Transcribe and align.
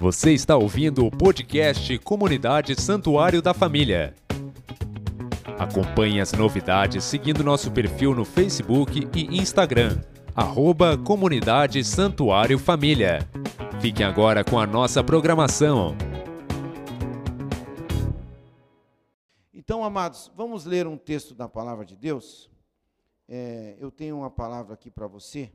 Você 0.00 0.32
está 0.32 0.56
ouvindo 0.56 1.04
o 1.04 1.10
podcast 1.10 1.98
Comunidade 1.98 2.74
Santuário 2.80 3.42
da 3.42 3.52
Família. 3.52 4.14
Acompanhe 5.58 6.22
as 6.22 6.32
novidades 6.32 7.04
seguindo 7.04 7.44
nosso 7.44 7.70
perfil 7.70 8.14
no 8.14 8.24
Facebook 8.24 9.06
e 9.14 9.36
Instagram, 9.38 10.00
arroba 10.34 10.96
Comunidade 10.96 11.84
Santuário 11.84 12.58
Família. 12.58 13.28
Fiquem 13.78 14.06
agora 14.06 14.42
com 14.42 14.58
a 14.58 14.66
nossa 14.66 15.04
programação. 15.04 15.94
Então, 19.52 19.84
amados, 19.84 20.32
vamos 20.34 20.64
ler 20.64 20.86
um 20.86 20.96
texto 20.96 21.34
da 21.34 21.46
palavra 21.46 21.84
de 21.84 21.94
Deus. 21.94 22.50
É, 23.28 23.76
eu 23.78 23.90
tenho 23.90 24.16
uma 24.16 24.30
palavra 24.30 24.72
aqui 24.72 24.90
para 24.90 25.06
você. 25.06 25.52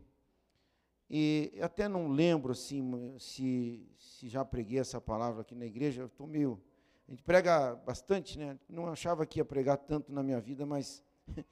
E 1.09 1.53
até 1.61 1.87
não 1.87 2.07
lembro 2.07 2.51
assim, 2.51 3.15
se, 3.19 3.87
se 3.97 4.27
já 4.27 4.43
preguei 4.43 4.79
essa 4.79 4.99
palavra 4.99 5.41
aqui 5.41 5.53
na 5.53 5.65
igreja. 5.65 6.01
Eu 6.01 6.07
estou 6.07 6.25
meio. 6.25 6.59
A 7.07 7.11
gente 7.11 7.23
prega 7.23 7.75
bastante, 7.75 8.39
né? 8.39 8.57
Não 8.67 8.87
achava 8.87 9.25
que 9.25 9.39
ia 9.39 9.45
pregar 9.45 9.77
tanto 9.77 10.11
na 10.11 10.23
minha 10.23 10.41
vida, 10.41 10.65
mas 10.65 11.03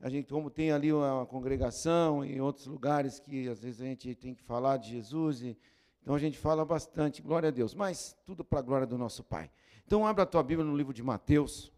a 0.00 0.10
gente, 0.10 0.28
como 0.28 0.50
tem 0.50 0.70
ali 0.70 0.92
uma 0.92 1.24
congregação 1.24 2.22
e 2.24 2.40
outros 2.40 2.66
lugares 2.66 3.18
que 3.18 3.48
às 3.48 3.62
vezes 3.62 3.80
a 3.80 3.84
gente 3.84 4.14
tem 4.14 4.34
que 4.34 4.42
falar 4.42 4.76
de 4.76 4.90
Jesus, 4.90 5.42
e, 5.42 5.56
então 6.02 6.14
a 6.14 6.18
gente 6.18 6.38
fala 6.38 6.64
bastante, 6.64 7.22
glória 7.22 7.48
a 7.48 7.52
Deus, 7.52 7.74
mas 7.74 8.14
tudo 8.26 8.44
para 8.44 8.58
a 8.58 8.62
glória 8.62 8.86
do 8.86 8.98
nosso 8.98 9.24
Pai. 9.24 9.50
Então 9.86 10.06
abra 10.06 10.24
a 10.24 10.26
tua 10.26 10.42
Bíblia 10.42 10.68
no 10.68 10.76
livro 10.76 10.92
de 10.92 11.02
Mateus, 11.02 11.72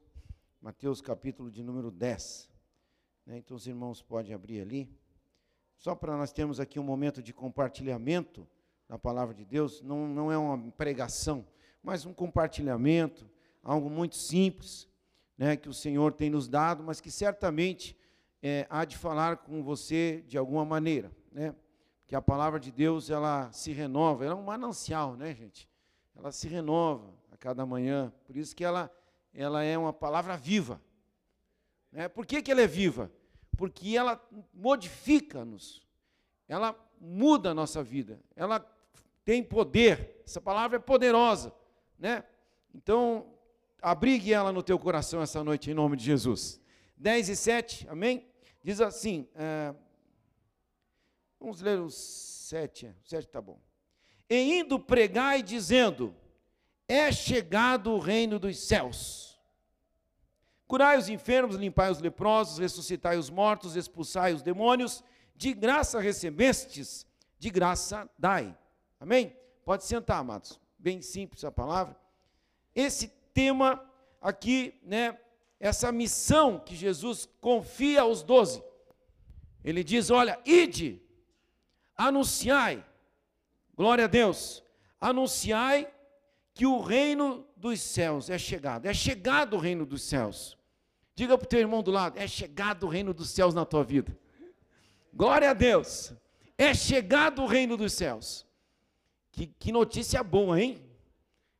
Mateus 0.60 1.01
capítulo 1.01 1.49
de 1.49 1.62
número 1.62 1.93
10. 1.93 2.51
Né? 3.24 3.38
Então 3.38 3.57
os 3.57 3.66
irmãos 3.69 4.02
podem 4.02 4.35
abrir 4.35 4.60
ali. 4.60 4.99
Só 5.80 5.95
para 5.95 6.15
nós 6.15 6.30
termos 6.30 6.61
aqui 6.61 6.79
um 6.79 6.84
momento 6.84 7.23
de 7.23 7.33
compartilhamento 7.33 8.47
da 8.87 8.98
palavra 8.98 9.34
de 9.34 9.47
Deus, 9.47 9.80
não, 9.80 10.07
não 10.07 10.30
é 10.30 10.37
uma 10.37 10.71
pregação, 10.73 11.47
mas 11.83 12.05
um 12.05 12.12
compartilhamento, 12.12 13.27
algo 13.63 13.88
muito 13.88 14.15
simples, 14.15 14.87
né, 15.38 15.57
que 15.57 15.71
o 15.71 15.73
Senhor 15.73 16.13
tem 16.13 16.29
nos 16.29 16.49
dado, 16.49 16.85
mas 16.85 17.01
que 17.01 17.10
certamente 17.10 17.96
é, 18.43 18.66
há 18.69 18.85
de 18.85 18.99
falar 18.99 19.38
com 19.38 19.63
você 19.63 20.23
de 20.29 20.37
alguma 20.37 20.66
maneira, 20.66 21.10
né? 21.32 21.54
Que 22.07 22.15
a 22.15 22.21
palavra 22.21 22.60
de 22.60 22.71
Deus 22.71 23.09
ela 23.09 23.51
se 23.51 23.73
renova, 23.73 24.23
ela 24.23 24.35
é 24.35 24.37
um 24.37 24.43
manancial, 24.43 25.16
né, 25.16 25.35
gente? 25.35 25.66
Ela 26.15 26.30
se 26.30 26.47
renova 26.47 27.10
a 27.32 27.38
cada 27.38 27.65
manhã, 27.65 28.13
por 28.26 28.37
isso 28.37 28.54
que 28.54 28.65
ela 28.65 28.91
ela 29.32 29.63
é 29.63 29.79
uma 29.79 29.95
palavra 29.95 30.37
viva. 30.37 30.79
Né? 31.91 32.07
Por 32.07 32.26
que, 32.26 32.43
que 32.43 32.51
ela 32.51 32.60
é 32.60 32.66
viva? 32.66 33.10
Porque 33.56 33.96
ela 33.96 34.20
modifica-nos, 34.54 35.87
ela 36.48 36.74
muda 37.01 37.51
a 37.51 37.54
nossa 37.54 37.82
vida, 37.82 38.20
ela 38.34 38.60
tem 39.24 39.42
poder, 39.42 40.23
essa 40.26 40.40
palavra 40.40 40.76
é 40.76 40.80
poderosa, 40.80 41.54
né? 41.98 42.24
Então, 42.74 43.26
abrigue 43.82 44.32
ela 44.32 44.52
no 44.52 44.62
teu 44.62 44.79
coração 44.79 45.23
essa 45.23 45.42
noite, 45.45 45.70
em 45.70 45.74
nome 45.74 45.96
de 45.96 46.04
Jesus. 46.04 46.60
10 46.96 47.29
e 47.30 47.37
7, 47.37 47.88
amém? 47.88 48.26
Diz 48.62 48.80
assim, 48.80 49.26
é, 49.34 49.74
vamos 51.38 51.60
ler 51.60 51.80
os 51.80 51.95
7, 51.95 52.87
o 52.87 53.09
7 53.09 53.26
está 53.26 53.40
bom. 53.40 53.59
E 54.29 54.60
indo 54.60 54.79
pregar 54.79 55.38
e 55.38 55.42
dizendo, 55.42 56.14
é 56.87 57.10
chegado 57.10 57.92
o 57.92 57.98
reino 57.98 58.38
dos 58.38 58.59
céus. 58.59 59.29
Curai 60.71 60.96
os 60.96 61.09
enfermos, 61.09 61.57
limpai 61.57 61.90
os 61.90 61.99
leprosos, 61.99 62.59
ressuscitai 62.59 63.18
os 63.18 63.29
mortos, 63.29 63.74
expulsai 63.74 64.32
os 64.32 64.41
demônios, 64.41 65.03
de 65.34 65.53
graça 65.53 65.99
recebestes, 65.99 67.04
de 67.41 67.50
graça 67.50 68.09
dai. 68.16 68.56
Amém? 69.00 69.37
Pode 69.65 69.82
sentar, 69.82 70.21
amados. 70.21 70.60
Bem 70.78 71.03
simples 71.03 71.44
a 71.44 71.50
palavra. 71.50 71.98
Esse 72.72 73.09
tema 73.34 73.84
aqui, 74.21 74.78
né, 74.84 75.19
essa 75.59 75.91
missão 75.91 76.60
que 76.60 76.76
Jesus 76.76 77.28
confia 77.41 78.02
aos 78.02 78.22
doze. 78.22 78.62
Ele 79.64 79.82
diz: 79.82 80.08
Olha, 80.08 80.38
ide, 80.44 81.02
anunciai, 81.97 82.87
glória 83.75 84.04
a 84.04 84.08
Deus, 84.08 84.62
anunciai 85.00 85.92
que 86.54 86.64
o 86.64 86.81
reino 86.81 87.44
dos 87.56 87.81
céus 87.81 88.31
é 88.31 88.38
chegado. 88.38 88.87
É 88.87 88.94
chegado 88.94 89.56
o 89.56 89.58
reino 89.58 89.84
dos 89.84 90.02
céus. 90.02 90.59
Diga 91.15 91.37
para 91.37 91.44
o 91.44 91.48
teu 91.48 91.60
irmão 91.60 91.82
do 91.82 91.91
lado: 91.91 92.19
é 92.19 92.26
chegado 92.26 92.87
o 92.87 92.88
reino 92.88 93.12
dos 93.12 93.31
céus 93.31 93.54
na 93.54 93.65
tua 93.65 93.84
vida. 93.84 94.16
Glória 95.12 95.50
a 95.50 95.54
Deus. 95.54 96.12
É 96.56 96.75
chegado 96.75 97.43
o 97.43 97.47
reino 97.47 97.76
dos 97.76 97.93
céus. 97.93 98.47
Que, 99.32 99.47
que 99.47 99.72
notícia 99.72 100.22
boa, 100.22 100.60
hein? 100.60 100.84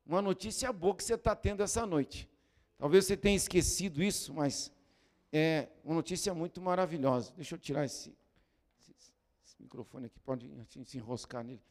Uma 0.05 0.21
notícia 0.21 0.73
boa 0.73 0.95
que 0.95 1.05
você 1.05 1.15
está 1.15 1.35
tendo 1.35 1.63
essa 1.63 1.87
noite. 1.87 2.29
Talvez 2.77 3.07
você 3.07 3.17
tenha 3.17 3.37
esquecido 3.37 4.03
isso, 4.03 4.35
mas 4.35 4.73
é 5.33 5.69
uma 5.85 5.95
notícia 5.95 6.35
muito 6.35 6.61
maravilhosa. 6.61 7.33
Deixa 7.37 7.55
eu 7.55 7.59
tirar 7.59 7.85
esse, 7.85 8.15
esse, 8.79 9.13
esse 9.45 9.57
microfone 9.61 10.07
aqui, 10.07 10.19
pode 10.21 10.51
se 10.85 10.99
enroscar 10.99 11.45
nele. 11.45 11.63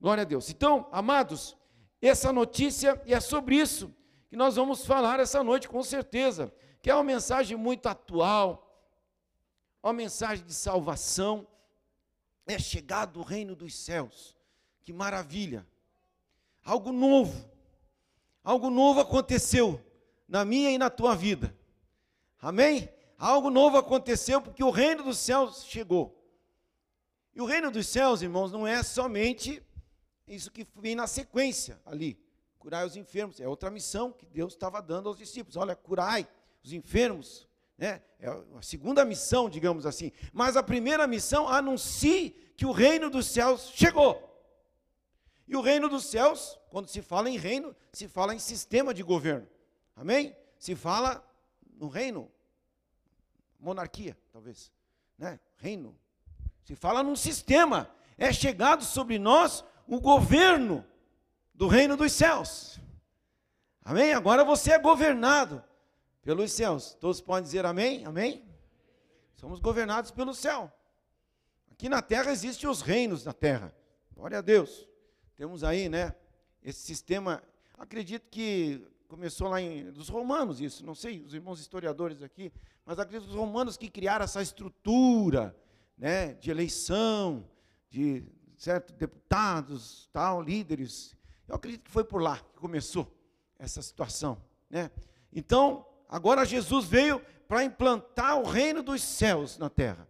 Glória 0.00 0.22
a 0.22 0.24
Deus. 0.24 0.48
Então, 0.50 0.88
amados, 0.92 1.56
essa 2.00 2.32
notícia, 2.32 3.00
e 3.04 3.12
é 3.12 3.20
sobre 3.20 3.56
isso 3.56 3.92
que 4.28 4.36
nós 4.36 4.56
vamos 4.56 4.86
falar 4.86 5.18
essa 5.18 5.42
noite, 5.42 5.68
com 5.68 5.82
certeza, 5.82 6.52
que 6.88 6.92
é 6.92 6.94
uma 6.94 7.04
mensagem 7.04 7.54
muito 7.54 7.86
atual, 7.86 8.82
uma 9.82 9.92
mensagem 9.92 10.42
de 10.42 10.54
salvação, 10.54 11.46
é 12.46 12.58
chegado 12.58 13.20
o 13.20 13.22
reino 13.22 13.54
dos 13.54 13.74
céus, 13.74 14.34
que 14.80 14.90
maravilha, 14.90 15.66
algo 16.64 16.90
novo, 16.90 17.46
algo 18.42 18.70
novo 18.70 19.00
aconteceu 19.00 19.78
na 20.26 20.46
minha 20.46 20.70
e 20.70 20.78
na 20.78 20.88
tua 20.88 21.14
vida, 21.14 21.54
amém? 22.40 22.88
Algo 23.18 23.50
novo 23.50 23.76
aconteceu 23.76 24.40
porque 24.40 24.64
o 24.64 24.70
reino 24.70 25.02
dos 25.02 25.18
céus 25.18 25.66
chegou. 25.66 26.18
E 27.34 27.42
o 27.42 27.44
reino 27.44 27.70
dos 27.70 27.86
céus, 27.86 28.22
irmãos, 28.22 28.50
não 28.50 28.66
é 28.66 28.82
somente 28.82 29.62
isso 30.26 30.50
que 30.50 30.66
vem 30.74 30.94
na 30.94 31.06
sequência 31.06 31.78
ali. 31.84 32.18
Curai 32.58 32.86
os 32.86 32.96
enfermos. 32.96 33.40
É 33.40 33.46
outra 33.46 33.70
missão 33.70 34.10
que 34.10 34.24
Deus 34.24 34.54
estava 34.54 34.80
dando 34.80 35.10
aos 35.10 35.18
discípulos. 35.18 35.54
Olha, 35.54 35.76
curai 35.76 36.26
os 36.62 36.72
enfermos. 36.72 37.48
Né? 37.76 38.02
É 38.18 38.28
a 38.28 38.62
segunda 38.62 39.04
missão, 39.04 39.48
digamos 39.48 39.86
assim. 39.86 40.12
Mas 40.32 40.56
a 40.56 40.62
primeira 40.62 41.06
missão, 41.06 41.48
anuncie 41.48 42.30
que 42.56 42.66
o 42.66 42.72
reino 42.72 43.08
dos 43.08 43.26
céus 43.26 43.70
chegou. 43.74 44.24
E 45.46 45.56
o 45.56 45.60
reino 45.60 45.88
dos 45.88 46.04
céus, 46.04 46.58
quando 46.70 46.88
se 46.88 47.00
fala 47.00 47.30
em 47.30 47.38
reino, 47.38 47.74
se 47.92 48.08
fala 48.08 48.34
em 48.34 48.38
sistema 48.38 48.92
de 48.92 49.02
governo. 49.02 49.48
Amém? 49.96 50.36
Se 50.58 50.74
fala 50.74 51.24
no 51.76 51.88
reino, 51.88 52.30
monarquia, 53.58 54.16
talvez. 54.32 54.72
Né? 55.16 55.38
Reino. 55.56 55.96
Se 56.64 56.74
fala 56.74 57.02
num 57.02 57.16
sistema. 57.16 57.90
É 58.18 58.32
chegado 58.32 58.84
sobre 58.84 59.18
nós 59.18 59.64
o 59.86 60.00
governo 60.00 60.84
do 61.54 61.68
reino 61.68 61.96
dos 61.96 62.12
céus. 62.12 62.78
Amém? 63.82 64.12
Agora 64.12 64.44
você 64.44 64.72
é 64.72 64.78
governado 64.78 65.64
pelos 66.22 66.52
céus. 66.52 66.94
Todos 66.94 67.20
podem 67.20 67.44
dizer 67.44 67.64
amém? 67.64 68.04
Amém? 68.04 68.44
Somos 69.34 69.60
governados 69.60 70.10
pelo 70.10 70.34
céu. 70.34 70.72
Aqui 71.70 71.88
na 71.88 72.02
terra 72.02 72.32
existem 72.32 72.68
os 72.68 72.80
reinos 72.80 73.22
da 73.22 73.32
terra. 73.32 73.74
Glória 74.14 74.38
a 74.38 74.40
Deus. 74.40 74.88
Temos 75.36 75.62
aí, 75.62 75.88
né, 75.88 76.14
esse 76.62 76.80
sistema, 76.80 77.42
acredito 77.78 78.28
que 78.30 78.84
começou 79.06 79.48
lá 79.48 79.60
em 79.60 79.90
dos 79.92 80.08
romanos 80.08 80.60
isso, 80.60 80.84
não 80.84 80.94
sei, 80.94 81.22
os 81.22 81.32
irmãos 81.32 81.60
historiadores 81.60 82.22
aqui, 82.22 82.52
mas 82.84 82.98
acredito 82.98 83.24
que 83.24 83.30
os 83.30 83.36
romanos 83.36 83.76
que 83.76 83.88
criaram 83.88 84.24
essa 84.24 84.42
estrutura, 84.42 85.56
né, 85.96 86.34
de 86.34 86.50
eleição, 86.50 87.48
de 87.88 88.24
certo? 88.58 88.92
Deputados, 88.92 90.08
tal, 90.12 90.42
líderes. 90.42 91.16
Eu 91.46 91.54
acredito 91.54 91.84
que 91.84 91.90
foi 91.90 92.04
por 92.04 92.20
lá 92.20 92.38
que 92.38 92.58
começou 92.58 93.16
essa 93.58 93.80
situação, 93.80 94.42
né? 94.68 94.90
Então, 95.32 95.86
agora 96.08 96.44
Jesus 96.44 96.86
veio 96.86 97.20
para 97.46 97.64
implantar 97.64 98.38
o 98.38 98.44
reino 98.44 98.82
dos 98.82 99.02
céus 99.02 99.58
na 99.58 99.70
terra. 99.70 100.06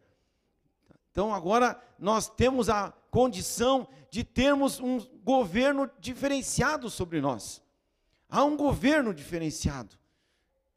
Então, 1.11 1.33
agora 1.35 1.81
nós 1.99 2.29
temos 2.29 2.69
a 2.69 2.93
condição 3.11 3.89
de 4.11 4.25
termos 4.25 4.81
um 4.81 4.99
governo 5.23 5.91
diferenciado 5.99 6.89
sobre 6.89 7.21
nós. 7.21 7.63
Há 8.29 8.45
um 8.45 8.57
governo 8.57 9.13
diferenciado. 9.15 9.97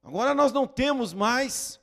Agora 0.04 0.34
nós 0.34 0.52
não 0.52 0.66
temos 0.66 1.14
mais, 1.14 1.80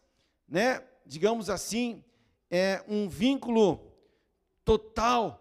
né, 0.48 0.82
digamos 1.06 1.48
assim, 1.48 2.02
é, 2.50 2.82
um 2.88 3.08
vínculo 3.08 3.92
total 4.64 5.40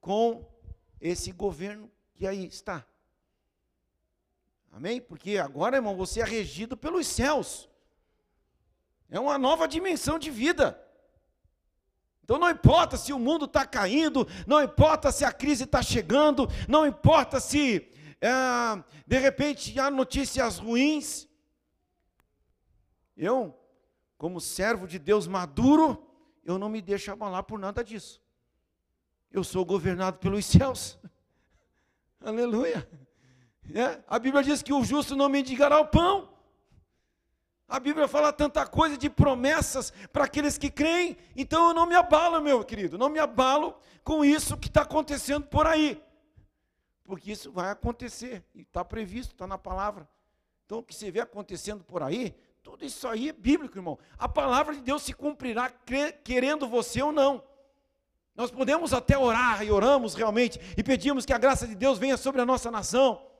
com 0.00 0.46
esse 1.00 1.32
governo 1.32 1.90
que 2.14 2.26
aí 2.26 2.46
está. 2.46 2.86
Amém? 4.72 5.02
Porque 5.02 5.36
agora, 5.36 5.76
irmão, 5.76 5.94
você 5.94 6.22
é 6.22 6.24
regido 6.24 6.76
pelos 6.76 7.06
céus. 7.06 7.68
É 9.10 9.20
uma 9.20 9.36
nova 9.36 9.68
dimensão 9.68 10.18
de 10.18 10.30
vida. 10.30 10.82
Então 12.24 12.38
não 12.38 12.48
importa 12.48 12.96
se 12.96 13.12
o 13.12 13.18
mundo 13.18 13.44
está 13.44 13.66
caindo, 13.66 14.26
não 14.46 14.62
importa 14.62 15.12
se 15.12 15.24
a 15.24 15.30
crise 15.30 15.64
está 15.64 15.82
chegando, 15.82 16.48
não 16.66 16.86
importa 16.86 17.38
se 17.38 17.92
é, 18.20 18.30
de 19.06 19.18
repente 19.18 19.78
há 19.78 19.90
notícias 19.90 20.56
ruins. 20.56 21.28
Eu, 23.14 23.54
como 24.16 24.40
servo 24.40 24.86
de 24.86 24.98
Deus 24.98 25.26
maduro, 25.26 26.08
eu 26.42 26.58
não 26.58 26.70
me 26.70 26.80
deixo 26.80 27.12
abalar 27.12 27.42
por 27.42 27.58
nada 27.58 27.84
disso. 27.84 28.22
Eu 29.30 29.44
sou 29.44 29.64
governado 29.64 30.18
pelos 30.18 30.46
céus. 30.46 30.98
Aleluia. 32.20 32.88
É, 33.74 34.00
a 34.08 34.18
Bíblia 34.18 34.42
diz 34.42 34.62
que 34.62 34.72
o 34.72 34.82
justo 34.82 35.14
não 35.14 35.28
mendigará 35.28 35.78
o 35.78 35.86
pão. 35.86 36.28
A 37.68 37.80
Bíblia 37.80 38.06
fala 38.06 38.32
tanta 38.32 38.66
coisa 38.66 38.98
de 38.98 39.08
promessas 39.08 39.92
para 40.12 40.24
aqueles 40.24 40.58
que 40.58 40.70
creem, 40.70 41.16
então 41.34 41.68
eu 41.68 41.74
não 41.74 41.86
me 41.86 41.94
abalo, 41.94 42.42
meu 42.42 42.62
querido, 42.62 42.98
não 42.98 43.08
me 43.08 43.18
abalo 43.18 43.74
com 44.04 44.22
isso 44.22 44.58
que 44.58 44.68
está 44.68 44.82
acontecendo 44.82 45.46
por 45.46 45.66
aí, 45.66 46.02
porque 47.02 47.32
isso 47.32 47.50
vai 47.50 47.70
acontecer, 47.70 48.44
e 48.54 48.60
está 48.60 48.84
previsto, 48.84 49.32
está 49.32 49.46
na 49.46 49.56
palavra. 49.56 50.06
Então 50.66 50.80
o 50.80 50.82
que 50.82 50.94
você 50.94 51.10
vê 51.10 51.20
acontecendo 51.20 51.82
por 51.82 52.02
aí, 52.02 52.34
tudo 52.62 52.84
isso 52.84 53.08
aí 53.08 53.30
é 53.30 53.32
bíblico, 53.32 53.78
irmão. 53.78 53.98
A 54.18 54.28
palavra 54.28 54.74
de 54.74 54.82
Deus 54.82 55.02
se 55.02 55.14
cumprirá 55.14 55.72
querendo 56.22 56.68
você 56.68 57.00
ou 57.00 57.10
não. 57.10 57.42
Nós 58.34 58.50
podemos 58.50 58.92
até 58.92 59.16
orar 59.16 59.62
e 59.62 59.70
oramos 59.70 60.14
realmente 60.14 60.60
e 60.76 60.82
pedimos 60.82 61.24
que 61.24 61.32
a 61.32 61.38
graça 61.38 61.66
de 61.66 61.74
Deus 61.74 61.98
venha 61.98 62.18
sobre 62.18 62.40
a 62.42 62.46
nossa 62.46 62.70
nação, 62.70 63.31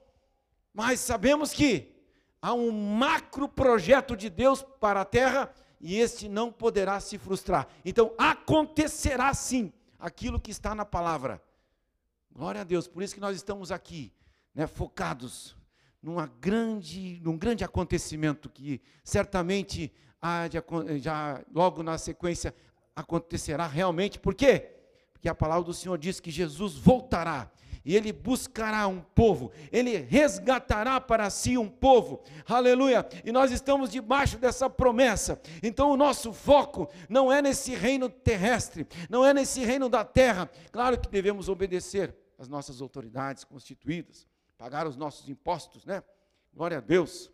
mas 0.75 1.01
sabemos 1.01 1.53
que 1.53 1.93
há 2.41 2.53
um 2.53 2.71
macro 2.71 3.49
projeto 3.49 4.17
de 4.17 4.29
Deus 4.29 4.63
para 4.81 5.03
a 5.03 5.05
terra 5.05 5.53
e 5.81 5.99
este 5.99 6.29
não 6.29 6.51
poderá 6.51 6.99
se 7.01 7.19
frustrar. 7.19 7.69
Então 7.85 8.15
acontecerá 8.17 9.35
sim 9.35 9.73
aquilo 9.99 10.41
que 10.41 10.51
está 10.51 10.75
na 10.75 10.85
palavra. 10.85 11.43
Glória 12.31 12.63
a 12.63 12.65
Deus, 12.65 12.89
por 12.89 13.03
isso 13.03 13.15
que 13.15 13.21
nós 13.21 13.37
estamos 13.37 13.71
aqui, 13.71 14.13
né, 14.55 14.67
focados 14.67 15.57
numa 16.03 16.27
grande, 16.27 17.21
num 17.23 17.39
grande 17.39 17.63
acontecimento 17.63 18.49
que 18.49 18.81
certamente 19.05 19.93
há 20.21 20.49
de, 20.49 20.59
já 20.99 21.41
logo 21.53 21.83
na 21.83 21.97
sequência 21.99 22.55
acontecerá 22.97 23.67
realmente. 23.67 24.19
Por 24.19 24.35
quê? 24.35 24.71
Porque 25.13 25.29
a 25.29 25.35
palavra 25.35 25.65
do 25.65 25.75
Senhor 25.75 25.97
diz 25.99 26.19
que 26.19 26.31
Jesus 26.31 26.75
voltará 26.75 27.51
e 27.85 27.97
ele 27.97 28.13
buscará 28.13 28.87
um 28.87 29.01
povo, 29.01 29.51
ele 29.71 29.97
resgatará 29.97 31.01
para 31.01 31.29
si 31.31 31.59
um 31.59 31.69
povo, 31.69 32.23
aleluia. 32.47 33.07
E 33.25 33.33
nós 33.33 33.51
estamos 33.51 33.91
debaixo 33.91 34.39
dessa 34.39 34.71
promessa. 34.71 35.41
Então, 35.63 35.91
o 35.91 35.97
nosso 35.97 36.33
foco 36.33 36.89
não 37.09 37.33
é 37.33 37.43
nesse 37.43 37.75
reino 37.75 38.09
terrestre, 38.09 38.87
não 39.11 39.25
é 39.25 39.35
nesse 39.35 39.65
reino 39.65 39.89
da 39.89 40.05
terra. 40.05 40.49
Claro 40.71 40.99
que 40.99 41.09
devemos 41.09 41.49
obedecer 41.49 42.15
às 42.39 42.49
nossas 42.49 42.81
autoridades 42.81 43.45
constituídas, 43.45 44.27
pagar 44.57 44.87
os 44.87 44.97
nossos 44.97 45.29
impostos, 45.29 45.85
né? 45.85 46.03
Glória 46.55 46.79
a 46.79 46.81
Deus. 46.81 47.31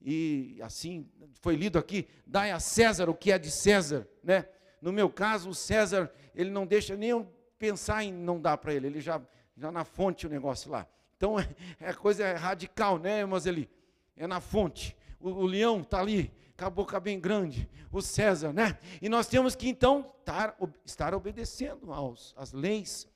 E 0.00 0.58
assim 0.62 1.06
foi 1.40 1.56
lido 1.56 1.78
aqui: 1.78 2.08
dai 2.26 2.50
a 2.50 2.60
César 2.60 3.10
o 3.10 3.14
que 3.14 3.32
é 3.32 3.38
de 3.38 3.50
César, 3.50 4.08
né? 4.22 4.46
No 4.80 4.92
meu 4.92 5.10
caso, 5.10 5.50
o 5.50 5.54
César, 5.54 6.10
ele 6.34 6.50
não 6.50 6.66
deixa 6.66 6.96
nem 6.96 7.28
pensar 7.58 8.02
em 8.02 8.10
não 8.10 8.40
dar 8.40 8.56
para 8.56 8.72
ele, 8.72 8.86
ele 8.86 9.00
já 9.00 9.20
já 9.60 9.70
na 9.70 9.84
fonte 9.84 10.26
o 10.26 10.30
negócio 10.30 10.70
lá. 10.70 10.86
Então 11.16 11.38
é, 11.38 11.46
é 11.78 11.92
coisa 11.92 12.34
radical, 12.34 12.98
né, 12.98 13.20
Eli? 13.44 13.68
É 14.16 14.26
na 14.26 14.40
fonte. 14.40 14.96
O, 15.20 15.28
o 15.28 15.46
leão 15.46 15.82
está 15.82 16.00
ali, 16.00 16.32
com 16.56 16.64
a 16.64 16.70
boca 16.70 16.98
bem 16.98 17.20
grande, 17.20 17.68
o 17.92 18.00
César, 18.00 18.54
né? 18.54 18.78
E 19.02 19.08
nós 19.08 19.26
temos 19.26 19.54
que 19.54 19.68
então 19.68 20.14
estar, 20.18 20.56
estar 20.84 21.14
obedecendo 21.14 21.92
aos, 21.92 22.34
às 22.38 22.52
leis, 22.52 23.06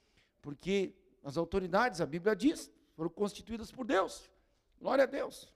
porque 0.43 0.95
as 1.23 1.39
autoridades, 1.39 2.03
a 2.03 2.07
Bíblia 2.07 2.37
diz, 2.37 2.71
foram 2.95 3.09
constituídas 3.09 3.73
por 3.73 3.87
Deus. 3.87 4.31
Glória 4.79 5.05
a 5.05 5.07
Deus. 5.07 5.51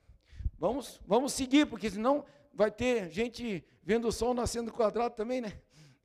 Vamos, 0.57 0.99
vamos 1.05 1.33
seguir, 1.33 1.67
porque 1.67 1.89
senão 1.89 2.25
vai 2.51 2.71
ter 2.71 3.11
gente 3.11 3.63
vendo 3.83 4.07
o 4.07 4.11
sol 4.11 4.33
nascendo 4.33 4.73
quadrado 4.73 5.13
também, 5.13 5.39
né? 5.39 5.61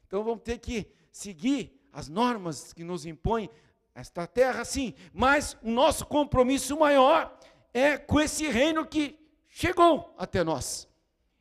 Então 0.06 0.22
vamos 0.22 0.42
ter 0.42 0.58
que 0.58 0.86
seguir 1.10 1.80
as 1.90 2.06
normas 2.06 2.74
que 2.74 2.84
nos 2.84 3.06
impõem 3.06 3.48
esta 3.94 4.26
terra 4.26 4.64
sim, 4.64 4.92
mas 5.12 5.56
o 5.62 5.70
nosso 5.70 6.04
compromisso 6.04 6.76
maior 6.76 7.38
é 7.72 7.96
com 7.96 8.20
esse 8.20 8.48
reino 8.48 8.84
que 8.84 9.18
chegou 9.48 10.14
até 10.18 10.42
nós. 10.42 10.88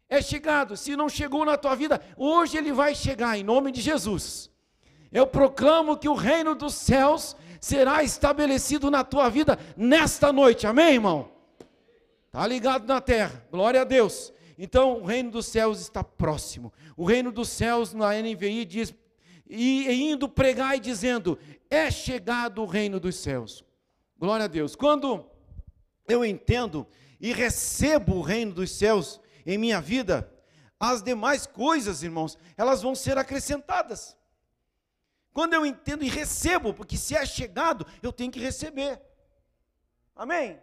É 0.08 0.22
chegado, 0.22 0.78
se 0.78 0.96
não 0.96 1.10
chegou 1.10 1.44
na 1.44 1.58
tua 1.58 1.76
vida, 1.76 2.00
hoje 2.16 2.58
ele 2.58 2.72
vai 2.72 2.94
chegar 2.94 3.38
em 3.38 3.44
nome 3.44 3.72
de 3.72 3.82
Jesus. 3.82 4.52
Eu 5.12 5.26
proclamo 5.26 5.98
que 5.98 6.08
o 6.08 6.14
reino 6.14 6.54
dos 6.54 6.76
céus 6.76 7.36
será 7.60 8.04
estabelecido 8.04 8.92
na 8.92 9.04
tua 9.04 9.30
vida 9.30 9.58
nesta 9.76 10.32
noite, 10.32 10.68
amém, 10.68 10.94
irmão? 10.94 11.32
Está 12.28 12.46
ligado 12.46 12.86
na 12.86 13.02
terra, 13.02 13.44
glória 13.52 13.82
a 13.82 13.84
Deus. 13.84 14.32
Então, 14.58 15.02
o 15.02 15.06
reino 15.06 15.32
dos 15.32 15.48
céus 15.48 15.80
está 15.80 16.04
próximo. 16.04 16.72
O 16.96 17.06
reino 17.06 17.32
dos 17.32 17.50
céus, 17.50 17.94
na 17.94 18.14
NVI, 18.14 18.66
diz 18.66 18.94
e 19.56 20.12
indo 20.12 20.28
pregar 20.28 20.76
e 20.76 20.80
dizendo: 20.80 21.38
É 21.70 21.92
chegado 21.92 22.62
o 22.62 22.66
reino 22.66 23.00
dos 23.00 23.18
céus. 23.18 23.64
Glória 24.18 24.46
a 24.46 24.48
Deus. 24.48 24.76
Quando 24.76 25.30
eu 26.08 26.26
entendo 26.26 26.88
e 27.20 27.32
recebo 27.32 28.16
o 28.16 28.22
reino 28.22 28.54
dos 28.54 28.72
céus 28.72 29.22
em 29.46 29.58
minha 29.58 29.80
vida, 29.80 30.30
as 30.80 31.04
demais 31.04 31.46
coisas, 31.46 32.02
irmãos, 32.02 32.38
elas 32.58 32.82
vão 32.82 32.96
ser 32.96 33.18
acrescentadas. 33.18 34.18
Quando 35.32 35.54
eu 35.54 35.66
entendo 35.66 36.04
e 36.04 36.10
recebo, 36.10 36.74
porque 36.74 36.98
se 36.98 37.16
é 37.16 37.26
chegado, 37.26 37.86
eu 38.02 38.12
tenho 38.12 38.32
que 38.32 38.40
receber. 38.40 39.02
Amém? 40.16 40.60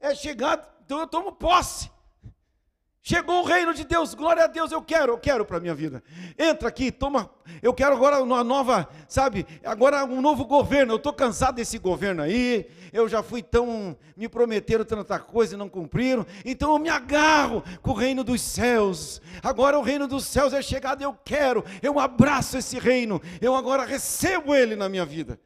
É 0.00 0.14
chegado, 0.14 0.68
então 0.84 1.00
eu 1.00 1.06
tomo 1.06 1.32
posse. 1.32 1.90
Chegou 3.08 3.40
o 3.40 3.42
reino 3.42 3.72
de 3.72 3.84
Deus, 3.84 4.12
glória 4.12 4.44
a 4.44 4.46
Deus, 4.46 4.70
eu 4.70 4.82
quero, 4.82 5.14
eu 5.14 5.18
quero 5.18 5.42
para 5.42 5.56
a 5.56 5.60
minha 5.60 5.74
vida. 5.74 6.04
Entra 6.38 6.68
aqui, 6.68 6.92
toma, 6.92 7.30
eu 7.62 7.72
quero 7.72 7.94
agora 7.94 8.22
uma 8.22 8.44
nova, 8.44 8.86
sabe, 9.08 9.46
agora 9.64 10.04
um 10.04 10.20
novo 10.20 10.44
governo. 10.44 10.92
Eu 10.92 10.98
estou 10.98 11.14
cansado 11.14 11.54
desse 11.54 11.78
governo 11.78 12.20
aí, 12.20 12.70
eu 12.92 13.08
já 13.08 13.22
fui 13.22 13.42
tão, 13.42 13.96
me 14.14 14.28
prometeram 14.28 14.84
tanta 14.84 15.18
coisa 15.18 15.54
e 15.54 15.56
não 15.56 15.70
cumpriram, 15.70 16.26
então 16.44 16.74
eu 16.74 16.78
me 16.78 16.90
agarro 16.90 17.64
com 17.80 17.92
o 17.92 17.94
reino 17.94 18.22
dos 18.22 18.42
céus. 18.42 19.22
Agora 19.42 19.78
o 19.78 19.82
reino 19.82 20.06
dos 20.06 20.26
céus 20.26 20.52
é 20.52 20.60
chegado, 20.60 21.00
eu 21.00 21.16
quero, 21.24 21.64
eu 21.82 21.98
abraço 21.98 22.58
esse 22.58 22.78
reino, 22.78 23.22
eu 23.40 23.54
agora 23.54 23.86
recebo 23.86 24.54
ele 24.54 24.76
na 24.76 24.86
minha 24.86 25.06
vida. 25.06 25.40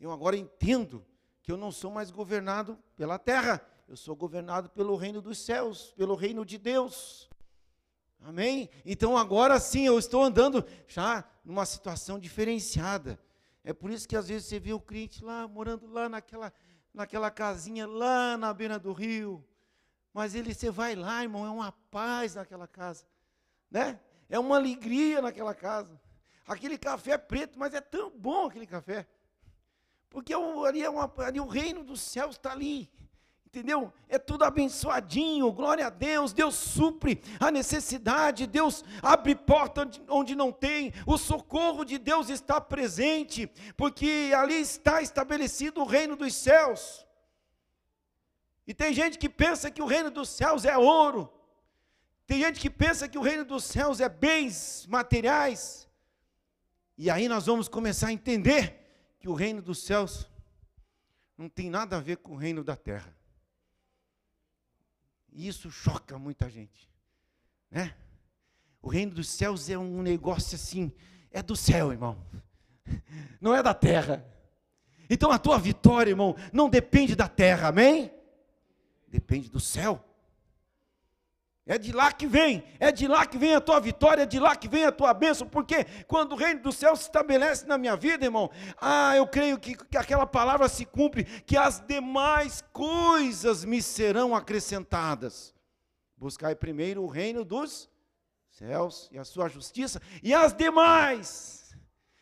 Eu 0.00 0.10
agora 0.10 0.36
entendo 0.36 1.06
que 1.44 1.52
eu 1.52 1.56
não 1.56 1.70
sou 1.70 1.92
mais 1.92 2.10
governado 2.10 2.76
pela 2.96 3.20
terra, 3.20 3.64
eu 3.92 3.96
sou 3.98 4.16
governado 4.16 4.70
pelo 4.70 4.96
reino 4.96 5.20
dos 5.20 5.36
céus, 5.36 5.92
pelo 5.98 6.14
reino 6.14 6.46
de 6.46 6.56
Deus. 6.56 7.28
Amém? 8.20 8.70
Então 8.86 9.18
agora 9.18 9.60
sim 9.60 9.84
eu 9.84 9.98
estou 9.98 10.22
andando 10.22 10.64
já 10.88 11.22
numa 11.44 11.66
situação 11.66 12.18
diferenciada. 12.18 13.20
É 13.62 13.74
por 13.74 13.90
isso 13.90 14.08
que 14.08 14.16
às 14.16 14.28
vezes 14.28 14.48
você 14.48 14.58
vê 14.58 14.72
o 14.72 14.80
crente 14.80 15.22
lá, 15.22 15.46
morando 15.46 15.86
lá 15.86 16.08
naquela, 16.08 16.50
naquela 16.94 17.30
casinha, 17.30 17.86
lá 17.86 18.38
na 18.38 18.54
beira 18.54 18.78
do 18.78 18.94
rio. 18.94 19.46
Mas 20.10 20.34
ele, 20.34 20.54
você 20.54 20.70
vai 20.70 20.94
lá, 20.94 21.22
irmão, 21.22 21.44
é 21.44 21.50
uma 21.50 21.72
paz 21.90 22.36
naquela 22.36 22.66
casa. 22.66 23.04
Né? 23.70 24.00
É 24.26 24.38
uma 24.38 24.56
alegria 24.56 25.20
naquela 25.20 25.54
casa. 25.54 26.00
Aquele 26.46 26.78
café 26.78 27.10
é 27.10 27.18
preto, 27.18 27.58
mas 27.58 27.74
é 27.74 27.80
tão 27.82 28.10
bom 28.10 28.46
aquele 28.46 28.66
café. 28.66 29.06
Porque 30.08 30.32
ali, 30.32 30.82
é 30.82 30.88
uma, 30.88 31.12
ali 31.18 31.40
o 31.40 31.46
reino 31.46 31.84
dos 31.84 32.00
céus 32.00 32.36
está 32.36 32.52
ali 32.52 32.90
entendeu? 33.52 33.92
É 34.08 34.18
tudo 34.18 34.44
abençoadinho, 34.44 35.52
glória 35.52 35.86
a 35.86 35.90
Deus, 35.90 36.32
Deus 36.32 36.54
supre 36.54 37.22
a 37.38 37.50
necessidade, 37.50 38.46
Deus 38.46 38.82
abre 39.02 39.34
porta 39.34 39.86
onde 40.08 40.34
não 40.34 40.50
tem, 40.50 40.90
o 41.06 41.18
socorro 41.18 41.84
de 41.84 41.98
Deus 41.98 42.30
está 42.30 42.62
presente, 42.62 43.46
porque 43.76 44.32
ali 44.34 44.54
está 44.54 45.02
estabelecido 45.02 45.82
o 45.82 45.86
reino 45.86 46.16
dos 46.16 46.34
céus. 46.34 47.06
E 48.66 48.72
tem 48.72 48.94
gente 48.94 49.18
que 49.18 49.28
pensa 49.28 49.70
que 49.70 49.82
o 49.82 49.86
reino 49.86 50.10
dos 50.10 50.30
céus 50.30 50.64
é 50.64 50.78
ouro, 50.78 51.30
tem 52.26 52.40
gente 52.40 52.58
que 52.58 52.70
pensa 52.70 53.06
que 53.06 53.18
o 53.18 53.22
reino 53.22 53.44
dos 53.44 53.64
céus 53.64 54.00
é 54.00 54.08
bens 54.08 54.86
materiais, 54.88 55.86
e 56.96 57.10
aí 57.10 57.28
nós 57.28 57.44
vamos 57.44 57.68
começar 57.68 58.06
a 58.06 58.12
entender 58.12 59.14
que 59.20 59.28
o 59.28 59.34
reino 59.34 59.60
dos 59.60 59.84
céus 59.84 60.26
não 61.36 61.50
tem 61.50 61.68
nada 61.68 61.98
a 61.98 62.00
ver 62.00 62.16
com 62.16 62.32
o 62.32 62.36
reino 62.38 62.64
da 62.64 62.76
terra. 62.76 63.14
E 65.32 65.48
isso 65.48 65.70
choca 65.70 66.18
muita 66.18 66.48
gente. 66.48 66.90
Né? 67.70 67.94
O 68.80 68.88
reino 68.88 69.14
dos 69.14 69.28
céus 69.28 69.70
é 69.70 69.78
um 69.78 70.02
negócio 70.02 70.54
assim, 70.56 70.92
é 71.30 71.42
do 71.42 71.56
céu, 71.56 71.90
irmão. 71.92 72.18
Não 73.40 73.54
é 73.54 73.62
da 73.62 73.72
terra. 73.72 74.26
Então 75.08 75.30
a 75.30 75.38
tua 75.38 75.58
vitória, 75.58 76.10
irmão, 76.10 76.34
não 76.52 76.70
depende 76.70 77.14
da 77.14 77.28
terra, 77.28 77.68
amém? 77.68 78.10
Depende 79.08 79.50
do 79.50 79.60
céu. 79.60 80.02
É 81.64 81.78
de 81.78 81.92
lá 81.92 82.10
que 82.10 82.26
vem, 82.26 82.64
é 82.80 82.90
de 82.90 83.06
lá 83.06 83.24
que 83.24 83.38
vem 83.38 83.54
a 83.54 83.60
tua 83.60 83.78
vitória, 83.78 84.22
é 84.22 84.26
de 84.26 84.40
lá 84.40 84.56
que 84.56 84.66
vem 84.66 84.84
a 84.84 84.90
tua 84.90 85.14
bênção, 85.14 85.46
porque 85.46 85.84
quando 86.08 86.32
o 86.32 86.36
reino 86.36 86.60
do 86.60 86.72
céu 86.72 86.96
se 86.96 87.02
estabelece 87.02 87.66
na 87.66 87.78
minha 87.78 87.96
vida, 87.96 88.24
irmão, 88.24 88.50
ah, 88.80 89.16
eu 89.16 89.28
creio 89.28 89.56
que, 89.60 89.76
que 89.76 89.96
aquela 89.96 90.26
palavra 90.26 90.68
se 90.68 90.84
cumpre, 90.84 91.24
que 91.42 91.56
as 91.56 91.78
demais 91.78 92.64
coisas 92.72 93.64
me 93.64 93.80
serão 93.80 94.34
acrescentadas. 94.34 95.54
Buscai 96.16 96.56
primeiro 96.56 97.04
o 97.04 97.06
reino 97.06 97.44
dos 97.44 97.88
céus 98.50 99.08
e 99.12 99.18
a 99.18 99.24
sua 99.24 99.48
justiça, 99.48 100.02
e 100.20 100.34
as 100.34 100.52
demais. 100.52 101.76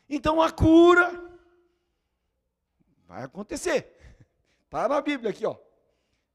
Então 0.07 0.43
a 0.43 0.51
cura 0.51 1.19
vai 3.07 3.23
acontecer. 3.23 3.97
Está 4.67 4.87
na 4.87 5.01
Bíblia 5.01 5.31
aqui, 5.31 5.47
ó. 5.47 5.57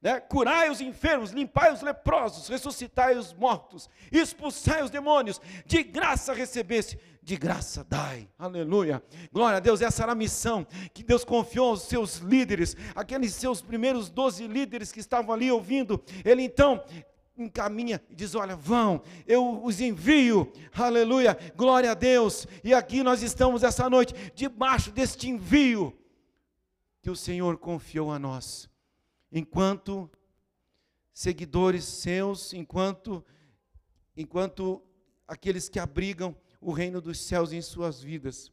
Né? 0.05 0.19
Curai 0.19 0.69
os 0.69 0.81
enfermos, 0.81 1.31
limpai 1.31 1.73
os 1.73 1.81
leprosos, 1.81 2.47
ressuscitai 2.47 3.17
os 3.17 3.33
mortos, 3.33 3.89
expulsai 4.11 4.83
os 4.83 4.91
demônios, 4.91 5.41
de 5.65 5.81
graça 5.81 6.31
recebesse, 6.31 6.99
de 7.23 7.35
graça 7.35 7.83
dai. 7.83 8.29
Aleluia. 8.37 9.03
Glória 9.33 9.57
a 9.57 9.59
Deus, 9.59 9.81
essa 9.81 10.03
era 10.03 10.11
a 10.11 10.15
missão 10.15 10.63
que 10.93 11.01
Deus 11.01 11.25
confiou 11.25 11.69
aos 11.69 11.81
seus 11.81 12.17
líderes, 12.17 12.77
aqueles 12.93 13.33
seus 13.33 13.63
primeiros 13.63 14.07
doze 14.11 14.45
líderes 14.45 14.91
que 14.91 14.99
estavam 14.99 15.33
ali 15.33 15.51
ouvindo. 15.51 15.99
Ele 16.23 16.43
então 16.43 16.85
encaminha 17.35 17.99
e 18.07 18.13
diz: 18.13 18.35
Olha, 18.35 18.55
vão, 18.55 19.01
eu 19.25 19.59
os 19.63 19.81
envio, 19.81 20.53
aleluia, 20.71 21.35
glória 21.55 21.89
a 21.89 21.95
Deus. 21.95 22.45
E 22.63 22.75
aqui 22.75 23.01
nós 23.01 23.23
estamos 23.23 23.63
essa 23.63 23.89
noite, 23.89 24.13
debaixo 24.35 24.91
deste 24.91 25.27
envio 25.27 25.97
que 27.01 27.09
o 27.09 27.15
Senhor 27.15 27.57
confiou 27.57 28.11
a 28.11 28.19
nós, 28.19 28.69
enquanto 29.31 30.09
seguidores 31.13 31.83
seus, 31.85 32.53
enquanto, 32.53 33.23
enquanto 34.17 34.83
aqueles 35.27 35.69
que 35.69 35.79
abrigam 35.79 36.35
o 36.59 36.71
reino 36.71 36.99
dos 36.99 37.19
céus 37.19 37.53
em 37.53 37.61
suas 37.61 38.01
vidas. 38.01 38.51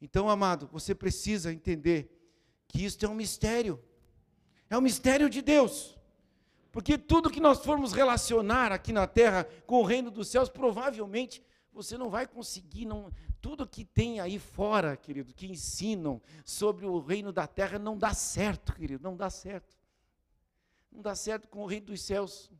Então, 0.00 0.28
amado, 0.28 0.68
você 0.70 0.94
precisa 0.94 1.52
entender 1.52 2.14
que 2.68 2.84
isto 2.84 3.04
é 3.04 3.08
um 3.08 3.14
mistério, 3.14 3.82
é 4.68 4.76
um 4.76 4.82
mistério 4.82 5.30
de 5.30 5.40
Deus. 5.40 5.98
Porque 6.70 6.98
tudo 6.98 7.30
que 7.30 7.40
nós 7.40 7.64
formos 7.64 7.92
relacionar 7.92 8.70
aqui 8.70 8.92
na 8.92 9.06
terra 9.06 9.44
com 9.66 9.80
o 9.80 9.84
reino 9.84 10.10
dos 10.10 10.28
céus, 10.28 10.48
provavelmente 10.48 11.42
você 11.72 11.96
não 11.96 12.10
vai 12.10 12.26
conseguir, 12.26 12.84
não, 12.84 13.10
tudo 13.40 13.66
que 13.66 13.84
tem 13.84 14.20
aí 14.20 14.38
fora, 14.38 14.96
querido, 14.96 15.32
que 15.32 15.46
ensinam 15.46 16.20
sobre 16.44 16.86
o 16.86 16.98
reino 16.98 17.32
da 17.32 17.46
terra, 17.46 17.78
não 17.78 17.96
dá 17.96 18.12
certo, 18.12 18.74
querido, 18.74 19.02
não 19.02 19.16
dá 19.16 19.30
certo. 19.30 19.77
Não 20.90 21.02
dá 21.02 21.14
certo 21.14 21.48
com 21.48 21.62
o 21.62 21.66
reino 21.66 21.86
dos 21.86 22.02
céus. 22.02 22.50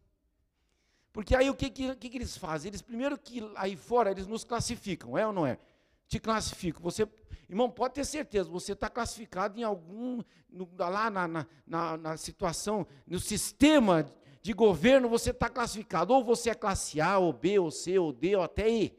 Porque 1.12 1.34
aí 1.34 1.50
o 1.50 1.54
que, 1.54 1.70
que, 1.70 1.94
que, 1.96 2.16
eles 2.16 2.36
fazem? 2.36 2.70
Eles, 2.70 2.82
primeiro 2.82 3.18
que 3.18 3.40
aí 3.56 3.76
fora, 3.76 4.10
eles 4.10 4.26
nos 4.26 4.44
classificam, 4.44 5.16
é 5.16 5.26
ou 5.26 5.32
não 5.32 5.46
é? 5.46 5.58
Te 6.06 6.20
classificam. 6.20 6.82
Você, 6.82 7.08
irmão, 7.48 7.70
pode 7.70 7.94
ter 7.94 8.04
certeza, 8.04 8.48
você 8.48 8.72
está 8.72 8.88
classificado 8.88 9.58
em 9.58 9.62
algum, 9.62 10.22
no, 10.48 10.68
lá 10.78 11.10
na, 11.10 11.26
na, 11.26 11.46
na, 11.66 11.96
na 11.96 12.16
situação, 12.16 12.86
no 13.06 13.18
sistema 13.18 14.06
de 14.42 14.52
governo, 14.52 15.08
você 15.08 15.30
está 15.30 15.48
classificado. 15.48 16.12
Ou 16.14 16.22
você 16.22 16.50
é 16.50 16.54
classe 16.54 17.00
A, 17.00 17.18
ou 17.18 17.32
B, 17.32 17.58
ou 17.58 17.70
C, 17.70 17.98
ou 17.98 18.12
D, 18.12 18.36
ou 18.36 18.42
até 18.42 18.70
E. 18.70 18.96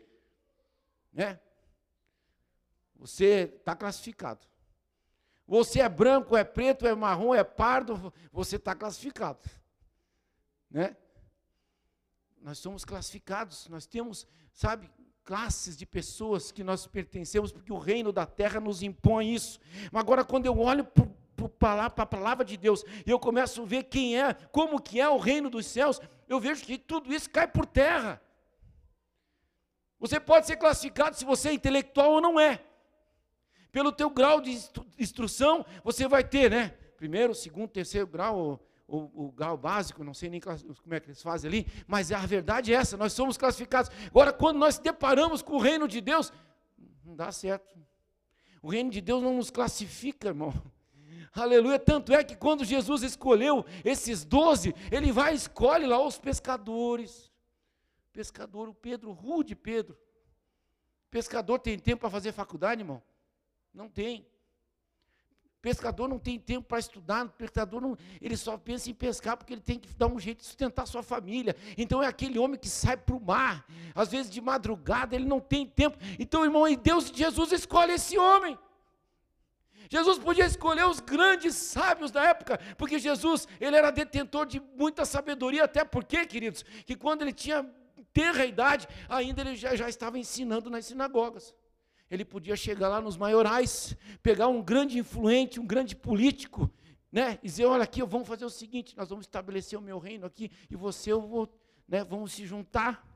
Né? 1.13 1.39
Você 2.95 3.53
está 3.57 3.75
classificado. 3.75 4.49
Você 5.50 5.82
é 5.82 5.89
branco, 5.89 6.38
é 6.38 6.44
preto, 6.44 6.86
é 6.86 6.94
marrom, 6.94 7.34
é 7.34 7.44
pardo, 7.44 8.13
você 8.32 8.58
está 8.58 8.75
classificado. 8.75 9.39
Né? 10.70 10.96
Nós 12.39 12.60
somos 12.60 12.86
classificados, 12.86 13.68
nós 13.68 13.88
temos, 13.88 14.27
sabe, 14.53 14.91
classes 15.24 15.75
de 15.75 15.88
pessoas 15.88 16.51
que 16.51 16.63
nós 16.63 16.86
pertencemos, 16.86 17.51
porque 17.51 17.74
o 17.74 17.79
reino 17.79 18.12
da 18.13 18.27
terra 18.27 18.60
nos 18.60 18.84
impõe 18.84 19.34
isso. 19.34 19.60
Mas 19.91 20.01
agora, 20.01 20.24
quando 20.24 20.46
eu 20.46 20.60
olho 20.60 20.88
para 21.58 21.86
a 21.86 22.06
palavra 22.06 22.46
de 22.46 22.56
Deus 22.56 22.86
e 23.03 23.10
eu 23.10 23.20
começo 23.20 23.63
a 23.63 23.65
ver 23.65 23.86
quem 23.86 24.22
é, 24.22 24.36
como 24.51 24.79
que 24.79 25.01
é 25.01 25.10
o 25.10 25.18
reino 25.18 25.50
dos 25.50 25.65
céus, 25.65 26.00
eu 26.27 26.39
vejo 26.39 26.63
que 26.63 26.77
tudo 26.77 27.12
isso 27.12 27.27
cai 27.27 27.48
por 27.48 27.65
terra. 27.65 28.22
Você 30.00 30.20
pode 30.20 30.46
ser 30.46 30.58
classificado 30.58 31.15
se 31.15 31.25
você 31.25 31.50
é 31.50 31.53
intelectual 31.53 32.12
ou 32.12 32.22
não 32.22 32.39
é. 32.39 32.69
Pelo 33.72 33.92
teu 33.92 34.10
grau 34.10 34.42
de 34.42 34.58
instrução, 34.98 35.66
você 35.84 36.08
vai 36.08 36.24
ter, 36.24 36.50
né? 36.50 36.70
Primeiro, 36.98 37.34
segundo, 37.36 37.70
terceiro 37.70 38.08
grau, 38.08 38.60
o, 38.88 39.28
o, 39.28 39.32
grau 39.32 39.56
básico, 39.56 40.04
não 40.04 40.14
sei 40.14 40.30
nem 40.30 40.42
como 40.42 40.94
é 40.94 41.00
que 41.00 41.08
eles 41.08 41.22
fazem 41.22 41.48
ali, 41.48 41.68
mas 41.88 42.12
a 42.12 42.26
verdade 42.26 42.74
é 42.74 42.78
essa, 42.78 42.98
nós 42.98 43.14
somos 43.14 43.38
classificados. 43.38 43.92
Agora, 44.08 44.34
quando 44.34 44.58
nós 44.58 44.80
deparamos 44.80 45.42
com 45.42 45.54
o 45.54 45.60
reino 45.60 45.88
de 45.88 46.02
Deus, 46.02 46.34
não 47.06 47.16
dá 47.16 47.32
certo. 47.32 47.78
O 48.62 48.70
reino 48.70 48.90
de 48.90 49.00
Deus 49.00 49.22
não 49.22 49.36
nos 49.36 49.50
classifica, 49.50 50.30
irmão. 50.30 50.54
Aleluia. 51.32 51.80
Tanto 51.80 52.14
é 52.14 52.24
que 52.24 52.36
quando 52.36 52.66
Jesus 52.66 53.04
escolheu 53.04 53.66
esses 53.86 54.26
doze, 54.26 54.76
ele 54.92 55.12
vai 55.12 55.34
e 55.34 55.38
escolhe 55.38 55.86
lá 55.86 56.04
os 56.04 56.18
pescadores. 56.18 57.32
Pescador, 58.12 58.68
o 58.68 58.74
Pedro, 58.74 59.12
rude 59.12 59.56
Pedro. 59.56 59.98
Pescador 61.10 61.60
tem 61.60 61.80
tempo 61.80 62.02
para 62.02 62.10
fazer 62.10 62.32
faculdade, 62.32 62.82
irmão? 62.82 63.02
Não 63.74 63.90
tem. 63.90 64.26
Pescador 65.62 66.08
não 66.08 66.18
tem 66.18 66.40
tempo 66.40 66.70
para 66.70 66.80
estudar, 66.80 67.28
pescador 67.30 67.82
não, 67.82 67.98
ele 68.22 68.38
só 68.38 68.58
pensa 68.58 68.90
em 68.90 68.94
pescar 68.94 69.36
porque 69.36 69.52
ele 69.52 69.62
tem 69.62 69.78
que 69.78 69.94
dar 69.94 70.08
um 70.08 70.18
jeito 70.18 70.40
de 70.40 70.46
sustentar 70.46 70.88
sua 70.88 71.04
família. 71.04 71.54
Então 71.78 72.02
é 72.02 72.08
aquele 72.08 72.40
homem 72.40 72.58
que 72.58 72.70
sai 72.70 72.96
para 72.96 73.14
o 73.14 73.20
mar, 73.20 73.66
às 73.94 74.10
vezes 74.10 74.32
de 74.32 74.40
madrugada, 74.40 75.16
ele 75.16 75.26
não 75.26 75.42
tem 75.42 75.66
tempo. 75.66 75.98
Então, 76.18 76.46
irmão, 76.46 76.66
e 76.66 76.78
Deus, 76.78 77.12
Jesus 77.14 77.52
escolhe 77.52 77.92
esse 77.92 78.18
homem. 78.18 78.58
Jesus 79.90 80.18
podia 80.18 80.46
escolher 80.46 80.86
os 80.86 81.02
grandes 81.02 81.56
sábios 81.56 82.12
da 82.12 82.24
época, 82.24 82.58
porque 82.78 82.98
Jesus, 82.98 83.46
ele 83.60 83.76
era 83.76 83.92
detentor 83.92 84.46
de 84.46 84.62
muita 84.78 85.04
sabedoria, 85.04 85.66
até 85.66 85.84
porque, 85.84 86.26
queridos, 86.26 86.64
que 86.86 86.96
quando 86.96 87.24
ele 87.24 87.34
tinha 87.34 87.70
terra 88.14 88.46
idade, 88.46 88.88
ainda 89.10 89.42
ele 89.42 89.56
já, 89.56 89.76
já 89.76 89.90
estava 89.90 90.18
ensinando 90.18 90.70
nas 90.70 90.86
sinagogas. 90.86 91.54
Ele 92.10 92.25
podia 92.25 92.56
chegar 92.56 92.88
lá 92.88 93.00
nos 93.00 93.16
maiorais, 93.16 93.96
pegar 94.24 94.48
um 94.48 94.62
grande 94.62 94.98
influente, 94.98 95.60
um 95.60 95.66
grande 95.66 95.96
político, 95.96 96.70
né? 97.12 97.39
E 97.44 97.48
dizer, 97.48 97.66
olha 97.66 97.84
aqui, 97.84 98.04
vamos 98.04 98.28
fazer 98.28 98.46
o 98.46 98.50
seguinte, 98.50 98.96
nós 98.98 99.10
vamos 99.10 99.25
estabelecer 99.25 99.78
o 99.78 99.82
meu 99.82 100.00
reino 100.00 100.25
aqui, 100.25 100.51
e 100.70 100.75
você 100.75 101.12
eu 101.12 101.22
vou, 101.22 101.48
né, 101.88 102.04
vamos 102.04 102.34
se 102.34 102.46
juntar. 102.46 103.08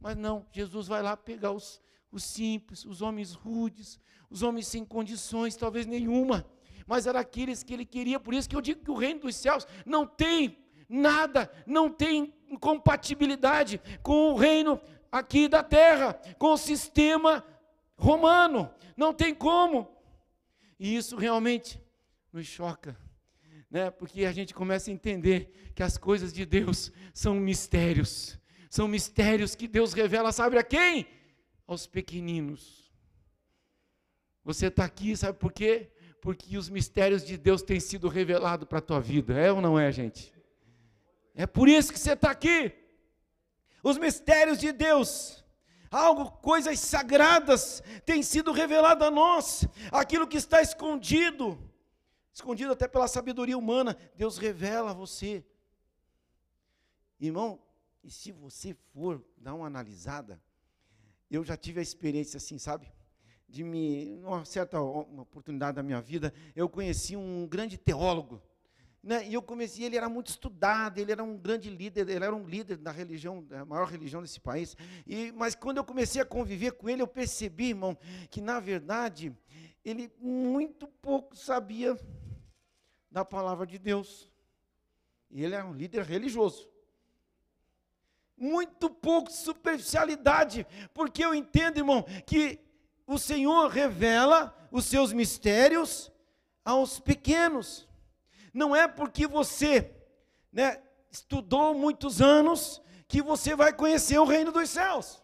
Mas 0.00 0.16
não, 0.16 0.46
Jesus 0.52 0.86
vai 0.86 1.02
lá 1.02 1.16
pegar 1.16 1.52
os, 1.52 1.80
os 2.12 2.22
simples, 2.22 2.84
os 2.84 3.02
homens 3.02 3.32
rudes, 3.32 3.98
os 4.30 4.42
homens 4.42 4.68
sem 4.68 4.84
condições, 4.84 5.56
talvez 5.56 5.86
nenhuma. 5.86 6.46
Mas 6.86 7.06
era 7.06 7.20
aqueles 7.20 7.62
que 7.62 7.74
ele 7.74 7.84
queria, 7.84 8.20
por 8.20 8.32
isso 8.32 8.48
que 8.48 8.54
eu 8.54 8.60
digo 8.60 8.82
que 8.84 8.90
o 8.90 8.96
reino 8.96 9.20
dos 9.20 9.34
céus 9.34 9.66
não 9.84 10.06
tem 10.06 10.58
nada, 10.88 11.50
não 11.66 11.90
tem 11.90 12.32
compatibilidade 12.60 13.80
com 14.02 14.32
o 14.32 14.36
reino 14.36 14.80
aqui 15.10 15.48
da 15.48 15.62
terra, 15.62 16.14
com 16.38 16.52
o 16.52 16.56
sistema 16.56 17.44
romano, 17.96 18.72
não 18.96 19.12
tem 19.12 19.34
como. 19.34 19.88
E 20.78 20.96
isso 20.96 21.16
realmente 21.16 21.80
nos 22.32 22.46
choca, 22.46 22.96
né? 23.70 23.90
Porque 23.90 24.24
a 24.24 24.32
gente 24.32 24.54
começa 24.54 24.90
a 24.90 24.94
entender 24.94 25.72
que 25.74 25.82
as 25.82 25.96
coisas 25.96 26.32
de 26.32 26.44
Deus 26.44 26.92
são 27.14 27.34
mistérios. 27.34 28.38
São 28.68 28.86
mistérios 28.86 29.54
que 29.54 29.66
Deus 29.66 29.92
revela, 29.92 30.32
sabe 30.32 30.58
a 30.58 30.62
quem? 30.62 31.06
Aos 31.66 31.86
pequeninos. 31.86 32.92
Você 34.44 34.66
está 34.66 34.84
aqui, 34.84 35.16
sabe 35.16 35.38
por 35.38 35.52
quê? 35.52 35.90
Porque 36.20 36.56
os 36.56 36.68
mistérios 36.68 37.24
de 37.24 37.36
Deus 37.36 37.62
têm 37.62 37.80
sido 37.80 38.08
revelados 38.08 38.68
para 38.68 38.78
a 38.78 38.82
tua 38.82 39.00
vida, 39.00 39.34
é 39.34 39.50
ou 39.50 39.60
não 39.60 39.78
é, 39.78 39.90
gente? 39.90 40.32
É 41.34 41.46
por 41.46 41.68
isso 41.68 41.92
que 41.92 41.98
você 41.98 42.12
está 42.12 42.30
aqui. 42.30 42.72
Os 43.82 43.98
mistérios 43.98 44.58
de 44.58 44.72
Deus 44.72 45.35
algo, 45.90 46.30
coisas 46.30 46.78
sagradas 46.80 47.82
têm 48.04 48.22
sido 48.22 48.52
revelado 48.52 49.04
a 49.04 49.10
nós, 49.10 49.66
aquilo 49.90 50.26
que 50.26 50.36
está 50.36 50.60
escondido, 50.60 51.58
escondido 52.32 52.72
até 52.72 52.86
pela 52.86 53.08
sabedoria 53.08 53.56
humana, 53.56 53.96
Deus 54.14 54.38
revela 54.38 54.90
a 54.90 54.94
você. 54.94 55.44
Irmão, 57.18 57.58
e 58.04 58.10
se 58.10 58.30
você 58.30 58.74
for 58.92 59.24
dar 59.36 59.54
uma 59.54 59.66
analisada, 59.66 60.40
eu 61.30 61.44
já 61.44 61.56
tive 61.56 61.80
a 61.80 61.82
experiência 61.82 62.36
assim, 62.36 62.58
sabe? 62.58 62.92
De 63.48 63.64
me, 63.64 64.20
uma 64.22 64.44
certa 64.44 64.80
oportunidade 64.80 65.76
da 65.76 65.82
minha 65.82 66.00
vida, 66.00 66.32
eu 66.54 66.68
conheci 66.68 67.16
um 67.16 67.46
grande 67.46 67.78
teólogo, 67.78 68.42
né? 69.06 69.24
E 69.24 69.34
eu 69.34 69.40
comecei, 69.40 69.84
ele 69.84 69.96
era 69.96 70.08
muito 70.08 70.26
estudado, 70.26 70.98
ele 70.98 71.12
era 71.12 71.22
um 71.22 71.38
grande 71.38 71.70
líder, 71.70 72.08
ele 72.08 72.24
era 72.24 72.34
um 72.34 72.44
líder 72.44 72.76
da 72.76 72.90
religião, 72.90 73.40
da 73.44 73.64
maior 73.64 73.86
religião 73.86 74.20
desse 74.20 74.40
país. 74.40 74.76
E, 75.06 75.30
mas 75.30 75.54
quando 75.54 75.76
eu 75.76 75.84
comecei 75.84 76.20
a 76.20 76.24
conviver 76.24 76.72
com 76.72 76.88
ele, 76.88 77.02
eu 77.02 77.06
percebi, 77.06 77.68
irmão, 77.68 77.96
que 78.28 78.40
na 78.40 78.58
verdade 78.58 79.32
ele 79.84 80.12
muito 80.18 80.88
pouco 80.88 81.36
sabia 81.36 81.96
da 83.08 83.24
palavra 83.24 83.64
de 83.64 83.78
Deus. 83.78 84.28
E 85.30 85.44
ele 85.44 85.54
era 85.54 85.64
um 85.64 85.72
líder 85.72 86.02
religioso. 86.02 86.68
Muito 88.36 88.90
pouco 88.90 89.30
de 89.30 89.36
superficialidade, 89.36 90.66
porque 90.92 91.24
eu 91.24 91.32
entendo, 91.32 91.78
irmão, 91.78 92.04
que 92.26 92.58
o 93.06 93.18
Senhor 93.18 93.68
revela 93.68 94.52
os 94.72 94.84
seus 94.84 95.12
mistérios 95.12 96.10
aos 96.64 96.98
pequenos. 96.98 97.86
Não 98.56 98.74
é 98.74 98.88
porque 98.88 99.26
você 99.26 99.94
né, 100.50 100.82
estudou 101.10 101.74
muitos 101.74 102.22
anos 102.22 102.80
que 103.06 103.20
você 103.20 103.54
vai 103.54 103.70
conhecer 103.70 104.18
o 104.18 104.24
reino 104.24 104.50
dos 104.50 104.70
céus. 104.70 105.22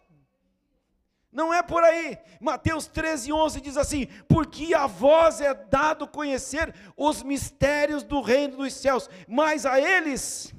Não 1.32 1.52
é 1.52 1.62
por 1.62 1.82
aí. 1.82 2.18
Mateus 2.38 2.86
13, 2.86 3.32
11 3.32 3.60
diz 3.62 3.78
assim: 3.78 4.06
Porque 4.28 4.74
a 4.74 4.86
vós 4.86 5.40
é 5.40 5.54
dado 5.54 6.06
conhecer 6.06 6.74
os 6.94 7.22
mistérios 7.22 8.02
do 8.02 8.20
reino 8.20 8.58
dos 8.58 8.74
céus, 8.74 9.08
mas 9.26 9.64
a 9.64 9.80
eles, 9.80 10.52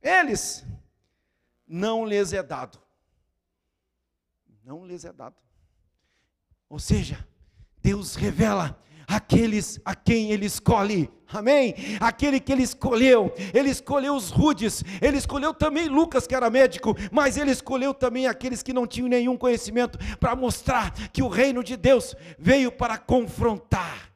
eles, 0.00 0.64
não 1.68 2.06
lhes 2.06 2.32
é 2.32 2.42
dado. 2.42 2.80
Não 4.64 4.86
lhes 4.86 5.04
é 5.04 5.12
dado. 5.12 5.36
Ou 6.66 6.78
seja, 6.78 7.28
Deus 7.82 8.14
revela 8.14 8.82
aqueles 9.10 9.80
a 9.84 9.94
quem 9.94 10.30
Ele 10.30 10.46
escolhe, 10.46 11.10
amém? 11.26 11.74
Aquele 11.98 12.38
que 12.38 12.52
Ele 12.52 12.62
escolheu, 12.62 13.34
Ele 13.52 13.68
escolheu 13.68 14.14
os 14.14 14.30
rudes, 14.30 14.84
Ele 15.02 15.18
escolheu 15.18 15.52
também 15.52 15.88
Lucas, 15.88 16.26
que 16.26 16.34
era 16.34 16.48
médico, 16.48 16.96
mas 17.10 17.36
Ele 17.36 17.50
escolheu 17.50 17.92
também 17.92 18.26
aqueles 18.26 18.62
que 18.62 18.72
não 18.72 18.86
tinham 18.86 19.08
nenhum 19.08 19.36
conhecimento, 19.36 19.98
para 20.18 20.36
mostrar 20.36 20.92
que 21.10 21.22
o 21.22 21.28
reino 21.28 21.64
de 21.64 21.76
Deus 21.76 22.14
veio 22.38 22.70
para 22.70 22.96
confrontar, 22.96 24.12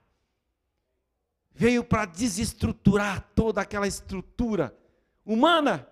veio 1.52 1.82
para 1.82 2.04
desestruturar 2.04 3.28
toda 3.34 3.60
aquela 3.60 3.88
estrutura 3.88 4.74
humana 5.26 5.88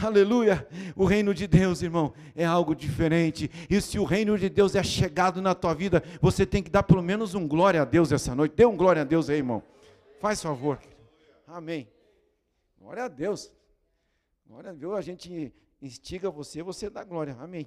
Aleluia! 0.00 0.66
O 0.94 1.04
reino 1.04 1.34
de 1.34 1.46
Deus, 1.46 1.82
irmão, 1.82 2.12
é 2.36 2.44
algo 2.44 2.74
diferente. 2.74 3.50
E 3.68 3.80
se 3.80 3.98
o 3.98 4.04
reino 4.04 4.38
de 4.38 4.48
Deus 4.48 4.76
é 4.76 4.82
chegado 4.82 5.42
na 5.42 5.54
tua 5.54 5.74
vida, 5.74 6.02
você 6.20 6.46
tem 6.46 6.62
que 6.62 6.70
dar 6.70 6.84
pelo 6.84 7.02
menos 7.02 7.34
um 7.34 7.48
glória 7.48 7.82
a 7.82 7.84
Deus 7.84 8.12
essa 8.12 8.34
noite. 8.34 8.54
Dê 8.54 8.64
um 8.64 8.76
glória 8.76 9.02
a 9.02 9.04
Deus 9.04 9.28
aí, 9.28 9.38
irmão. 9.38 9.62
Faz 10.20 10.40
favor. 10.40 10.78
Amém. 11.46 11.88
Glória 12.78 13.04
a 13.04 13.08
Deus. 13.08 13.52
Glória 14.46 14.70
a 14.70 14.72
Deus. 14.72 14.94
A 14.94 15.00
gente 15.00 15.52
instiga 15.82 16.30
você, 16.30 16.62
você 16.62 16.88
dá 16.88 17.02
glória. 17.02 17.36
Amém. 17.40 17.66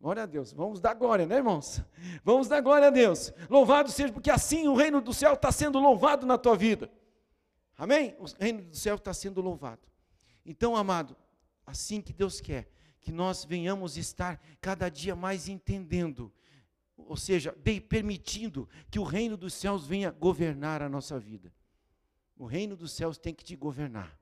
Glória 0.00 0.22
a 0.22 0.26
Deus. 0.26 0.52
Vamos 0.52 0.80
dar 0.80 0.94
glória, 0.94 1.26
né, 1.26 1.36
irmãos? 1.36 1.82
Vamos 2.22 2.46
dar 2.46 2.60
glória 2.60 2.88
a 2.88 2.90
Deus. 2.90 3.32
Louvado 3.50 3.90
seja, 3.90 4.12
porque 4.12 4.30
assim 4.30 4.68
o 4.68 4.74
reino 4.74 5.00
do 5.00 5.12
céu 5.12 5.34
está 5.34 5.50
sendo 5.50 5.78
louvado 5.80 6.24
na 6.24 6.38
tua 6.38 6.56
vida. 6.56 6.90
Amém? 7.76 8.14
O 8.20 8.26
reino 8.38 8.62
do 8.62 8.76
céu 8.76 8.94
está 8.94 9.12
sendo 9.12 9.40
louvado. 9.40 9.80
Então, 10.46 10.76
amado, 10.76 11.16
assim 11.66 12.00
que 12.00 12.12
Deus 12.12 12.40
quer, 12.40 12.68
que 13.00 13.12
nós 13.12 13.44
venhamos 13.44 13.96
estar 13.96 14.40
cada 14.60 14.88
dia 14.88 15.14
mais 15.14 15.48
entendendo, 15.48 16.32
ou 16.96 17.16
seja, 17.16 17.54
permitindo 17.88 18.68
que 18.90 18.98
o 18.98 19.04
reino 19.04 19.36
dos 19.36 19.54
céus 19.54 19.86
venha 19.86 20.10
governar 20.10 20.82
a 20.82 20.88
nossa 20.88 21.18
vida. 21.18 21.52
O 22.36 22.46
reino 22.46 22.76
dos 22.76 22.92
céus 22.92 23.18
tem 23.18 23.34
que 23.34 23.44
te 23.44 23.54
governar. 23.54 24.18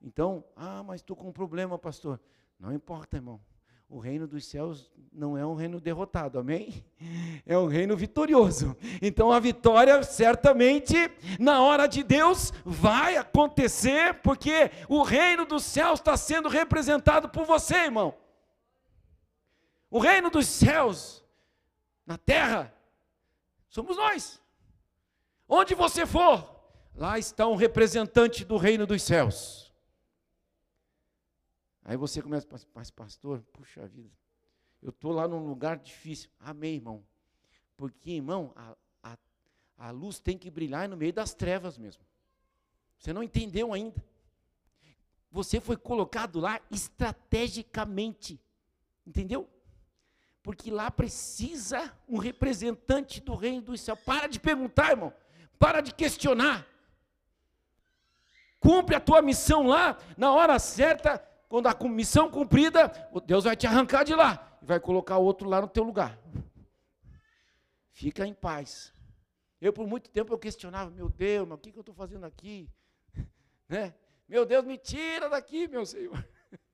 Então, 0.00 0.44
ah, 0.56 0.82
mas 0.82 1.00
estou 1.00 1.16
com 1.16 1.28
um 1.28 1.32
problema, 1.32 1.78
pastor. 1.78 2.20
Não 2.58 2.72
importa, 2.72 3.16
irmão 3.16 3.40
o 3.92 3.98
reino 3.98 4.26
dos 4.26 4.46
céus 4.46 4.90
não 5.12 5.36
é 5.36 5.44
um 5.44 5.54
reino 5.54 5.78
derrotado, 5.78 6.38
amém? 6.38 6.82
É 7.44 7.58
um 7.58 7.66
reino 7.66 7.94
vitorioso. 7.94 8.74
Então 9.02 9.30
a 9.30 9.38
vitória 9.38 10.02
certamente 10.02 10.96
na 11.38 11.60
hora 11.60 11.86
de 11.86 12.02
Deus 12.02 12.54
vai 12.64 13.18
acontecer, 13.18 14.14
porque 14.22 14.70
o 14.88 15.02
reino 15.02 15.44
dos 15.44 15.62
céus 15.64 16.00
está 16.00 16.16
sendo 16.16 16.48
representado 16.48 17.28
por 17.28 17.44
você, 17.44 17.74
irmão. 17.74 18.14
O 19.90 19.98
reino 19.98 20.30
dos 20.30 20.46
céus 20.46 21.22
na 22.06 22.16
terra 22.16 22.72
somos 23.68 23.98
nós. 23.98 24.40
Onde 25.46 25.74
você 25.74 26.06
for, 26.06 26.48
lá 26.94 27.18
está 27.18 27.46
um 27.46 27.56
representante 27.56 28.42
do 28.42 28.56
reino 28.56 28.86
dos 28.86 29.02
céus. 29.02 29.71
Aí 31.84 31.96
você 31.96 32.22
começa, 32.22 32.46
mas 32.74 32.90
pastor, 32.90 33.42
puxa 33.52 33.86
vida, 33.86 34.10
eu 34.80 34.90
estou 34.90 35.12
lá 35.12 35.26
num 35.26 35.46
lugar 35.46 35.78
difícil. 35.78 36.30
Amém, 36.38 36.76
irmão. 36.76 37.04
Porque, 37.76 38.12
irmão, 38.12 38.52
a, 38.54 38.76
a, 39.02 39.18
a 39.78 39.90
luz 39.90 40.20
tem 40.20 40.38
que 40.38 40.50
brilhar 40.50 40.88
no 40.88 40.96
meio 40.96 41.12
das 41.12 41.34
trevas 41.34 41.76
mesmo. 41.78 42.04
Você 42.98 43.12
não 43.12 43.22
entendeu 43.22 43.72
ainda. 43.72 44.02
Você 45.30 45.60
foi 45.60 45.76
colocado 45.76 46.38
lá 46.38 46.60
estrategicamente. 46.70 48.40
Entendeu? 49.04 49.48
Porque 50.42 50.70
lá 50.70 50.90
precisa 50.90 51.96
um 52.08 52.18
representante 52.18 53.20
do 53.20 53.34
reino 53.34 53.62
do 53.62 53.76
céu. 53.76 53.96
Para 53.96 54.28
de 54.28 54.38
perguntar, 54.38 54.90
irmão. 54.90 55.12
Para 55.58 55.80
de 55.80 55.94
questionar. 55.94 56.66
Cumpre 58.60 58.94
a 58.94 59.00
tua 59.00 59.22
missão 59.22 59.66
lá, 59.66 59.98
na 60.16 60.32
hora 60.32 60.58
certa, 60.58 61.18
quando 61.52 61.66
a 61.66 61.76
missão 61.86 62.30
cumprida, 62.30 62.90
Deus 63.26 63.44
vai 63.44 63.54
te 63.54 63.66
arrancar 63.66 64.04
de 64.04 64.14
lá 64.14 64.56
e 64.62 64.64
vai 64.64 64.80
colocar 64.80 65.18
outro 65.18 65.46
lá 65.46 65.60
no 65.60 65.68
teu 65.68 65.84
lugar. 65.84 66.18
Fica 67.90 68.26
em 68.26 68.32
paz. 68.32 68.90
Eu 69.60 69.70
por 69.70 69.86
muito 69.86 70.08
tempo 70.08 70.32
eu 70.32 70.38
questionava, 70.38 70.90
meu 70.90 71.10
Deus, 71.10 71.46
mas 71.46 71.58
o 71.58 71.60
que, 71.60 71.70
que 71.70 71.78
eu 71.78 71.82
estou 71.82 71.94
fazendo 71.94 72.24
aqui? 72.24 72.70
Né? 73.68 73.94
Meu 74.26 74.46
Deus, 74.46 74.64
me 74.64 74.78
tira 74.78 75.28
daqui, 75.28 75.68
meu 75.68 75.84
Senhor. 75.84 76.26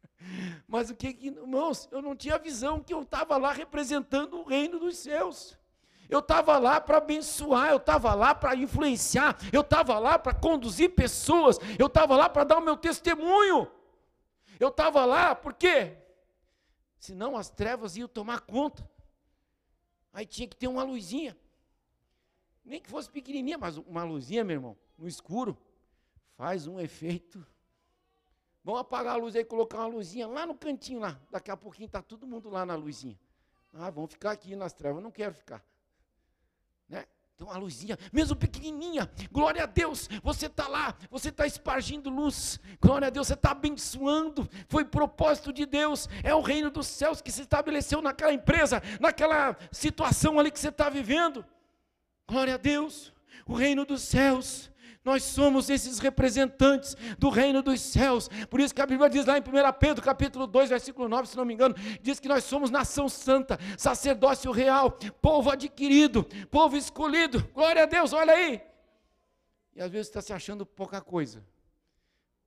Mas 0.67 0.91
o 0.91 0.97
que, 0.97 1.13
que 1.13 1.29
irmãos, 1.29 1.89
eu 1.93 2.03
não 2.03 2.17
tinha 2.17 2.37
visão 2.39 2.81
que 2.81 2.93
eu 2.93 3.03
estava 3.03 3.37
lá 3.37 3.53
representando 3.53 4.39
o 4.39 4.45
reino 4.45 4.81
dos 4.81 4.99
céus. 4.99 5.57
Eu 6.09 6.19
estava 6.19 6.59
lá 6.59 6.81
para 6.81 6.99
abençoar, 6.99 7.71
eu 7.71 7.77
estava 7.77 8.15
lá 8.15 8.35
para 8.35 8.57
influenciar, 8.57 9.39
eu 9.53 9.61
estava 9.61 9.99
lá 10.01 10.19
para 10.19 10.35
conduzir 10.35 10.95
pessoas, 10.95 11.59
eu 11.79 11.87
estava 11.87 12.17
lá 12.17 12.29
para 12.29 12.45
dar 12.45 12.59
o 12.59 12.65
meu 12.65 12.77
testemunho. 12.77 13.71
Eu 14.59 14.69
estava 14.69 15.05
lá, 15.05 15.35
por 15.35 15.55
quê? 15.55 15.97
Senão 16.99 17.37
as 17.37 17.49
trevas 17.49 17.97
iam 17.97 18.09
tomar 18.09 18.41
conta. 18.41 18.89
Aí 20.13 20.27
tinha 20.27 20.49
que 20.49 20.57
ter 20.57 20.67
uma 20.67 20.83
luzinha. 20.83 21.37
Nem 22.65 22.81
que 22.81 22.91
fosse 22.91 23.09
pequenininha, 23.09 23.57
mas 23.57 23.77
uma 23.77 24.05
luzinha, 24.05 24.45
meu 24.45 24.57
irmão, 24.57 24.77
no 24.97 25.07
escuro, 25.07 25.57
faz 26.37 26.67
um 26.67 26.79
efeito. 26.79 27.47
Vamos 28.65 28.81
apagar 28.81 29.15
a 29.15 29.17
luz 29.17 29.35
aí, 29.35 29.45
colocar 29.45 29.79
uma 29.79 29.87
luzinha 29.87 30.27
lá 30.27 30.45
no 30.45 30.55
cantinho 30.55 31.01
lá. 31.01 31.19
Daqui 31.31 31.51
a 31.51 31.57
pouquinho 31.57 31.87
está 31.87 32.03
todo 32.03 32.27
mundo 32.27 32.51
lá 32.51 32.67
na 32.67 32.75
luzinha. 32.75 33.19
Ah, 33.73 33.91
vamos 33.91 34.13
ficar 34.13 34.33
aqui 34.33 34.55
nas 34.57 34.73
trevas. 34.73 35.03
Não 35.03 35.11
quero 35.11 35.35
ficar. 35.35 35.65
Então 37.39 37.47
uma 37.47 37.57
luzinha, 37.57 37.97
mesmo 38.13 38.35
pequenininha, 38.35 39.09
glória 39.31 39.63
a 39.63 39.67
Deus, 39.67 40.09
você 40.25 40.47
está 40.47 40.67
lá, 40.67 40.97
você 41.09 41.29
está 41.29 41.47
espargindo 41.47 42.11
luz, 42.11 42.59
glória 42.81 43.07
a 43.07 43.11
Deus, 43.11 43.29
você 43.29 43.35
está 43.35 43.53
abençoando, 43.53 44.51
foi 44.69 44.85
propósito 44.85 45.53
de 45.53 45.65
Deus, 45.65 46.09
é 46.25 46.35
o 46.35 46.41
reino 46.41 46.69
dos 46.69 46.89
céus 46.89 47.23
que 47.23 47.31
se 47.31 47.43
estabeleceu 47.43 48.03
naquela 48.03 48.33
empresa, 48.33 48.83
naquela 48.99 49.57
situação 49.71 50.37
ali 50.37 50.51
que 50.51 50.59
você 50.59 50.71
está 50.71 50.89
vivendo, 50.89 51.47
glória 52.27 52.55
a 52.55 52.59
Deus, 52.59 53.15
o 53.47 53.55
reino 53.55 53.85
dos 53.85 54.03
céus, 54.03 54.69
nós 55.09 55.25
somos 55.25 55.69
esses 55.71 55.99
representantes 55.99 56.97
do 57.19 57.29
reino 57.31 57.63
dos 57.63 57.81
céus. 57.81 58.29
Por 58.49 58.61
isso 58.61 58.75
que 58.75 58.81
a 58.81 58.87
Bíblia 58.87 59.09
diz 59.09 59.27
lá 59.27 59.39
em 59.39 59.41
1 59.41 59.45
Pedro, 59.81 60.05
capítulo 60.05 60.47
2, 60.47 60.71
versículo 60.71 61.09
9, 61.09 61.29
se 61.29 61.37
não 61.37 61.45
me 61.45 61.55
engano, 61.55 61.75
diz 62.01 62.21
que 62.21 62.29
nós 62.29 62.45
somos 62.45 62.71
nação 62.71 63.09
santa, 63.09 63.59
sacerdócio 63.77 64.53
real, 64.53 64.93
povo 65.21 65.51
adquirido, 65.51 66.25
povo 66.51 66.77
escolhido. 66.77 67.43
Glória 67.55 67.83
a 67.83 67.87
Deus, 67.87 68.13
olha 68.13 68.33
aí. 68.33 68.61
E 69.75 69.81
às 69.81 69.91
vezes 69.91 70.09
está 70.09 70.21
se 70.21 70.33
achando 70.33 70.67
pouca 70.67 71.01
coisa. 71.01 71.45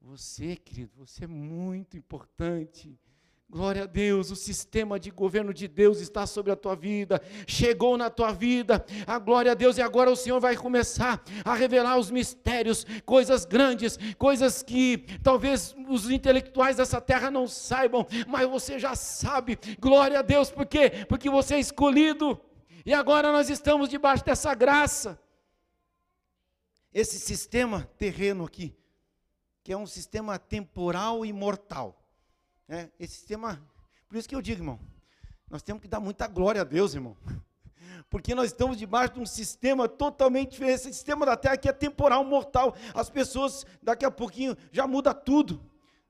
Você, 0.02 0.56
querido, 0.56 0.92
você 0.96 1.26
é 1.26 1.28
muito 1.28 1.96
importante. 1.98 3.00
Glória 3.52 3.84
a 3.84 3.86
Deus, 3.86 4.32
o 4.32 4.36
sistema 4.38 4.98
de 4.98 5.12
governo 5.12 5.54
de 5.54 5.68
Deus 5.68 6.00
está 6.00 6.26
sobre 6.26 6.54
a 6.54 6.56
tua 6.56 6.74
vida, 6.74 7.22
chegou 7.46 7.98
na 7.98 8.10
tua 8.10 8.32
vida, 8.32 8.86
a 9.06 9.20
glória 9.20 9.52
a 9.52 9.54
Deus, 9.54 9.78
e 9.78 9.82
agora 9.82 10.10
o 10.10 10.16
Senhor 10.16 10.40
vai 10.40 10.56
começar 10.56 11.22
a 11.44 11.54
revelar 11.54 11.98
os 11.98 12.10
mistérios, 12.10 12.86
coisas 13.06 13.44
grandes, 13.44 14.00
coisas 14.18 14.64
que 14.64 15.00
talvez 15.22 15.76
os 15.90 16.10
intelectuais 16.10 16.78
dessa 16.78 17.02
terra 17.02 17.30
não 17.30 17.46
saibam, 17.46 18.08
mas 18.26 18.48
você 18.48 18.80
já 18.80 18.96
sabe, 18.96 19.60
glória 19.82 20.20
a 20.20 20.22
Deus, 20.22 20.50
por 20.50 20.66
quê? 20.66 21.06
Porque 21.10 21.30
você 21.30 21.56
é 21.56 21.60
escolhido, 21.60 22.40
e 22.86 22.94
agora 22.94 23.34
nós 23.34 23.50
estamos 23.50 23.90
debaixo 23.90 24.24
dessa 24.24 24.56
graça. 24.56 25.22
Esse 26.94 27.20
sistema 27.20 27.86
terreno 27.98 28.46
aqui, 28.46 28.74
que 29.62 29.74
é 29.74 29.78
um 29.78 29.86
sistema 29.86 30.40
temporal 30.40 31.26
e 31.26 31.34
mortal 31.34 32.01
é, 32.72 32.90
esse 32.98 33.16
sistema, 33.16 33.62
por 34.08 34.18
isso 34.18 34.30
que 34.30 34.36
eu 34.36 34.42
digo, 34.42 34.62
irmão, 34.62 34.80
nós 35.50 35.62
temos 35.62 35.82
que 35.82 35.90
dar 35.90 36.00
muita 36.00 36.26
glória 36.26 36.62
a 36.62 36.64
Deus, 36.64 36.94
irmão. 36.94 37.18
Porque 38.10 38.34
nós 38.34 38.46
estamos 38.48 38.78
debaixo 38.78 39.16
de 39.16 39.20
um 39.20 39.26
sistema 39.26 39.90
totalmente 39.90 40.52
diferente. 40.52 40.76
Esse 40.76 40.94
sistema 40.94 41.26
da 41.26 41.36
terra 41.36 41.56
aqui 41.56 41.68
é 41.68 41.74
temporal, 41.74 42.24
mortal. 42.24 42.74
As 42.94 43.10
pessoas, 43.10 43.66
daqui 43.84 44.06
a 44.06 44.12
pouquinho, 44.12 44.56
já 44.72 44.88
muda 44.88 45.14
tudo. 45.14 45.62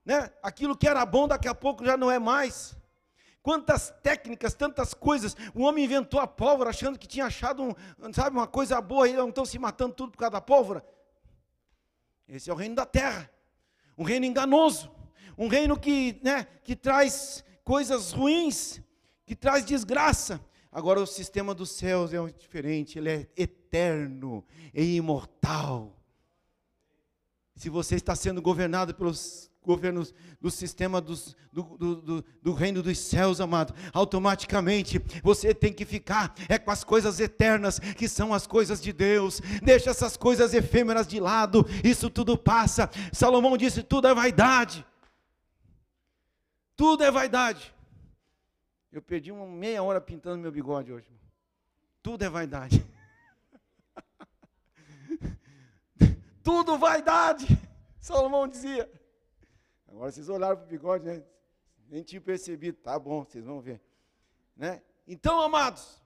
né? 0.05 0.31
Aquilo 0.43 0.77
que 0.77 0.87
era 0.87 1.03
bom 1.03 1.27
daqui 1.27 1.47
a 1.47 1.55
pouco 1.55 1.83
já 1.83 1.97
não 1.97 2.11
é 2.11 2.19
mais. 2.19 2.77
Quantas 3.41 3.91
técnicas, 4.03 4.53
tantas 4.53 4.93
coisas. 4.93 5.35
O 5.55 5.63
homem 5.63 5.83
inventou 5.85 6.19
a 6.19 6.27
pólvora 6.27 6.69
achando 6.69 6.99
que 6.99 7.07
tinha 7.07 7.25
achado, 7.25 7.63
um, 7.63 8.13
sabe, 8.13 8.35
uma 8.35 8.47
coisa 8.47 8.79
boa 8.79 9.07
e 9.07 9.13
não 9.13 9.29
estão 9.29 9.45
se 9.45 9.57
matando 9.57 9.95
tudo 9.95 10.11
por 10.11 10.19
causa 10.19 10.33
da 10.33 10.41
pólvora. 10.41 10.85
Esse 12.27 12.51
é 12.51 12.53
o 12.53 12.55
reino 12.55 12.75
da 12.75 12.85
terra. 12.85 13.29
Um 13.97 14.03
reino 14.03 14.25
enganoso. 14.27 15.00
Um 15.37 15.47
reino 15.47 15.77
que, 15.77 16.19
né, 16.23 16.45
que 16.63 16.75
traz 16.75 17.43
coisas 17.63 18.11
ruins, 18.11 18.81
que 19.25 19.35
traz 19.35 19.65
desgraça. 19.65 20.39
Agora 20.71 21.01
o 21.01 21.07
sistema 21.07 21.53
dos 21.53 21.71
céus 21.71 22.13
é 22.13 22.17
diferente, 22.37 22.97
ele 22.97 23.09
é 23.09 23.27
eterno 23.35 24.43
e 24.73 24.95
imortal. 24.95 25.97
Se 27.55 27.69
você 27.69 27.95
está 27.95 28.15
sendo 28.15 28.41
governado 28.41 28.95
pelos 28.95 29.51
governos 29.63 30.13
do 30.39 30.49
sistema 30.49 30.99
dos, 30.99 31.35
do, 31.51 31.63
do, 31.63 31.95
do, 31.95 32.25
do, 32.41 32.53
reino 32.53 32.81
dos 32.81 32.97
céus, 32.97 33.39
amado, 33.39 33.73
automaticamente 33.93 34.99
você 35.23 35.53
tem 35.53 35.71
que 35.71 35.85
ficar 35.85 36.33
é 36.49 36.57
com 36.57 36.71
as 36.71 36.83
coisas 36.83 37.19
eternas, 37.19 37.79
que 37.79 38.07
são 38.07 38.33
as 38.33 38.47
coisas 38.47 38.81
de 38.81 38.91
Deus. 38.91 39.41
Deixa 39.61 39.91
essas 39.91 40.17
coisas 40.17 40.53
efêmeras 40.53 41.07
de 41.07 41.19
lado, 41.19 41.65
isso 41.83 42.09
tudo 42.09 42.37
passa. 42.37 42.89
Salomão 43.11 43.57
disse: 43.57 43.83
tudo 43.83 44.07
é 44.07 44.13
vaidade. 44.15 44.85
Tudo 46.81 47.03
é 47.03 47.11
vaidade. 47.11 47.71
Eu 48.91 49.03
perdi 49.03 49.31
uma 49.31 49.45
meia 49.45 49.83
hora 49.83 50.01
pintando 50.01 50.41
meu 50.41 50.51
bigode 50.51 50.91
hoje. 50.91 51.07
Tudo 52.01 52.25
é 52.25 52.27
vaidade. 52.27 52.83
tudo 56.43 56.79
vaidade. 56.79 57.45
Salomão 57.99 58.47
dizia. 58.47 58.91
Agora 59.87 60.11
vocês 60.11 60.27
olharam 60.27 60.57
para 60.57 60.65
o 60.65 60.69
bigode, 60.69 61.05
né? 61.05 61.23
Nem 61.87 62.01
tinha 62.01 62.19
percebido. 62.19 62.79
Tá 62.79 62.97
bom, 62.97 63.25
vocês 63.25 63.45
vão 63.45 63.61
ver. 63.61 63.79
Né? 64.57 64.81
Então, 65.05 65.39
amados, 65.39 66.01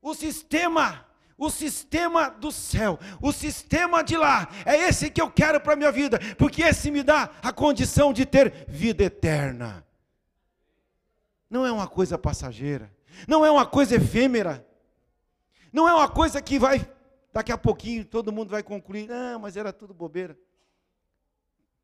o 0.00 0.14
sistema, 0.14 1.06
o 1.36 1.50
sistema 1.50 2.28
do 2.28 2.50
céu, 2.52 2.98
o 3.20 3.32
sistema 3.32 4.02
de 4.02 4.16
lá, 4.16 4.48
é 4.64 4.76
esse 4.88 5.10
que 5.10 5.20
eu 5.20 5.30
quero 5.30 5.60
para 5.60 5.72
a 5.72 5.76
minha 5.76 5.92
vida, 5.92 6.18
porque 6.36 6.62
esse 6.62 6.90
me 6.90 7.02
dá 7.02 7.30
a 7.42 7.52
condição 7.52 8.12
de 8.12 8.24
ter 8.24 8.66
vida 8.68 9.04
eterna. 9.04 9.86
Não 11.48 11.66
é 11.66 11.72
uma 11.72 11.86
coisa 11.86 12.16
passageira, 12.16 12.94
não 13.26 13.44
é 13.44 13.50
uma 13.50 13.66
coisa 13.66 13.96
efêmera, 13.96 14.66
não 15.72 15.88
é 15.88 15.94
uma 15.94 16.08
coisa 16.08 16.40
que 16.40 16.58
vai, 16.58 16.86
daqui 17.32 17.52
a 17.52 17.58
pouquinho 17.58 18.04
todo 18.04 18.32
mundo 18.32 18.50
vai 18.50 18.62
concluir, 18.62 19.10
ah, 19.10 19.38
mas 19.38 19.56
era 19.56 19.72
tudo 19.72 19.92
bobeira. 19.92 20.38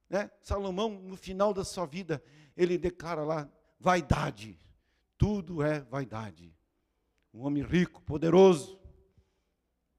Né? 0.09 0.31
Salomão, 0.41 0.91
no 0.91 1.17
final 1.17 1.53
da 1.53 1.65
sua 1.65 1.87
vida, 1.87 2.23
ele 2.57 2.79
declara 2.79 3.23
lá: 3.23 3.49
vaidade, 3.79 4.59
tudo 5.17 5.63
é 5.63 5.81
vaidade. 5.81 6.55
Um 7.33 7.45
homem 7.45 7.63
rico, 7.63 8.01
poderoso. 8.03 8.79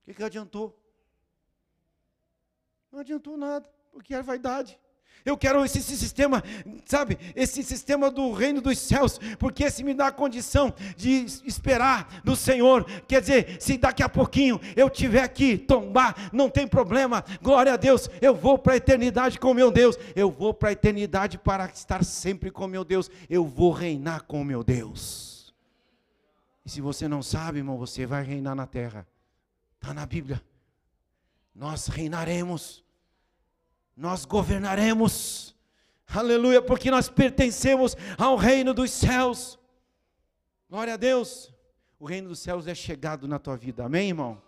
Que, 0.09 0.15
que 0.15 0.23
adiantou? 0.23 0.75
Não 2.91 2.99
adiantou 2.99 3.37
nada, 3.37 3.69
porque 3.91 4.15
é 4.15 4.23
vaidade. 4.23 4.79
Eu 5.23 5.37
quero 5.37 5.63
esse, 5.63 5.77
esse, 5.77 5.95
sistema, 5.95 6.43
sabe, 6.83 7.19
esse 7.35 7.61
sistema 7.61 8.09
do 8.09 8.31
reino 8.31 8.59
dos 8.59 8.79
céus, 8.79 9.19
porque 9.37 9.65
esse 9.65 9.83
me 9.83 9.93
dá 9.93 10.07
a 10.07 10.11
condição 10.11 10.73
de 10.97 11.25
esperar 11.45 12.21
do 12.23 12.35
Senhor. 12.35 12.85
Quer 13.07 13.21
dizer, 13.21 13.61
se 13.61 13.77
daqui 13.77 14.01
a 14.01 14.09
pouquinho 14.09 14.59
eu 14.75 14.89
tiver 14.89 15.27
que 15.27 15.59
tombar, 15.59 16.31
não 16.33 16.49
tem 16.49 16.67
problema, 16.67 17.23
glória 17.39 17.73
a 17.73 17.77
Deus, 17.77 18.09
eu 18.19 18.33
vou 18.33 18.57
para 18.57 18.73
a 18.73 18.77
eternidade 18.77 19.39
com 19.39 19.53
meu 19.53 19.69
Deus, 19.69 19.95
eu 20.15 20.31
vou 20.31 20.55
para 20.55 20.69
a 20.69 20.71
eternidade 20.71 21.37
para 21.37 21.65
estar 21.65 22.03
sempre 22.03 22.49
com 22.49 22.65
meu 22.65 22.83
Deus, 22.83 23.11
eu 23.29 23.45
vou 23.45 23.71
reinar 23.71 24.23
com 24.23 24.43
meu 24.43 24.63
Deus. 24.63 25.53
E 26.65 26.69
se 26.71 26.81
você 26.81 27.07
não 27.07 27.21
sabe, 27.21 27.59
irmão, 27.59 27.77
você 27.77 28.07
vai 28.07 28.23
reinar 28.23 28.55
na 28.55 28.65
terra, 28.65 29.05
está 29.81 29.93
na 29.93 30.05
Bíblia. 30.05 30.43
Nós 31.55 31.87
reinaremos 31.87 32.83
nós 33.99 34.23
governaremos. 34.23 35.53
Aleluia, 36.07 36.61
porque 36.61 36.89
nós 36.89 37.09
pertencemos 37.09 37.97
ao 38.17 38.37
reino 38.37 38.73
dos 38.73 38.91
céus. 38.91 39.59
Glória 40.69 40.93
a 40.93 40.97
Deus. 40.97 41.53
O 41.99 42.05
reino 42.05 42.29
dos 42.29 42.39
céus 42.39 42.65
é 42.65 42.73
chegado 42.73 43.27
na 43.27 43.37
tua 43.37 43.57
vida. 43.57 43.83
Amém, 43.83 44.07
irmão? 44.07 44.41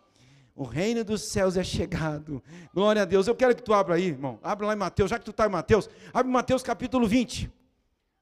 O 0.56 0.64
reino 0.64 1.04
dos 1.04 1.24
céus 1.24 1.58
é 1.58 1.64
chegado. 1.66 2.42
Glória 2.74 3.02
a 3.02 3.06
Deus. 3.06 3.28
Eu 3.28 3.36
quero 3.36 3.54
que 3.54 3.62
tu 3.62 3.74
abra 3.74 3.96
aí, 3.96 4.06
irmão. 4.06 4.40
Abra 4.42 4.68
lá 4.68 4.74
em 4.74 4.78
Mateus, 4.78 5.10
já 5.10 5.20
que 5.20 5.26
tu 5.26 5.32
está 5.32 5.46
em 5.46 5.50
Mateus. 5.50 5.90
Abre 6.14 6.32
Mateus 6.32 6.64
capítulo 6.64 7.06
20. 7.06 7.52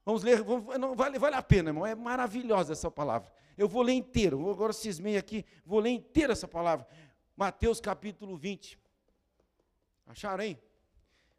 Vamos 0.03 0.23
ler, 0.23 0.41
vamos, 0.41 0.79
não, 0.79 0.95
vale, 0.95 1.19
vale 1.19 1.35
a 1.35 1.43
pena, 1.43 1.69
irmão. 1.69 1.85
É 1.85 1.93
maravilhosa 1.93 2.73
essa 2.73 2.89
palavra. 2.89 3.31
Eu 3.59 3.67
vou 3.67 3.81
ler 3.81 3.91
inteiro. 3.91 4.49
Agora 4.49 4.71
cismei 4.71 5.17
aqui, 5.17 5.45
vou 5.65 5.81
ler 5.81 5.89
inteira 5.89 6.31
essa 6.31 6.47
palavra. 6.47 6.87
Mateus 7.35 7.81
capítulo 7.81 8.37
20. 8.37 8.79
Acharam 10.07 10.41
aí? 10.45 10.57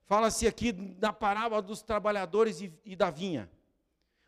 Fala-se 0.04 0.46
aqui 0.46 0.70
da 0.70 1.14
parábola 1.14 1.62
dos 1.62 1.80
trabalhadores 1.80 2.60
e, 2.60 2.70
e, 2.84 2.94
da 2.94 3.08
vinha. 3.08 3.50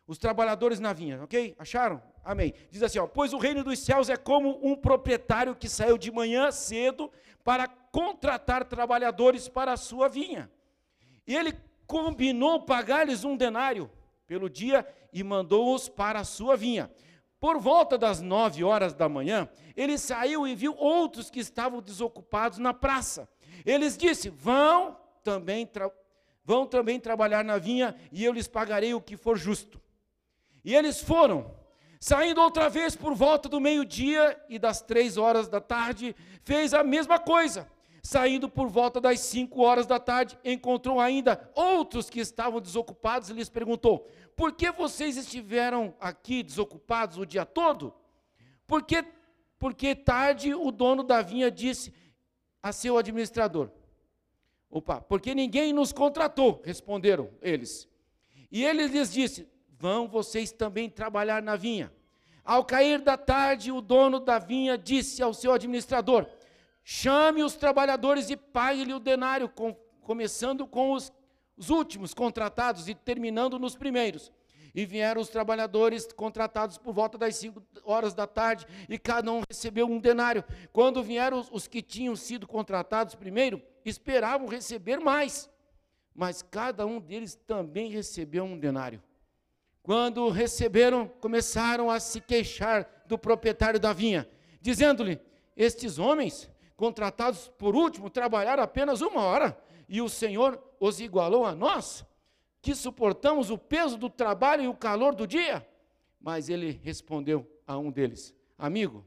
Os 0.07 0.17
trabalhadores 0.17 0.79
na 0.79 0.91
vinha, 0.91 1.23
ok? 1.23 1.55
Acharam? 1.59 2.01
Amém. 2.23 2.55
Diz 2.71 2.81
assim: 2.81 2.97
ó, 2.97 3.05
pois 3.05 3.31
o 3.31 3.37
reino 3.37 3.63
dos 3.63 3.77
céus 3.77 4.09
é 4.09 4.17
como 4.17 4.59
um 4.63 4.75
proprietário 4.75 5.55
que 5.55 5.69
saiu 5.69 5.95
de 5.95 6.11
manhã 6.11 6.51
cedo 6.51 7.11
para 7.43 7.67
contratar 7.67 8.65
trabalhadores 8.65 9.47
para 9.47 9.71
a 9.71 9.77
sua 9.77 10.09
vinha. 10.09 10.49
E 11.27 11.35
ele 11.35 11.53
combinou 11.85 12.63
pagar-lhes 12.63 13.23
um 13.23 13.37
denário 13.37 13.87
pelo 14.25 14.49
dia 14.49 14.83
e 15.11 15.23
mandou-os 15.23 15.87
para 15.87 16.21
a 16.21 16.23
sua 16.23 16.57
vinha. 16.57 16.89
Por 17.43 17.59
volta 17.59 17.97
das 17.97 18.21
nove 18.21 18.63
horas 18.63 18.93
da 18.93 19.09
manhã, 19.09 19.49
ele 19.75 19.97
saiu 19.97 20.47
e 20.47 20.55
viu 20.55 20.73
outros 20.77 21.29
que 21.29 21.41
estavam 21.41 21.81
desocupados 21.81 22.57
na 22.57 22.73
praça. 22.73 23.27
Eles 23.65 23.97
disse: 23.97 24.29
Vão 24.29 24.97
também 25.21 25.69
vão 26.45 26.65
também 26.65 27.01
trabalhar 27.01 27.43
na 27.43 27.57
vinha 27.57 27.97
e 28.13 28.23
eu 28.23 28.31
lhes 28.31 28.47
pagarei 28.47 28.93
o 28.93 29.01
que 29.01 29.17
for 29.17 29.37
justo. 29.37 29.81
E 30.63 30.73
eles 30.73 31.01
foram, 31.01 31.53
saindo 31.99 32.39
outra 32.39 32.69
vez 32.69 32.95
por 32.95 33.13
volta 33.13 33.49
do 33.49 33.59
meio-dia 33.59 34.41
e 34.47 34.57
das 34.57 34.81
três 34.81 35.17
horas 35.17 35.49
da 35.49 35.59
tarde, 35.59 36.15
fez 36.45 36.73
a 36.73 36.81
mesma 36.81 37.19
coisa. 37.19 37.67
Saindo 38.05 38.49
por 38.49 38.67
volta 38.67 38.99
das 38.99 39.21
cinco 39.21 39.61
horas 39.61 39.87
da 39.87 39.97
tarde, 39.97 40.37
encontrou 40.43 40.99
ainda 40.99 41.49
outros 41.55 42.09
que 42.09 42.19
estavam 42.19 42.59
desocupados 42.59 43.29
e 43.29 43.33
lhes 43.33 43.47
perguntou: 43.47 44.09
Por 44.35 44.51
que 44.51 44.69
vocês 44.71 45.15
estiveram 45.15 45.95
aqui 46.01 46.43
desocupados 46.43 47.17
o 47.17 47.25
dia 47.25 47.45
todo? 47.45 47.93
Porque, 48.67 49.05
porque 49.57 49.95
tarde 49.95 50.53
o 50.53 50.69
dono 50.69 51.01
da 51.01 51.21
vinha 51.21 51.49
disse 51.49 51.93
a 52.61 52.73
seu 52.73 52.97
administrador: 52.97 53.69
Opa, 54.69 54.99
porque 54.99 55.33
ninguém 55.33 55.71
nos 55.71 55.93
contratou, 55.93 56.61
responderam 56.65 57.29
eles. 57.41 57.87
E 58.51 58.65
ele 58.65 58.85
lhes 58.87 59.13
disse: 59.13 59.47
Vão 59.79 60.09
vocês 60.09 60.51
também 60.51 60.89
trabalhar 60.89 61.41
na 61.41 61.55
vinha. 61.55 61.89
Ao 62.43 62.65
cair 62.65 62.99
da 62.99 63.15
tarde, 63.15 63.71
o 63.71 63.79
dono 63.79 64.19
da 64.19 64.39
vinha 64.39 64.77
disse 64.77 65.23
ao 65.23 65.33
seu 65.33 65.53
administrador: 65.53 66.27
Chame 66.83 67.43
os 67.43 67.55
trabalhadores 67.55 68.29
e 68.29 68.35
pague-lhe 68.35 68.93
o 68.93 68.99
denário, 68.99 69.47
com, 69.47 69.73
começando 70.01 70.67
com 70.67 70.91
os, 70.91 71.13
os 71.55 71.69
últimos 71.69 72.13
contratados 72.13 72.89
e 72.89 72.93
terminando 72.93 73.57
nos 73.57 73.75
primeiros. 73.75 74.31
E 74.75 74.85
vieram 74.85 75.21
os 75.21 75.29
trabalhadores 75.29 76.11
contratados 76.11 76.77
por 76.77 76.93
volta 76.93 77.17
das 77.17 77.35
cinco 77.35 77.63
horas 77.85 78.13
da 78.13 78.27
tarde, 78.27 78.65
e 78.89 78.97
cada 78.97 79.31
um 79.31 79.41
recebeu 79.47 79.85
um 79.85 79.99
denário. 79.99 80.43
Quando 80.73 81.01
vieram 81.01 81.39
os, 81.39 81.49
os 81.51 81.67
que 81.67 81.81
tinham 81.81 82.15
sido 82.15 82.47
contratados 82.47 83.15
primeiro, 83.15 83.61
esperavam 83.85 84.47
receber 84.47 84.97
mais, 84.97 85.49
mas 86.13 86.41
cada 86.41 86.85
um 86.85 86.99
deles 86.99 87.35
também 87.47 87.89
recebeu 87.89 88.43
um 88.43 88.57
denário. 88.57 89.01
Quando 89.81 90.29
receberam, 90.29 91.07
começaram 91.07 91.89
a 91.89 91.99
se 91.99 92.19
queixar 92.19 93.03
do 93.05 93.17
proprietário 93.17 93.79
da 93.79 93.93
vinha, 93.93 94.27
dizendo-lhe: 94.61 95.19
Estes 95.55 95.99
homens, 95.99 96.49
contratados 96.83 97.47
por 97.57 97.75
último, 97.75 98.09
trabalharam 98.09 98.63
apenas 98.63 99.01
uma 99.01 99.21
hora, 99.21 99.57
e 99.87 100.01
o 100.01 100.09
Senhor 100.09 100.61
os 100.79 100.99
igualou 100.99 101.45
a 101.45 101.55
nós, 101.55 102.05
que 102.61 102.75
suportamos 102.75 103.49
o 103.49 103.57
peso 103.57 103.97
do 103.97 104.09
trabalho 104.09 104.63
e 104.63 104.67
o 104.67 104.75
calor 104.75 105.15
do 105.15 105.25
dia? 105.25 105.67
Mas 106.19 106.49
ele 106.49 106.79
respondeu 106.83 107.49
a 107.65 107.77
um 107.77 107.91
deles: 107.91 108.33
Amigo, 108.57 109.05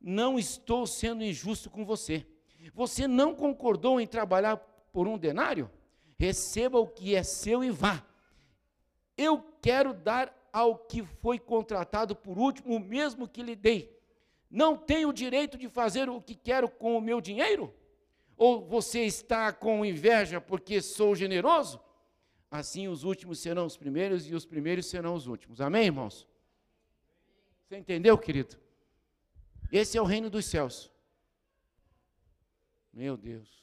não 0.00 0.38
estou 0.38 0.86
sendo 0.86 1.24
injusto 1.24 1.70
com 1.70 1.84
você 1.84 2.26
você 2.74 3.06
não 3.06 3.34
concordou 3.34 4.00
em 4.00 4.06
trabalhar 4.06 4.56
por 4.92 5.06
um 5.06 5.18
denário? 5.18 5.70
Receba 6.18 6.78
o 6.78 6.86
que 6.86 7.14
é 7.14 7.22
seu 7.22 7.62
e 7.62 7.70
vá. 7.70 8.04
Eu 9.16 9.42
quero 9.60 9.92
dar 9.92 10.32
ao 10.52 10.76
que 10.76 11.02
foi 11.02 11.38
contratado 11.38 12.14
por 12.14 12.38
último 12.38 12.76
o 12.76 12.80
mesmo 12.80 13.28
que 13.28 13.42
lhe 13.42 13.54
dei. 13.54 13.97
Não 14.50 14.76
tenho 14.76 15.10
o 15.10 15.12
direito 15.12 15.58
de 15.58 15.68
fazer 15.68 16.08
o 16.08 16.20
que 16.20 16.34
quero 16.34 16.68
com 16.68 16.96
o 16.96 17.00
meu 17.00 17.20
dinheiro? 17.20 17.74
Ou 18.36 18.64
você 18.66 19.04
está 19.04 19.52
com 19.52 19.84
inveja 19.84 20.40
porque 20.40 20.80
sou 20.80 21.14
generoso? 21.14 21.80
assim 22.50 22.88
os 22.88 23.04
últimos 23.04 23.38
serão 23.40 23.66
os 23.66 23.76
primeiros 23.76 24.26
e 24.26 24.34
os 24.34 24.44
primeiros 24.44 24.86
serão 24.86 25.14
os 25.14 25.26
últimos. 25.26 25.60
Amém, 25.60 25.86
irmãos? 25.86 26.26
Você 27.64 27.76
entendeu, 27.76 28.16
querido? 28.16 28.56
Esse 29.70 29.98
é 29.98 30.02
o 30.02 30.04
reino 30.04 30.30
dos 30.30 30.46
céus. 30.46 30.90
Meu 32.92 33.16
Deus. 33.16 33.62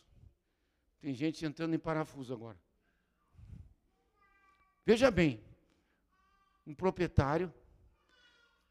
Tem 1.02 1.14
gente 1.14 1.46
entrando 1.46 1.74
em 1.74 1.80
parafuso 1.80 2.34
agora. 2.34 2.60
Veja 4.86 5.10
bem, 5.10 5.44
um 6.66 6.76
proprietário 6.76 7.52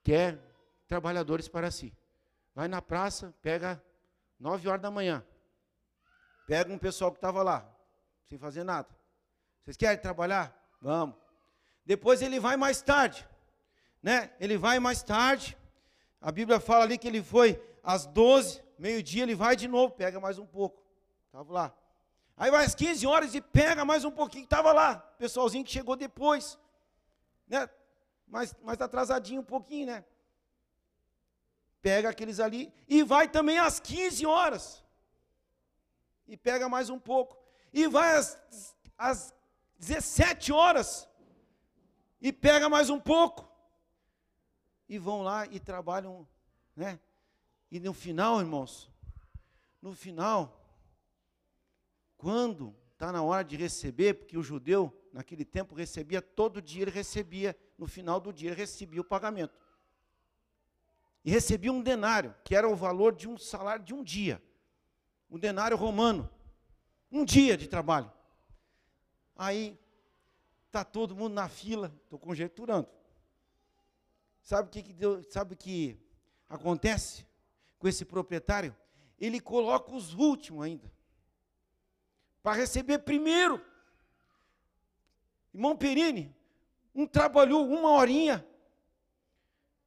quer 0.02 0.38
trabalhadores 0.86 1.48
para 1.48 1.70
si. 1.70 1.92
Vai 2.54 2.68
na 2.68 2.80
praça, 2.80 3.34
pega 3.42 3.82
nove 4.38 4.68
horas 4.68 4.80
da 4.80 4.90
manhã. 4.90 5.24
Pega 6.46 6.72
um 6.72 6.78
pessoal 6.78 7.10
que 7.10 7.18
estava 7.18 7.42
lá, 7.42 7.68
sem 8.28 8.38
fazer 8.38 8.62
nada. 8.62 8.88
Vocês 9.62 9.76
querem 9.76 10.00
trabalhar? 10.00 10.54
Vamos. 10.80 11.16
Depois 11.84 12.22
ele 12.22 12.38
vai 12.38 12.56
mais 12.56 12.80
tarde, 12.80 13.26
né? 14.02 14.32
Ele 14.38 14.56
vai 14.56 14.78
mais 14.78 15.02
tarde. 15.02 15.56
A 16.20 16.30
Bíblia 16.30 16.60
fala 16.60 16.84
ali 16.84 16.96
que 16.96 17.08
ele 17.08 17.22
foi 17.22 17.60
às 17.82 18.06
12, 18.06 18.62
meio-dia, 18.78 19.22
ele 19.22 19.34
vai 19.34 19.56
de 19.56 19.66
novo, 19.66 19.94
pega 19.94 20.20
mais 20.20 20.38
um 20.38 20.46
pouco. 20.46 20.82
Estava 21.26 21.52
lá. 21.52 21.74
Aí 22.36 22.50
vai 22.50 22.64
às 22.64 22.74
15 22.74 23.06
horas 23.06 23.34
e 23.34 23.40
pega 23.40 23.84
mais 23.84 24.04
um 24.04 24.10
pouquinho, 24.10 24.44
estava 24.44 24.72
lá. 24.72 24.96
Pessoalzinho 24.96 25.64
que 25.64 25.70
chegou 25.70 25.96
depois. 25.96 26.58
Né? 27.46 27.68
Mais, 28.26 28.54
mais 28.62 28.80
atrasadinho 28.80 29.40
um 29.40 29.44
pouquinho, 29.44 29.86
né? 29.86 30.04
Pega 31.84 32.08
aqueles 32.08 32.40
ali 32.40 32.72
e 32.88 33.02
vai 33.02 33.28
também 33.28 33.58
às 33.58 33.78
15 33.78 34.24
horas. 34.24 34.82
E 36.26 36.34
pega 36.34 36.66
mais 36.66 36.88
um 36.88 36.98
pouco. 36.98 37.36
E 37.74 37.86
vai 37.86 38.16
às, 38.16 38.74
às 38.96 39.34
17 39.78 40.50
horas. 40.50 41.06
E 42.22 42.32
pega 42.32 42.70
mais 42.70 42.88
um 42.88 42.98
pouco. 42.98 43.46
E 44.88 44.98
vão 44.98 45.20
lá 45.20 45.46
e 45.46 45.60
trabalham, 45.60 46.26
né? 46.74 46.98
E 47.70 47.78
no 47.78 47.92
final, 47.92 48.40
irmãos, 48.40 48.90
no 49.82 49.94
final, 49.94 50.58
quando 52.16 52.74
está 52.94 53.12
na 53.12 53.22
hora 53.22 53.44
de 53.44 53.56
receber, 53.56 54.14
porque 54.14 54.38
o 54.38 54.42
judeu, 54.42 54.90
naquele 55.12 55.44
tempo, 55.44 55.74
recebia 55.74 56.22
todo 56.22 56.62
dia, 56.62 56.84
ele 56.84 56.90
recebia, 56.90 57.54
no 57.76 57.86
final 57.86 58.18
do 58.18 58.32
dia, 58.32 58.48
ele 58.48 58.56
recebia 58.56 59.02
o 59.02 59.04
pagamento. 59.04 59.54
E 61.24 61.30
recebia 61.30 61.72
um 61.72 61.82
denário, 61.82 62.34
que 62.44 62.54
era 62.54 62.68
o 62.68 62.76
valor 62.76 63.14
de 63.14 63.28
um 63.28 63.38
salário 63.38 63.84
de 63.84 63.94
um 63.94 64.02
dia. 64.02 64.42
Um 65.30 65.38
denário 65.38 65.76
romano. 65.76 66.28
Um 67.10 67.24
dia 67.24 67.56
de 67.56 67.66
trabalho. 67.66 68.12
Aí, 69.36 69.78
está 70.66 70.84
todo 70.84 71.16
mundo 71.16 71.32
na 71.32 71.48
fila, 71.48 71.92
estou 72.04 72.18
conjecturando. 72.18 72.88
Sabe 74.42 74.68
o 74.68 74.70
que, 74.70 74.82
que, 74.82 74.92
deu, 74.92 75.22
sabe 75.30 75.56
que 75.56 75.98
acontece 76.48 77.26
com 77.78 77.88
esse 77.88 78.04
proprietário? 78.04 78.76
Ele 79.18 79.40
coloca 79.40 79.94
os 79.94 80.12
últimos 80.12 80.64
ainda 80.64 80.92
para 82.42 82.58
receber 82.58 82.98
primeiro. 82.98 83.64
Irmão 85.54 85.74
Perini, 85.74 86.36
um 86.94 87.06
trabalhou 87.06 87.66
uma 87.66 87.90
horinha, 87.92 88.46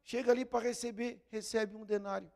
chega 0.08 0.32
ali 0.32 0.46
para 0.46 0.64
receber, 0.64 1.22
recebe 1.30 1.76
um 1.76 1.84
denário. 1.84 2.32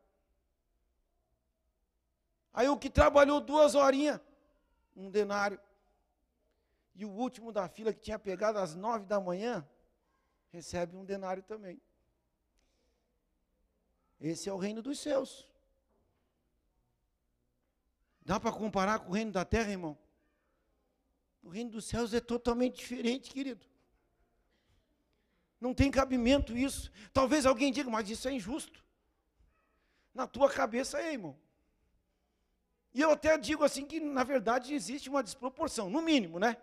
Aí 2.52 2.68
o 2.68 2.76
que 2.76 2.90
trabalhou 2.90 3.40
duas 3.40 3.74
horinhas, 3.74 4.20
um 4.94 5.10
denário. 5.10 5.58
E 6.94 7.06
o 7.06 7.10
último 7.10 7.50
da 7.50 7.66
fila 7.70 7.94
que 7.94 8.00
tinha 8.00 8.18
pegado 8.18 8.58
às 8.58 8.74
nove 8.74 9.06
da 9.06 9.18
manhã, 9.18 9.66
recebe 10.50 10.94
um 10.94 11.02
denário 11.02 11.42
também. 11.42 11.80
Esse 14.20 14.50
é 14.50 14.52
o 14.52 14.58
reino 14.58 14.82
dos 14.82 15.00
céus. 15.00 15.48
Dá 18.20 18.38
para 18.38 18.52
comparar 18.52 18.98
com 18.98 19.12
o 19.12 19.14
reino 19.14 19.32
da 19.32 19.46
terra, 19.46 19.70
irmão? 19.70 19.96
O 21.42 21.48
reino 21.48 21.70
dos 21.70 21.86
céus 21.86 22.12
é 22.12 22.20
totalmente 22.20 22.76
diferente, 22.76 23.30
querido. 23.30 23.71
Não 25.62 25.72
tem 25.72 25.92
cabimento 25.92 26.58
isso. 26.58 26.90
Talvez 27.12 27.46
alguém 27.46 27.70
diga, 27.70 27.88
mas 27.88 28.10
isso 28.10 28.26
é 28.26 28.32
injusto. 28.32 28.84
Na 30.12 30.26
tua 30.26 30.50
cabeça 30.50 31.00
é, 31.00 31.12
irmão. 31.12 31.38
E 32.92 33.00
eu 33.00 33.12
até 33.12 33.38
digo 33.38 33.62
assim 33.62 33.86
que, 33.86 34.00
na 34.00 34.24
verdade, 34.24 34.74
existe 34.74 35.08
uma 35.08 35.22
desproporção, 35.22 35.88
no 35.88 36.02
mínimo, 36.02 36.40
né? 36.40 36.56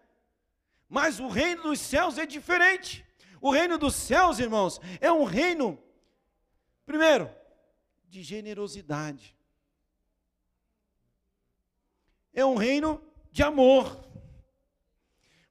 Mas 0.89 1.17
o 1.17 1.29
reino 1.29 1.63
dos 1.63 1.79
céus 1.79 2.17
é 2.17 2.25
diferente. 2.25 3.05
O 3.39 3.51
reino 3.51 3.77
dos 3.77 3.95
céus, 3.95 4.37
irmãos, 4.37 4.81
é 4.99 5.09
um 5.09 5.23
reino, 5.23 5.81
primeiro, 6.85 7.33
de 8.09 8.21
generosidade. 8.21 9.33
É 12.33 12.45
um 12.45 12.55
reino 12.55 13.01
de 13.31 13.43
amor. 13.43 13.97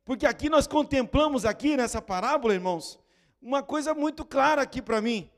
Porque 0.04 0.26
aqui 0.26 0.50
nós 0.50 0.66
contemplamos 0.66 1.46
aqui 1.46 1.78
nessa 1.78 2.02
parábola, 2.02 2.52
irmãos, 2.52 3.00
uma 3.40 3.62
coisa 3.62 3.94
muito 3.94 4.24
clara 4.24 4.62
aqui 4.62 4.82
para 4.82 5.00
mim. 5.00 5.30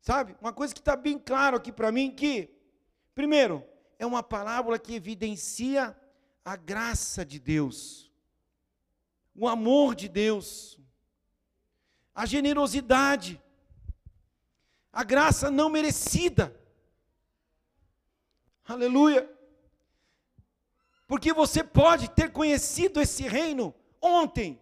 Sabe? 0.00 0.36
Uma 0.40 0.52
coisa 0.52 0.72
que 0.72 0.80
está 0.80 0.96
bem 0.96 1.18
claro 1.18 1.56
aqui 1.56 1.72
para 1.72 1.92
mim 1.92 2.10
que, 2.10 2.48
primeiro, 3.14 3.64
é 3.98 4.06
uma 4.06 4.22
parábola 4.22 4.78
que 4.78 4.94
evidencia 4.94 5.96
a 6.44 6.56
graça 6.56 7.24
de 7.24 7.38
Deus, 7.38 8.10
o 9.34 9.46
amor 9.46 9.94
de 9.94 10.08
Deus, 10.08 10.78
a 12.14 12.24
generosidade, 12.24 13.42
a 14.92 15.04
graça 15.04 15.50
não 15.50 15.68
merecida. 15.68 16.58
Aleluia. 18.64 19.30
Porque 21.06 21.32
você 21.32 21.64
pode 21.64 22.10
ter 22.10 22.32
conhecido 22.32 23.00
esse 23.00 23.22
reino 23.22 23.74
ontem. 24.00 24.60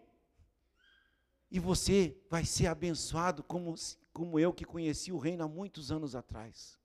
E 1.50 1.58
você 1.60 2.16
vai 2.28 2.44
ser 2.44 2.66
abençoado 2.66 3.42
como, 3.42 3.74
como 4.12 4.38
eu 4.38 4.52
que 4.52 4.64
conheci 4.64 5.12
o 5.12 5.18
reino 5.18 5.44
há 5.44 5.48
muitos 5.48 5.92
anos 5.92 6.14
atrás. 6.14 6.78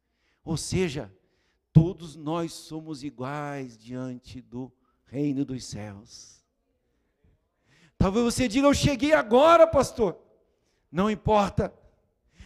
Ou 0.43 0.57
seja, 0.57 1.13
todos 1.73 2.15
nós 2.15 2.53
somos 2.53 3.03
iguais 3.03 3.77
diante 3.77 4.41
do 4.41 4.71
reino 5.05 5.43
dos 5.43 5.65
céus. 5.65 6.41
Talvez 7.97 8.25
você 8.25 8.47
diga, 8.47 8.67
eu 8.67 8.73
cheguei 8.73 9.13
agora, 9.13 9.67
pastor. 9.67 10.17
Não 10.91 11.09
importa. 11.09 11.73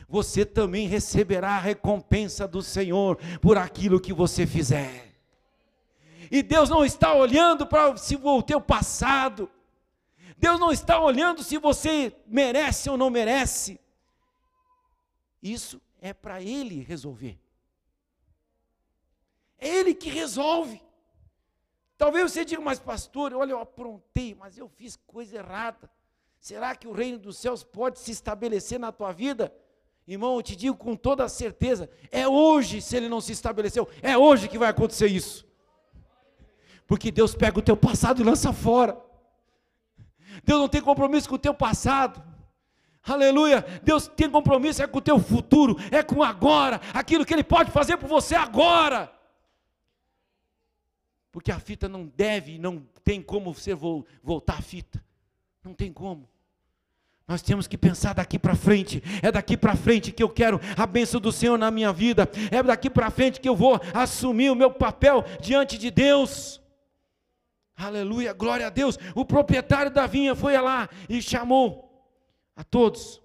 Você 0.08 0.45
também 0.45 0.88
receberá 0.88 1.51
a 1.51 1.60
recompensa 1.60 2.47
do 2.47 2.62
Senhor 2.62 3.17
por 3.41 3.58
aquilo 3.58 3.99
que 3.99 4.13
você 4.13 4.45
fizer. 4.45 5.15
E 6.32 6.43
Deus 6.43 6.69
não 6.69 6.84
está 6.84 7.13
olhando 7.13 7.65
para 7.65 7.89
o 7.89 8.43
teu 8.43 8.60
passado. 8.60 9.49
Deus 10.45 10.60
não 10.60 10.71
está 10.71 10.99
olhando 10.99 11.41
se 11.41 11.58
você 11.58 12.15
merece 12.27 12.88
ou 12.88 12.95
não 12.95 13.10
merece. 13.10 13.79
Isso 15.41 15.81
é 15.99 16.13
para 16.13 16.39
Ele 16.39 16.84
resolver. 16.84 17.39
É 19.58 19.67
Ele 19.67 19.95
que 19.95 20.08
resolve. 20.08 20.79
Talvez 21.97 22.31
você 22.31 22.45
diga, 22.45 22.62
mas 22.62 22.77
pastor, 22.77 23.34
olha, 23.34 23.53
eu 23.53 23.60
aprontei, 23.60 24.36
mas 24.36 24.55
eu 24.55 24.69
fiz 24.69 24.95
coisa 25.08 25.38
errada. 25.38 25.89
Será 26.39 26.75
que 26.75 26.88
o 26.88 26.91
reino 26.91 27.17
dos 27.17 27.39
céus 27.39 27.63
pode 27.63 27.97
se 27.97 28.12
estabelecer 28.12 28.79
na 28.79 28.91
tua 28.91 29.12
vida? 29.12 29.51
Irmão, 30.08 30.36
eu 30.36 30.43
te 30.43 30.55
digo 30.55 30.77
com 30.77 30.95
toda 30.95 31.27
certeza, 31.27 31.89
é 32.12 32.27
hoje, 32.27 32.84
se 32.84 32.95
ele 32.95 33.10
não 33.10 33.19
se 33.19 33.31
estabeleceu, 33.31 33.89
é 33.99 34.15
hoje 34.15 34.47
que 34.47 34.60
vai 34.60 34.69
acontecer 34.69 35.08
isso. 35.08 35.43
Porque 36.86 37.10
Deus 37.10 37.34
pega 37.34 37.58
o 37.58 37.63
teu 37.63 37.75
passado 37.75 38.21
e 38.21 38.23
lança 38.23 38.53
fora. 38.53 39.03
Deus 40.43 40.60
não 40.60 40.67
tem 40.67 40.82
compromisso 40.82 41.30
com 41.30 41.36
o 41.36 41.39
teu 41.39 41.54
passado. 41.54 42.21
Aleluia. 43.04 43.63
Deus 43.84 44.08
tem 44.08 44.30
compromisso 44.30 44.82
é 44.82 44.88
com 44.88 44.98
o 44.98 45.02
teu 45.02 45.19
futuro, 45.19 45.78
é 45.91 46.02
com 46.02 46.24
agora, 46.24 46.82
aquilo 46.93 47.26
que 47.26 47.34
ele 47.34 47.43
pode 47.43 47.71
fazer 47.71 47.98
por 47.98 48.10
você 48.10 48.36
agora. 48.36 49.12
Porque 51.32 51.52
a 51.52 51.60
fita 51.60 51.88
não 51.88 52.06
deve, 52.06 52.58
não 52.58 52.84
tem 53.04 53.21
como 53.21 53.54
você 53.54 53.76
voltar 53.76 54.58
a 54.58 54.62
fita. 54.62 55.04
Não 55.63 55.74
tem 55.74 55.91
como. 55.91 56.30
Nós 57.28 57.41
temos 57.41 57.67
que 57.67 57.78
pensar 57.78 58.13
daqui 58.13 58.39
para 58.39 58.56
frente. 58.56 59.04
É 59.21 59.32
daqui 59.32 59.58
para 59.58 59.76
frente 59.76 60.12
que 60.12 60.24
eu 60.24 60.30
quero 60.30 60.62
a 60.78 60.86
bênção 60.86 61.19
do 61.19 61.32
Senhor 61.32 61.58
na 61.58 61.69
minha 61.69 61.91
vida. 61.91 62.30
É 62.52 62.62
daqui 62.63 62.89
para 62.89 63.10
frente 63.10 63.41
que 63.41 63.50
eu 63.50 63.56
vou 63.56 63.80
assumir 63.93 64.50
o 64.50 64.56
meu 64.56 64.71
papel 64.71 65.26
diante 65.41 65.78
de 65.78 65.91
Deus. 65.91 66.62
Aleluia, 67.75 68.33
glória 68.33 68.67
a 68.67 68.69
Deus. 68.69 68.97
O 69.13 69.25
proprietário 69.25 69.91
da 69.91 70.07
vinha 70.07 70.35
foi 70.35 70.57
lá 70.57 70.89
e 71.09 71.21
chamou 71.21 72.07
a 72.55 72.63
todos. 72.63 73.21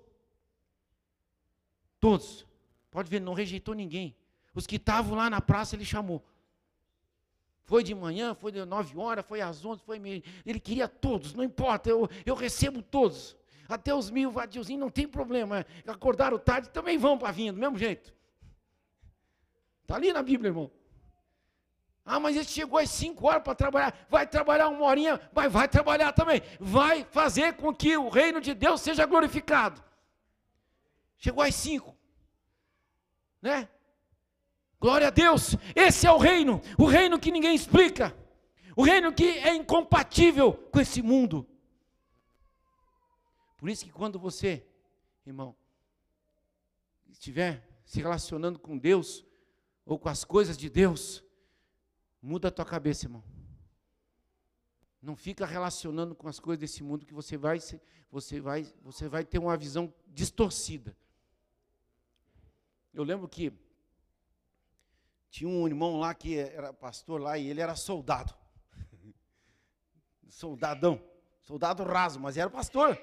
Todos. 2.00 2.46
Pode 2.90 3.08
ver, 3.08 3.20
não 3.20 3.34
rejeitou 3.34 3.74
ninguém. 3.74 4.16
Os 4.54 4.66
que 4.66 4.76
estavam 4.76 5.16
lá 5.16 5.30
na 5.30 5.40
praça, 5.40 5.76
ele 5.76 5.84
chamou. 5.84 6.24
Foi 7.62 7.84
de 7.84 7.94
manhã, 7.94 8.34
foi 8.34 8.50
de 8.50 8.64
nove 8.64 8.98
horas, 8.98 9.24
foi 9.24 9.40
às 9.40 9.64
onze, 9.64 9.80
foi 9.82 10.00
meio. 10.00 10.22
Ele 10.44 10.58
queria 10.58 10.88
todos, 10.88 11.32
não 11.34 11.44
importa, 11.44 11.88
eu, 11.88 12.08
eu 12.26 12.34
recebo 12.34 12.82
todos. 12.82 13.36
Até 13.68 13.94
os 13.94 14.10
mil 14.10 14.32
vadiozinhos 14.32 14.80
não 14.80 14.90
tem 14.90 15.06
problema. 15.06 15.64
Acordaram 15.86 16.36
tarde, 16.36 16.68
também 16.70 16.98
vão 16.98 17.16
para 17.16 17.30
vinha, 17.30 17.52
do 17.52 17.60
mesmo 17.60 17.78
jeito. 17.78 18.12
Está 19.82 19.94
ali 19.94 20.12
na 20.12 20.22
Bíblia, 20.22 20.48
irmão. 20.48 20.68
Ah, 22.04 22.18
mas 22.18 22.34
ele 22.34 22.44
chegou 22.44 22.78
às 22.78 22.90
5 22.90 23.26
horas 23.26 23.42
para 23.42 23.54
trabalhar. 23.54 24.06
Vai 24.08 24.26
trabalhar 24.26 24.68
uma 24.68 24.84
horinha, 24.84 25.20
mas 25.32 25.52
vai 25.52 25.68
trabalhar 25.68 26.12
também. 26.12 26.42
Vai 26.58 27.04
fazer 27.04 27.54
com 27.54 27.74
que 27.74 27.96
o 27.96 28.08
reino 28.08 28.40
de 28.40 28.54
Deus 28.54 28.80
seja 28.80 29.06
glorificado. 29.06 29.82
Chegou 31.18 31.42
às 31.44 31.54
5. 31.54 31.96
Né? 33.42 33.68
Glória 34.80 35.08
a 35.08 35.10
Deus. 35.10 35.56
Esse 35.76 36.06
é 36.06 36.12
o 36.12 36.18
reino. 36.18 36.60
O 36.78 36.86
reino 36.86 37.18
que 37.18 37.30
ninguém 37.30 37.54
explica. 37.54 38.16
O 38.74 38.82
reino 38.82 39.12
que 39.12 39.38
é 39.38 39.54
incompatível 39.54 40.54
com 40.54 40.80
esse 40.80 41.02
mundo. 41.02 41.46
Por 43.58 43.68
isso 43.68 43.84
que 43.84 43.92
quando 43.92 44.18
você, 44.18 44.66
irmão, 45.26 45.54
estiver 47.10 47.62
se 47.84 48.00
relacionando 48.00 48.58
com 48.58 48.78
Deus 48.78 49.22
ou 49.84 49.98
com 49.98 50.08
as 50.08 50.24
coisas 50.24 50.56
de 50.56 50.70
Deus, 50.70 51.22
Muda 52.22 52.48
a 52.48 52.50
tua 52.50 52.64
cabeça, 52.64 53.06
irmão. 53.06 53.24
Não 55.00 55.16
fica 55.16 55.46
relacionando 55.46 56.14
com 56.14 56.28
as 56.28 56.38
coisas 56.38 56.61
desse 56.61 56.83
mundo 56.83 57.06
que 57.06 57.14
você 57.14 57.37
vai, 57.37 57.59
você 58.11 58.40
vai, 58.40 58.64
você 58.83 59.09
vai 59.09 59.24
ter 59.24 59.38
uma 59.38 59.56
visão 59.56 59.92
distorcida. 60.06 60.94
Eu 62.92 63.02
lembro 63.02 63.26
que 63.26 63.52
tinha 65.30 65.48
um 65.48 65.66
irmão 65.66 65.98
lá 65.98 66.12
que 66.12 66.37
era 66.37 66.72
pastor 66.72 67.20
lá 67.20 67.38
e 67.38 67.48
ele 67.48 67.61
era 67.61 67.76
soldado. 67.76 68.35
Soldadão, 70.28 71.02
soldado 71.42 71.83
raso, 71.85 72.20
mas 72.20 72.37
era 72.37 72.50
pastor. 72.50 73.00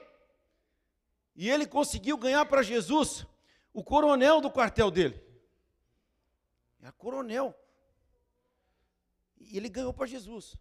E 1.35 1.49
ele 1.49 1.65
conseguiu 1.65 2.17
ganhar 2.17 2.45
para 2.45 2.61
Jesus 2.61 3.25
o 3.73 3.83
coronel 3.83 4.41
do 4.41 4.51
quartel 4.51 4.91
dele. 4.91 5.21
Era 6.79 6.91
coronel. 6.91 7.55
E 9.49 9.57
ele 9.57 9.69
ganhou 9.69 9.93
para 9.93 10.05
Jesus. 10.05 10.55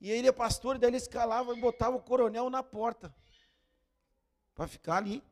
E 0.00 0.10
ele 0.10 0.28
é 0.28 0.32
pastor, 0.32 0.76
e 0.76 0.78
daí 0.78 0.90
ele 0.90 0.96
escalava 0.96 1.52
e 1.54 1.60
botava 1.60 1.96
o 1.96 2.00
coronel 2.00 2.48
na 2.48 2.62
porta. 2.62 3.14
Para 4.54 4.66
ficar 4.66 4.96
ali. 4.96 5.22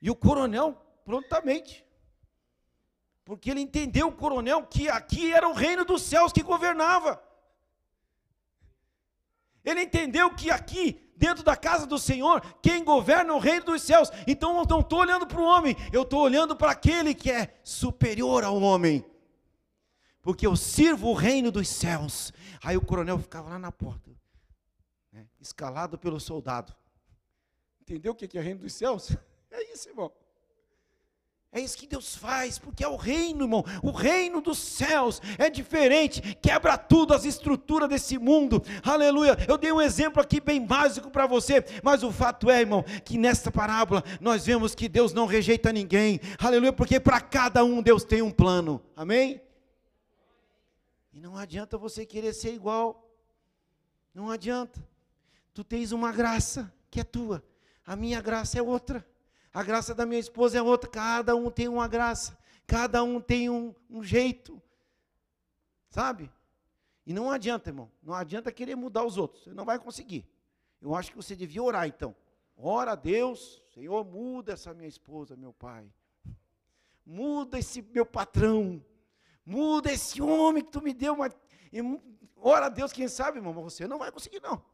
E 0.00 0.10
o 0.10 0.16
coronel, 0.16 0.74
prontamente. 1.04 1.84
Porque 3.24 3.50
ele 3.50 3.60
entendeu, 3.60 4.08
o 4.08 4.12
coronel, 4.12 4.66
que 4.66 4.88
aqui 4.88 5.32
era 5.32 5.48
o 5.48 5.52
reino 5.52 5.84
dos 5.84 6.02
céus 6.02 6.32
que 6.32 6.42
governava. 6.42 7.22
Ele 9.62 9.82
entendeu 9.82 10.34
que 10.34 10.50
aqui, 10.50 11.12
dentro 11.16 11.44
da 11.44 11.54
casa 11.54 11.86
do 11.86 11.98
Senhor, 11.98 12.40
quem 12.62 12.82
governa 12.82 13.32
é 13.32 13.36
o 13.36 13.38
reino 13.38 13.66
dos 13.66 13.82
céus. 13.82 14.10
Então 14.26 14.56
eu 14.56 14.64
não 14.64 14.80
estou 14.80 15.00
olhando 15.00 15.26
para 15.26 15.40
o 15.40 15.44
homem, 15.44 15.76
eu 15.92 16.02
estou 16.02 16.22
olhando 16.22 16.56
para 16.56 16.70
aquele 16.70 17.14
que 17.14 17.30
é 17.30 17.60
superior 17.62 18.44
ao 18.44 18.58
homem 18.60 19.04
porque 20.30 20.46
eu 20.46 20.54
sirvo 20.54 21.08
o 21.08 21.12
reino 21.12 21.50
dos 21.50 21.66
céus. 21.66 22.32
Aí 22.62 22.76
o 22.76 22.80
coronel 22.80 23.18
ficava 23.18 23.48
lá 23.48 23.58
na 23.58 23.72
porta, 23.72 24.08
né, 25.10 25.26
escalado 25.40 25.98
pelo 25.98 26.20
soldado. 26.20 26.72
Entendeu 27.80 28.12
o 28.12 28.14
que 28.14 28.38
é 28.38 28.40
reino 28.40 28.60
dos 28.60 28.72
céus? 28.72 29.10
É 29.52 29.72
isso, 29.72 29.88
irmão. 29.88 30.12
É 31.50 31.58
isso 31.58 31.76
que 31.76 31.88
Deus 31.88 32.14
faz, 32.14 32.56
porque 32.56 32.84
é 32.84 32.86
o 32.86 32.94
reino, 32.94 33.42
irmão. 33.42 33.64
O 33.82 33.90
reino 33.90 34.40
dos 34.40 34.58
céus 34.58 35.20
é 35.36 35.50
diferente, 35.50 36.38
quebra 36.40 36.78
tudo, 36.78 37.12
as 37.12 37.24
estruturas 37.24 37.88
desse 37.88 38.16
mundo. 38.16 38.62
Aleluia. 38.84 39.36
Eu 39.48 39.58
dei 39.58 39.72
um 39.72 39.80
exemplo 39.80 40.22
aqui 40.22 40.40
bem 40.40 40.64
básico 40.64 41.10
para 41.10 41.26
você, 41.26 41.64
mas 41.82 42.04
o 42.04 42.12
fato 42.12 42.48
é, 42.48 42.60
irmão, 42.60 42.84
que 43.04 43.18
nesta 43.18 43.50
parábola 43.50 44.04
nós 44.20 44.46
vemos 44.46 44.72
que 44.72 44.88
Deus 44.88 45.12
não 45.12 45.26
rejeita 45.26 45.72
ninguém. 45.72 46.20
Aleluia, 46.38 46.72
porque 46.72 47.00
para 47.00 47.20
cada 47.20 47.64
um 47.64 47.82
Deus 47.82 48.04
tem 48.04 48.22
um 48.22 48.30
plano. 48.30 48.80
Amém? 48.94 49.40
E 51.12 51.20
não 51.20 51.36
adianta 51.36 51.76
você 51.76 52.06
querer 52.06 52.32
ser 52.32 52.54
igual. 52.54 53.08
Não 54.14 54.30
adianta. 54.30 54.80
Tu 55.52 55.64
tens 55.64 55.92
uma 55.92 56.12
graça 56.12 56.72
que 56.90 57.00
é 57.00 57.04
tua. 57.04 57.42
A 57.84 57.96
minha 57.96 58.20
graça 58.20 58.58
é 58.58 58.62
outra. 58.62 59.06
A 59.52 59.62
graça 59.62 59.94
da 59.94 60.06
minha 60.06 60.20
esposa 60.20 60.58
é 60.58 60.62
outra. 60.62 60.88
Cada 60.88 61.34
um 61.34 61.50
tem 61.50 61.68
uma 61.68 61.88
graça. 61.88 62.38
Cada 62.66 63.02
um 63.02 63.20
tem 63.20 63.50
um, 63.50 63.74
um 63.88 64.02
jeito. 64.02 64.62
Sabe? 65.90 66.30
E 67.04 67.12
não 67.12 67.30
adianta, 67.30 67.70
irmão. 67.70 67.90
Não 68.02 68.14
adianta 68.14 68.52
querer 68.52 68.76
mudar 68.76 69.04
os 69.04 69.16
outros. 69.16 69.42
Você 69.44 69.52
não 69.52 69.64
vai 69.64 69.78
conseguir. 69.78 70.24
Eu 70.80 70.94
acho 70.94 71.10
que 71.10 71.16
você 71.16 71.34
devia 71.34 71.62
orar 71.62 71.88
então. 71.88 72.14
Ora 72.56 72.92
a 72.92 72.94
Deus, 72.94 73.62
Senhor, 73.74 74.04
muda 74.04 74.52
essa 74.52 74.72
minha 74.72 74.88
esposa, 74.88 75.36
meu 75.36 75.52
pai. 75.52 75.90
Muda 77.04 77.58
esse 77.58 77.82
meu 77.82 78.06
patrão. 78.06 78.84
Muda 79.50 79.90
esse 79.90 80.22
homem 80.22 80.62
que 80.62 80.70
tu 80.70 80.80
me 80.80 80.94
deu. 80.94 81.14
Uma... 81.14 81.28
Ora 82.36 82.66
a 82.66 82.68
Deus, 82.68 82.92
quem 82.92 83.08
sabe, 83.08 83.38
irmão, 83.38 83.52
mas 83.52 83.64
você 83.64 83.88
não 83.88 83.98
vai 83.98 84.12
conseguir, 84.12 84.40
não. 84.40 84.64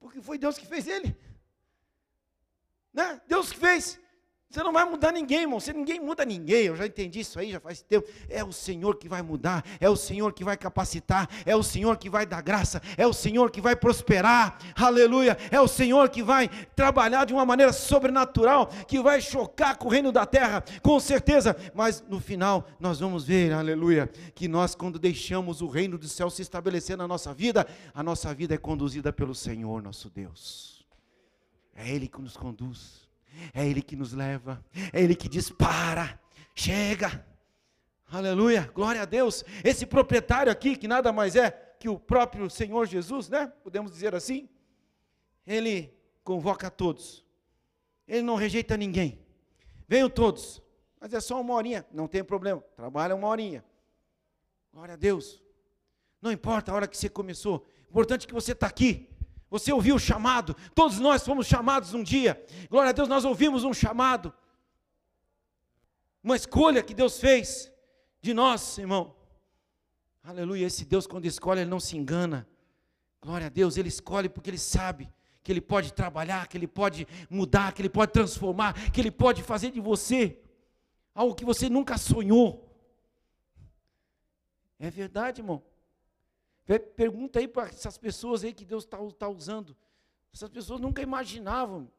Porque 0.00 0.22
foi 0.22 0.38
Deus 0.38 0.56
que 0.56 0.66
fez 0.66 0.88
ele. 0.88 1.14
Né? 2.94 3.20
Deus 3.26 3.52
que 3.52 3.58
fez. 3.58 4.00
Você 4.50 4.62
não 4.62 4.72
vai 4.72 4.84
mudar 4.86 5.12
ninguém, 5.12 5.42
irmão. 5.42 5.60
Você 5.60 5.74
ninguém 5.74 6.00
muda 6.00 6.24
ninguém. 6.24 6.64
Eu 6.64 6.76
já 6.76 6.86
entendi 6.86 7.20
isso 7.20 7.38
aí, 7.38 7.52
já 7.52 7.60
faz 7.60 7.82
tempo. 7.82 8.08
É 8.30 8.42
o 8.42 8.50
Senhor 8.50 8.96
que 8.96 9.06
vai 9.06 9.20
mudar, 9.20 9.62
é 9.78 9.90
o 9.90 9.96
Senhor 9.96 10.32
que 10.32 10.42
vai 10.42 10.56
capacitar, 10.56 11.28
é 11.44 11.54
o 11.54 11.62
Senhor 11.62 11.98
que 11.98 12.08
vai 12.08 12.24
dar 12.24 12.40
graça, 12.40 12.80
é 12.96 13.06
o 13.06 13.12
Senhor 13.12 13.50
que 13.50 13.60
vai 13.60 13.76
prosperar. 13.76 14.58
Aleluia. 14.74 15.36
É 15.50 15.60
o 15.60 15.68
Senhor 15.68 16.08
que 16.08 16.22
vai 16.22 16.48
trabalhar 16.74 17.26
de 17.26 17.34
uma 17.34 17.44
maneira 17.44 17.74
sobrenatural, 17.74 18.68
que 18.86 18.98
vai 19.02 19.20
chocar 19.20 19.76
com 19.76 19.88
o 19.88 19.90
reino 19.90 20.10
da 20.10 20.24
terra, 20.24 20.64
com 20.82 20.98
certeza. 20.98 21.54
Mas 21.74 22.02
no 22.08 22.18
final 22.18 22.66
nós 22.80 23.00
vamos 23.00 23.24
ver, 23.24 23.52
aleluia, 23.52 24.06
que 24.34 24.48
nós 24.48 24.74
quando 24.74 24.98
deixamos 24.98 25.60
o 25.60 25.68
reino 25.68 25.98
do 25.98 26.08
céu 26.08 26.30
se 26.30 26.40
estabelecer 26.40 26.96
na 26.96 27.06
nossa 27.06 27.34
vida, 27.34 27.66
a 27.92 28.02
nossa 28.02 28.32
vida 28.32 28.54
é 28.54 28.58
conduzida 28.58 29.12
pelo 29.12 29.34
Senhor, 29.34 29.82
nosso 29.82 30.08
Deus. 30.08 30.86
É 31.74 31.90
ele 31.90 32.08
que 32.08 32.20
nos 32.20 32.34
conduz. 32.34 33.07
É 33.54 33.66
Ele 33.66 33.82
que 33.82 33.96
nos 33.96 34.12
leva, 34.12 34.64
é 34.92 35.02
Ele 35.02 35.14
que 35.14 35.28
dispara, 35.28 36.20
chega. 36.54 37.26
Aleluia, 38.10 38.70
glória 38.74 39.02
a 39.02 39.04
Deus. 39.04 39.44
Esse 39.62 39.84
proprietário 39.84 40.50
aqui, 40.50 40.76
que 40.76 40.88
nada 40.88 41.12
mais 41.12 41.36
é 41.36 41.50
que 41.78 41.88
o 41.88 41.98
próprio 41.98 42.48
Senhor 42.48 42.86
Jesus, 42.86 43.28
né? 43.28 43.52
Podemos 43.62 43.92
dizer 43.92 44.14
assim. 44.14 44.48
Ele 45.46 45.94
convoca 46.24 46.70
todos. 46.70 47.24
Ele 48.06 48.22
não 48.22 48.34
rejeita 48.34 48.76
ninguém. 48.76 49.18
Venham 49.86 50.08
todos. 50.08 50.62
Mas 51.00 51.14
é 51.14 51.20
só 51.20 51.40
uma 51.40 51.54
horinha, 51.54 51.86
não 51.92 52.08
tem 52.08 52.24
problema. 52.24 52.62
Trabalha 52.74 53.14
uma 53.14 53.28
horinha. 53.28 53.64
Glória 54.72 54.94
a 54.94 54.96
Deus. 54.96 55.42
Não 56.20 56.32
importa 56.32 56.72
a 56.72 56.74
hora 56.74 56.88
que 56.88 56.96
você 56.96 57.08
começou. 57.08 57.66
O 57.86 57.90
importante 57.90 58.24
é 58.24 58.26
que 58.26 58.34
você 58.34 58.52
está 58.52 58.66
aqui. 58.66 59.08
Você 59.50 59.72
ouviu 59.72 59.96
o 59.96 59.98
chamado? 59.98 60.54
Todos 60.74 60.98
nós 60.98 61.24
fomos 61.24 61.46
chamados 61.46 61.94
um 61.94 62.02
dia. 62.02 62.44
Glória 62.68 62.90
a 62.90 62.92
Deus, 62.92 63.08
nós 63.08 63.24
ouvimos 63.24 63.64
um 63.64 63.72
chamado. 63.72 64.32
Uma 66.22 66.36
escolha 66.36 66.82
que 66.82 66.92
Deus 66.92 67.18
fez 67.18 67.72
de 68.20 68.34
nós, 68.34 68.76
irmão. 68.78 69.14
Aleluia. 70.22 70.66
Esse 70.66 70.84
Deus, 70.84 71.06
quando 71.06 71.24
escolhe, 71.24 71.60
Ele 71.62 71.70
não 71.70 71.80
se 71.80 71.96
engana. 71.96 72.46
Glória 73.20 73.46
a 73.46 73.50
Deus, 73.50 73.76
Ele 73.76 73.88
escolhe 73.88 74.28
porque 74.28 74.50
Ele 74.50 74.58
sabe 74.58 75.08
que 75.42 75.50
Ele 75.50 75.60
pode 75.62 75.94
trabalhar, 75.94 76.46
que 76.46 76.58
Ele 76.58 76.66
pode 76.66 77.08
mudar, 77.30 77.72
que 77.72 77.80
Ele 77.80 77.88
pode 77.88 78.12
transformar, 78.12 78.90
que 78.90 79.00
Ele 79.00 79.10
pode 79.10 79.42
fazer 79.42 79.70
de 79.70 79.80
você 79.80 80.38
algo 81.14 81.34
que 81.34 81.44
você 81.44 81.70
nunca 81.70 81.96
sonhou. 81.96 82.68
É 84.78 84.90
verdade, 84.90 85.40
irmão. 85.40 85.62
Pergunta 86.94 87.38
aí 87.38 87.48
para 87.48 87.68
essas 87.68 87.96
pessoas 87.96 88.44
aí 88.44 88.52
que 88.52 88.64
Deus 88.64 88.84
está 88.84 88.98
tá 89.12 89.28
usando. 89.28 89.74
Essas 90.32 90.50
pessoas 90.50 90.80
nunca 90.80 91.00
imaginavam 91.00 91.90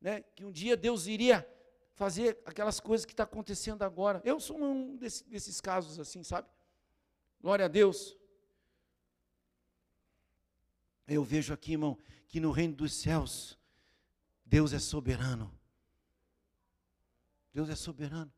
né, 0.00 0.22
que 0.34 0.44
um 0.44 0.50
dia 0.50 0.76
Deus 0.76 1.06
iria 1.06 1.46
fazer 1.94 2.40
aquelas 2.46 2.80
coisas 2.80 3.04
que 3.04 3.12
está 3.12 3.24
acontecendo 3.24 3.82
agora. 3.82 4.22
Eu 4.24 4.40
sou 4.40 4.58
um 4.58 4.96
desse, 4.96 5.22
desses 5.24 5.60
casos 5.60 6.00
assim, 6.00 6.24
sabe? 6.24 6.48
Glória 7.40 7.66
a 7.66 7.68
Deus. 7.68 8.16
Eu 11.06 11.22
vejo 11.22 11.52
aqui, 11.52 11.72
irmão, 11.72 11.98
que 12.28 12.40
no 12.40 12.50
reino 12.52 12.74
dos 12.74 12.94
céus, 12.94 13.58
Deus 14.46 14.72
é 14.72 14.78
soberano. 14.78 15.54
Deus 17.52 17.68
é 17.68 17.76
soberano. 17.76 18.32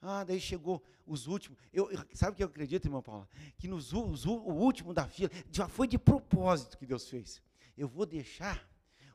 Ah, 0.00 0.24
daí 0.24 0.40
chegou 0.40 0.82
os 1.06 1.26
últimos. 1.26 1.58
Eu, 1.72 1.90
sabe 2.14 2.32
o 2.32 2.34
que 2.36 2.42
eu 2.42 2.48
acredito, 2.48 2.86
irmão 2.86 3.02
Paula? 3.02 3.28
Que 3.58 3.68
nos, 3.68 3.92
os, 3.92 4.24
o 4.24 4.32
último 4.32 4.94
da 4.94 5.06
fila, 5.06 5.30
já 5.50 5.68
foi 5.68 5.86
de 5.86 5.98
propósito 5.98 6.78
que 6.78 6.86
Deus 6.86 7.08
fez. 7.08 7.42
Eu 7.76 7.86
vou 7.86 8.06
deixar 8.06 8.66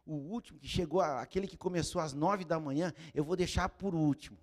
o 0.06 0.14
último 0.14 0.60
que 0.60 0.68
chegou, 0.68 1.02
aquele 1.02 1.48
que 1.48 1.58
começou 1.58 2.00
às 2.00 2.14
nove 2.14 2.46
da 2.46 2.60
manhã, 2.60 2.94
eu 3.14 3.24
vou 3.24 3.36
deixar 3.36 3.68
por 3.70 3.96
último. 3.96 4.38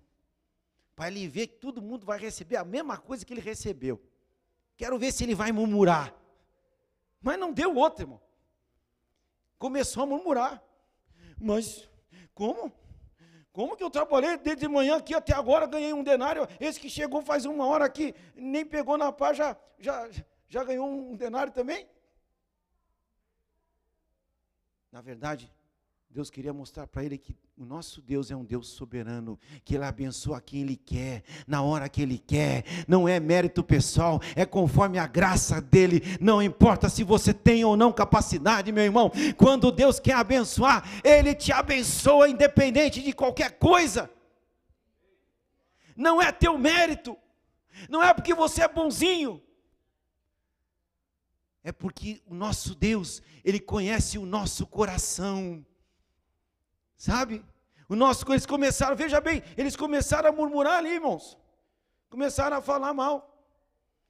Para 0.95 1.07
ele 1.07 1.27
ver 1.27 1.47
que 1.47 1.55
todo 1.55 1.81
mundo 1.81 2.05
vai 2.05 2.19
receber 2.19 2.57
a 2.57 2.65
mesma 2.65 2.97
coisa 2.97 3.25
que 3.25 3.33
ele 3.33 3.41
recebeu. 3.41 4.01
Quero 4.75 4.99
ver 4.99 5.11
se 5.11 5.23
ele 5.23 5.33
vai 5.33 5.51
murmurar. 5.51 6.13
Mas 7.21 7.39
não 7.39 7.53
deu 7.53 7.73
outro, 7.75 8.03
irmão. 8.03 8.21
Começou 9.57 10.03
a 10.03 10.05
murmurar. 10.05 10.61
Mas 11.39 11.89
como? 12.33 12.71
Como 13.53 13.77
que 13.77 13.83
eu 13.83 13.89
trabalhei 13.91 14.35
desde 14.35 14.67
manhã 14.67 14.97
aqui 14.97 15.13
até 15.13 15.33
agora, 15.33 15.67
ganhei 15.67 15.93
um 15.93 16.03
denário? 16.03 16.47
Esse 16.59 16.79
que 16.79 16.89
chegou 16.89 17.21
faz 17.21 17.45
uma 17.45 17.67
hora 17.67 17.85
aqui, 17.85 18.15
nem 18.35 18.65
pegou 18.65 18.97
na 18.97 19.11
pá, 19.11 19.31
já, 19.31 19.55
já, 19.77 20.09
já 20.49 20.63
ganhou 20.63 20.89
um 20.89 21.15
denário 21.15 21.53
também? 21.53 21.87
Na 24.91 25.01
verdade, 25.01 25.51
Deus 26.09 26.31
queria 26.31 26.51
mostrar 26.51 26.87
para 26.87 27.03
ele 27.03 27.17
que 27.17 27.35
o 27.55 27.65
nosso 27.65 28.01
Deus 28.01 28.31
é 28.31 28.35
um 28.35 28.43
Deus 28.43 28.67
soberano, 28.69 29.39
que 29.63 29.75
Ele 29.75 29.85
abençoa 29.85 30.41
quem 30.41 30.61
Ele 30.61 30.75
quer, 30.75 31.23
na 31.47 31.61
hora 31.61 31.87
que 31.87 32.01
Ele 32.01 32.17
quer, 32.17 32.65
não 32.87 33.07
é 33.07 33.19
mérito 33.19 33.63
pessoal, 33.63 34.19
é 34.35 34.45
conforme 34.45 34.97
a 34.97 35.05
graça 35.05 35.61
dEle, 35.61 36.01
não 36.19 36.41
importa 36.41 36.89
se 36.89 37.03
você 37.03 37.33
tem 37.33 37.63
ou 37.63 37.77
não 37.77 37.91
capacidade, 37.91 38.71
meu 38.71 38.83
irmão, 38.83 39.11
quando 39.37 39.71
Deus 39.71 39.99
quer 39.99 40.15
abençoar, 40.15 40.83
Ele 41.03 41.35
te 41.35 41.51
abençoa 41.51 42.27
independente 42.27 43.01
de 43.03 43.13
qualquer 43.13 43.51
coisa, 43.59 44.09
não 45.95 46.19
é 46.19 46.31
teu 46.31 46.57
mérito, 46.57 47.15
não 47.87 48.01
é 48.01 48.13
porque 48.15 48.33
você 48.33 48.63
é 48.63 48.67
bonzinho, 48.67 49.39
é 51.63 51.71
porque 51.71 52.19
o 52.25 52.33
nosso 52.33 52.73
Deus, 52.73 53.21
Ele 53.45 53.59
conhece 53.59 54.17
o 54.17 54.25
nosso 54.25 54.65
coração, 54.65 55.63
Sabe? 57.03 57.45
O 57.89 57.97
nosso, 57.97 58.23
eles 58.31 58.45
começaram, 58.45 58.95
veja 58.95 59.19
bem, 59.19 59.43
eles 59.57 59.75
começaram 59.75 60.29
a 60.29 60.31
murmurar 60.31 60.77
ali, 60.77 60.91
irmãos. 60.91 61.37
Começaram 62.09 62.55
a 62.55 62.61
falar 62.61 62.93
mal. 62.93 63.45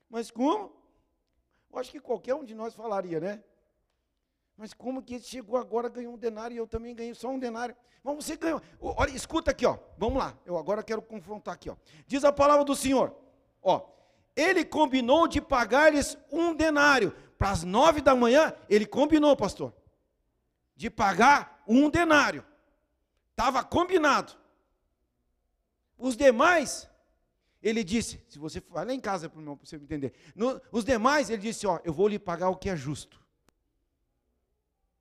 Mas 0.08 0.30
como? 0.30 0.72
Eu 1.72 1.80
acho 1.80 1.90
que 1.90 2.00
qualquer 2.00 2.36
um 2.36 2.44
de 2.44 2.54
nós 2.54 2.76
falaria, 2.76 3.20
né? 3.20 3.44
Mas 4.56 4.76
como 4.76 5.02
que 5.02 5.16
ele 5.16 5.24
chegou 5.24 5.58
agora, 5.58 5.90
ganhou 5.90 6.14
um 6.14 6.18
denário 6.20 6.54
e 6.54 6.58
eu 6.60 6.68
também 6.68 6.94
ganhei 6.94 7.16
só 7.16 7.30
um 7.30 7.40
denário? 7.40 7.76
Mas 8.04 8.16
você 8.16 8.38
ganhou. 8.38 8.62
Olha, 8.80 9.10
escuta 9.10 9.50
aqui, 9.50 9.66
ó. 9.66 9.76
Vamos 9.98 10.20
lá. 10.20 10.38
Eu 10.46 10.56
agora 10.56 10.84
quero 10.84 11.02
confrontar 11.02 11.56
aqui, 11.56 11.72
ó. 11.72 11.76
Diz 12.06 12.24
a 12.24 12.32
palavra 12.32 12.64
do 12.64 12.76
Senhor. 12.76 13.12
Ó. 13.64 13.90
Ele 14.36 14.64
combinou 14.64 15.28
de 15.28 15.42
pagar-lhes 15.42 16.16
um 16.32 16.54
denário. 16.54 17.12
Para 17.40 17.50
as 17.50 17.64
nove 17.64 18.02
da 18.02 18.14
manhã, 18.14 18.54
ele 18.70 18.86
combinou, 18.86 19.36
pastor. 19.36 19.74
De 20.76 20.92
pagar 20.92 21.64
um 21.68 21.90
denário. 21.90 22.46
Estava 23.34 23.64
combinado. 23.64 24.34
Os 25.98 26.16
demais, 26.16 26.88
ele 27.62 27.84
disse, 27.84 28.24
se 28.30 28.38
você 28.38 28.62
for 28.62 28.86
lá 28.86 28.94
em 28.94 29.00
casa 29.00 29.28
para 29.28 29.42
você 29.56 29.76
entender. 29.76 30.14
No, 30.36 30.62
os 30.72 30.86
demais, 30.86 31.30
ele 31.32 31.42
disse, 31.42 31.66
ó, 31.66 31.80
eu 31.84 31.92
vou 31.92 32.08
lhe 32.08 32.20
pagar 32.20 32.50
o 32.50 32.56
que 32.56 32.70
é 32.70 32.76
justo. 32.76 33.20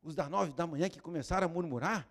Os 0.02 0.14
das 0.14 0.30
nove 0.30 0.52
da 0.52 0.66
manhã 0.66 0.88
que 0.88 0.98
começaram 0.98 1.46
a 1.46 1.50
murmurar. 1.50 2.08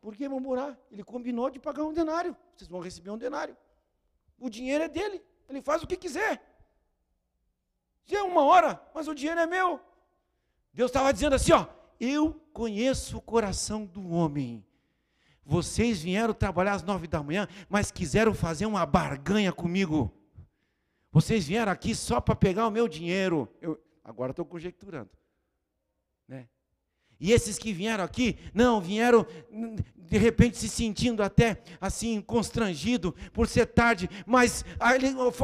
Por 0.00 0.14
que 0.14 0.28
murmurar? 0.28 0.78
Ele 0.90 1.02
combinou 1.02 1.48
de 1.48 1.58
pagar 1.58 1.84
um 1.84 1.94
denário. 1.94 2.36
Vocês 2.54 2.68
vão 2.68 2.80
receber 2.80 3.10
um 3.10 3.18
denário. 3.18 3.56
O 4.38 4.50
dinheiro 4.50 4.84
é 4.84 4.88
dele. 4.88 5.24
Ele 5.48 5.62
faz 5.62 5.82
o 5.82 5.86
que 5.86 5.96
quiser. 5.96 6.42
Se 8.04 8.14
é 8.14 8.22
uma 8.22 8.44
hora, 8.44 8.80
mas 8.94 9.08
o 9.08 9.14
dinheiro 9.14 9.40
é 9.40 9.46
meu. 9.46 9.80
Deus 10.74 10.90
estava 10.90 11.10
dizendo 11.10 11.34
assim, 11.34 11.52
ó, 11.52 11.66
eu 11.98 12.34
conheço 12.52 13.16
o 13.16 13.22
coração 13.22 13.86
do 13.86 14.10
homem 14.10 14.65
vocês 15.46 16.02
vieram 16.02 16.34
trabalhar 16.34 16.74
às 16.74 16.82
nove 16.82 17.06
da 17.06 17.22
manhã, 17.22 17.46
mas 17.68 17.92
quiseram 17.92 18.34
fazer 18.34 18.66
uma 18.66 18.84
barganha 18.84 19.52
comigo. 19.52 20.12
Vocês 21.12 21.46
vieram 21.46 21.70
aqui 21.70 21.94
só 21.94 22.20
para 22.20 22.34
pegar 22.34 22.66
o 22.66 22.70
meu 22.70 22.88
dinheiro. 22.88 23.48
Eu, 23.60 23.80
agora 24.02 24.32
estou 24.32 24.44
conjecturando. 24.44 25.10
Né? 26.26 26.48
E 27.18 27.32
esses 27.32 27.58
que 27.58 27.72
vieram 27.72 28.02
aqui, 28.02 28.36
não, 28.52 28.80
vieram 28.80 29.24
de 29.96 30.18
repente 30.18 30.58
se 30.58 30.68
sentindo 30.68 31.22
até 31.22 31.62
assim 31.80 32.20
constrangido 32.20 33.14
por 33.32 33.48
ser 33.48 33.66
tarde, 33.66 34.10
mas 34.26 34.64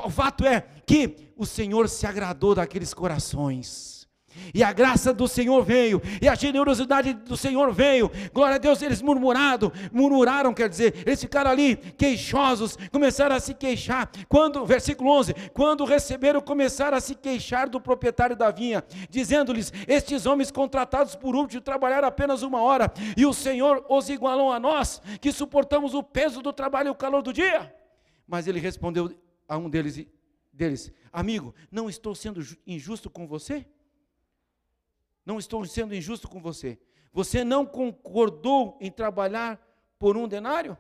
o 0.05 0.11
fato 0.11 0.45
é 0.45 0.63
que 0.85 1.33
o 1.37 1.47
Senhor 1.47 1.89
se 1.89 2.07
agradou 2.07 2.55
daqueles 2.55 2.93
corações. 2.93 4.02
E 4.55 4.63
a 4.63 4.73
graça 4.73 5.13
do 5.13 5.27
Senhor 5.27 5.65
veio, 5.65 6.01
e 6.21 6.29
a 6.29 6.35
generosidade 6.35 7.13
do 7.13 7.37
Senhor 7.37 7.73
veio. 7.73 8.11
Glória 8.33 8.57
a 8.57 8.59
Deus, 8.59 8.83
eles 8.83 9.01
murmuraram, 9.01 9.73
murmuraram, 9.93 10.53
quer 10.53 10.69
dizer, 10.69 11.03
eles 11.07 11.21
ficaram 11.21 11.51
ali 11.51 11.77
queixosos, 11.77 12.77
começaram 12.91 13.37
a 13.37 13.41
se 13.41 13.55
queixar. 13.55 14.11
Quando, 14.29 14.65
versículo 14.67 15.11
11, 15.11 15.35
quando 15.53 15.85
receberam, 15.85 16.41
começaram 16.41 16.97
a 16.97 17.01
se 17.01 17.15
queixar 17.15 17.69
do 17.69 17.81
proprietário 17.81 18.37
da 18.37 18.51
vinha, 18.51 18.85
dizendo-lhes: 19.09 19.73
Estes 19.87 20.27
homens 20.27 20.51
contratados 20.51 21.15
por 21.15 21.35
último 21.35 21.61
trabalharam 21.61 22.09
apenas 22.09 22.43
uma 22.43 22.63
hora, 22.63 22.93
e 23.17 23.25
o 23.25 23.33
Senhor 23.33 23.85
os 23.89 24.09
igualou 24.09 24.53
a 24.53 24.61
nós, 24.61 25.01
que 25.21 25.33
suportamos 25.33 25.95
o 25.95 26.03
peso 26.03 26.43
do 26.43 26.53
trabalho 26.53 26.89
e 26.89 26.91
o 26.91 26.95
calor 26.95 27.23
do 27.23 27.33
dia. 27.33 27.75
Mas 28.27 28.47
ele 28.47 28.61
respondeu 28.61 29.11
a 29.49 29.57
um 29.57 29.69
deles, 29.69 30.07
deles: 30.53 30.93
Amigo, 31.13 31.55
não 31.71 31.89
estou 31.89 32.15
sendo 32.15 32.41
injusto 32.67 33.11
com 33.11 33.27
você? 33.27 33.67
Não 35.25 35.39
estou 35.39 35.65
sendo 35.65 35.95
injusto 35.95 36.29
com 36.29 36.41
você. 36.41 36.79
Você 37.13 37.45
não 37.45 37.67
concordou 37.67 38.79
em 38.81 38.91
trabalhar 38.91 39.61
por 39.99 40.17
um 40.17 40.27
denário? 40.27 40.77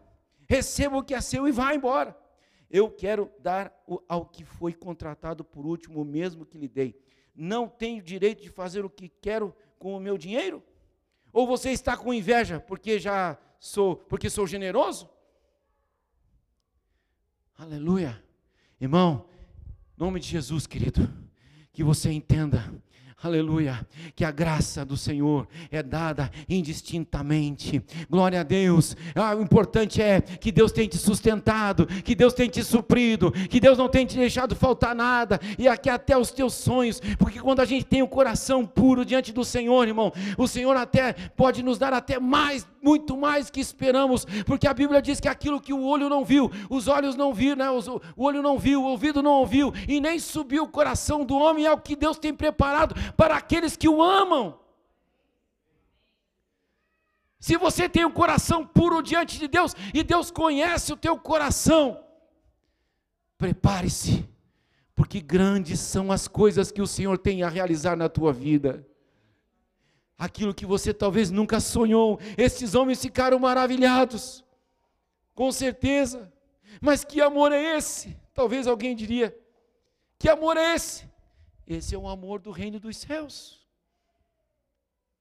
Receba 0.49 0.97
o 0.97 1.03
que 1.03 1.15
é 1.15 1.21
seu 1.21 1.47
e 1.47 1.53
vá 1.53 1.75
embora. 1.75 2.17
Eu 2.71 2.91
quero 2.91 3.31
dar 3.39 3.73
ao 4.09 4.25
que 4.25 4.45
foi 4.45 4.73
contratado 4.73 5.45
por 5.45 5.67
último 5.67 6.01
o 6.01 6.05
mesmo 6.05 6.47
que 6.47 6.59
lhe 6.59 6.69
dei. 6.69 6.99
Não 7.35 7.69
tenho 7.69 8.03
direito 8.03 8.43
de 8.43 8.49
fazer 8.49 8.85
o 8.85 8.91
que 8.91 9.09
quero 9.09 9.55
com 9.79 9.97
o 9.97 10.01
meu 10.01 10.17
dinheiro? 10.17 10.63
Ou 11.33 11.47
você 11.47 11.71
está 11.71 11.97
com 11.97 12.13
inveja 12.13 12.61
porque 12.61 12.99
já 12.99 13.39
sou, 13.59 13.97
porque 13.97 14.29
sou 14.29 14.47
generoso? 14.47 15.09
Aleluia. 17.57 18.23
Irmão, 18.81 19.27
em 19.97 20.05
nome 20.05 20.19
de 20.19 20.29
Jesus, 20.29 20.67
querido, 20.67 21.09
que 21.73 21.85
você 21.85 22.11
entenda 22.11 22.73
Aleluia. 23.23 23.87
Que 24.17 24.25
a 24.25 24.33
graça 24.33 24.85
do 24.85 24.97
Senhor 24.97 25.47
é 25.71 25.81
dada 25.81 26.31
indistintamente. 26.49 27.81
Glória 28.11 28.41
a 28.41 28.43
Deus. 28.43 28.97
Ah, 29.15 29.35
o 29.37 29.43
importante 29.43 30.03
é 30.03 30.21
que 30.21 30.51
Deus 30.51 30.73
tem 30.73 30.89
te 30.89 30.99
sustentado, 30.99 31.87
que 31.87 32.17
Deus 32.17 32.35
tem 32.35 32.49
te 32.49 32.65
suprido, 32.65 33.31
que 33.31 33.61
Deus 33.61 33.79
não 33.79 33.89
tem 33.89 34.05
te 34.05 34.17
deixado 34.17 34.57
faltar 34.57 34.95
nada, 34.95 35.39
e 35.57 35.69
aqui 35.69 35.89
até 35.89 36.19
os 36.19 36.33
teus 36.33 36.55
sonhos, 36.55 37.01
porque 37.19 37.39
quando 37.39 37.61
a 37.61 37.65
gente 37.65 37.85
tem 37.85 38.03
o 38.03 38.07
um 38.07 38.09
coração 38.09 38.67
puro 38.67 39.05
diante 39.05 39.33
do 39.33 39.45
Senhor, 39.45 39.87
irmão, 39.87 40.13
o 40.37 40.49
Senhor 40.49 40.77
até 40.77 41.13
pode 41.13 41.63
nos 41.63 41.79
dar 41.79 41.93
até 41.93 42.19
mais, 42.19 42.67
muito 42.83 43.17
mais 43.17 43.49
que 43.49 43.61
esperamos, 43.61 44.27
porque 44.45 44.67
a 44.67 44.75
Bíblia 44.75 45.01
diz 45.01 45.21
que 45.21 45.29
aquilo 45.29 45.61
que 45.61 45.73
o 45.73 45.85
olho 45.85 46.09
não 46.09 46.25
viu, 46.25 46.51
os 46.69 46.89
olhos 46.89 47.15
não 47.15 47.33
viram, 47.33 47.57
né? 47.57 47.71
o 47.71 48.25
olho 48.25 48.43
não 48.43 48.59
viu, 48.59 48.83
o 48.83 48.87
ouvido 48.87 49.23
não 49.23 49.33
ouviu, 49.33 49.73
e 49.89 50.01
nem 50.01 50.19
subiu 50.19 50.65
o 50.65 50.69
coração 50.69 51.25
do 51.25 51.37
homem, 51.37 51.65
é 51.65 51.73
o 51.73 51.79
que 51.79 51.95
Deus 51.95 52.19
tem 52.19 52.35
preparado 52.35 52.95
para 53.17 53.37
aqueles 53.37 53.77
que 53.77 53.89
o 53.89 54.03
amam. 54.03 54.59
Se 57.39 57.57
você 57.57 57.89
tem 57.89 58.05
um 58.05 58.11
coração 58.11 58.65
puro 58.65 59.03
diante 59.03 59.39
de 59.39 59.49
Deus 59.49 59.75
e 59.93 60.03
Deus 60.03 60.31
conhece 60.31 60.93
o 60.93 60.97
teu 60.97 61.19
coração, 61.19 62.01
prepare-se, 63.37 64.29
porque 64.95 65.21
grandes 65.21 65.81
são 65.81 66.13
as 66.13 66.29
coisas 66.29 66.71
que 66.71 66.81
o 66.81 66.87
Senhor 66.87 67.19
tem 67.19 67.43
a 67.43 67.49
realizar 67.49 67.97
na 67.97 68.09
tua 68.09 68.33
vida. 68.33 68.87
Aquilo 70.23 70.55
que 70.55 70.65
você 70.65 70.95
talvez 70.95 71.33
nunca 71.33 71.59
sonhou, 71.59 72.21
esses 72.39 72.77
homens 72.77 73.03
ficaram 73.03 73.41
maravilhados, 73.41 74.45
com 75.35 75.51
certeza. 75.51 76.33
Mas 76.81 77.03
que 77.03 77.21
amor 77.21 77.51
é 77.51 77.77
esse? 77.77 78.17
Talvez 78.33 78.69
alguém 78.69 78.95
diria: 78.95 79.37
que 80.21 80.29
amor 80.29 80.57
é 80.57 80.77
esse? 80.77 81.11
Esse 81.67 81.97
é 81.97 81.99
o 81.99 82.07
amor 82.07 82.39
do 82.39 82.53
reino 82.53 82.79
dos 82.79 82.99
céus. 82.99 83.67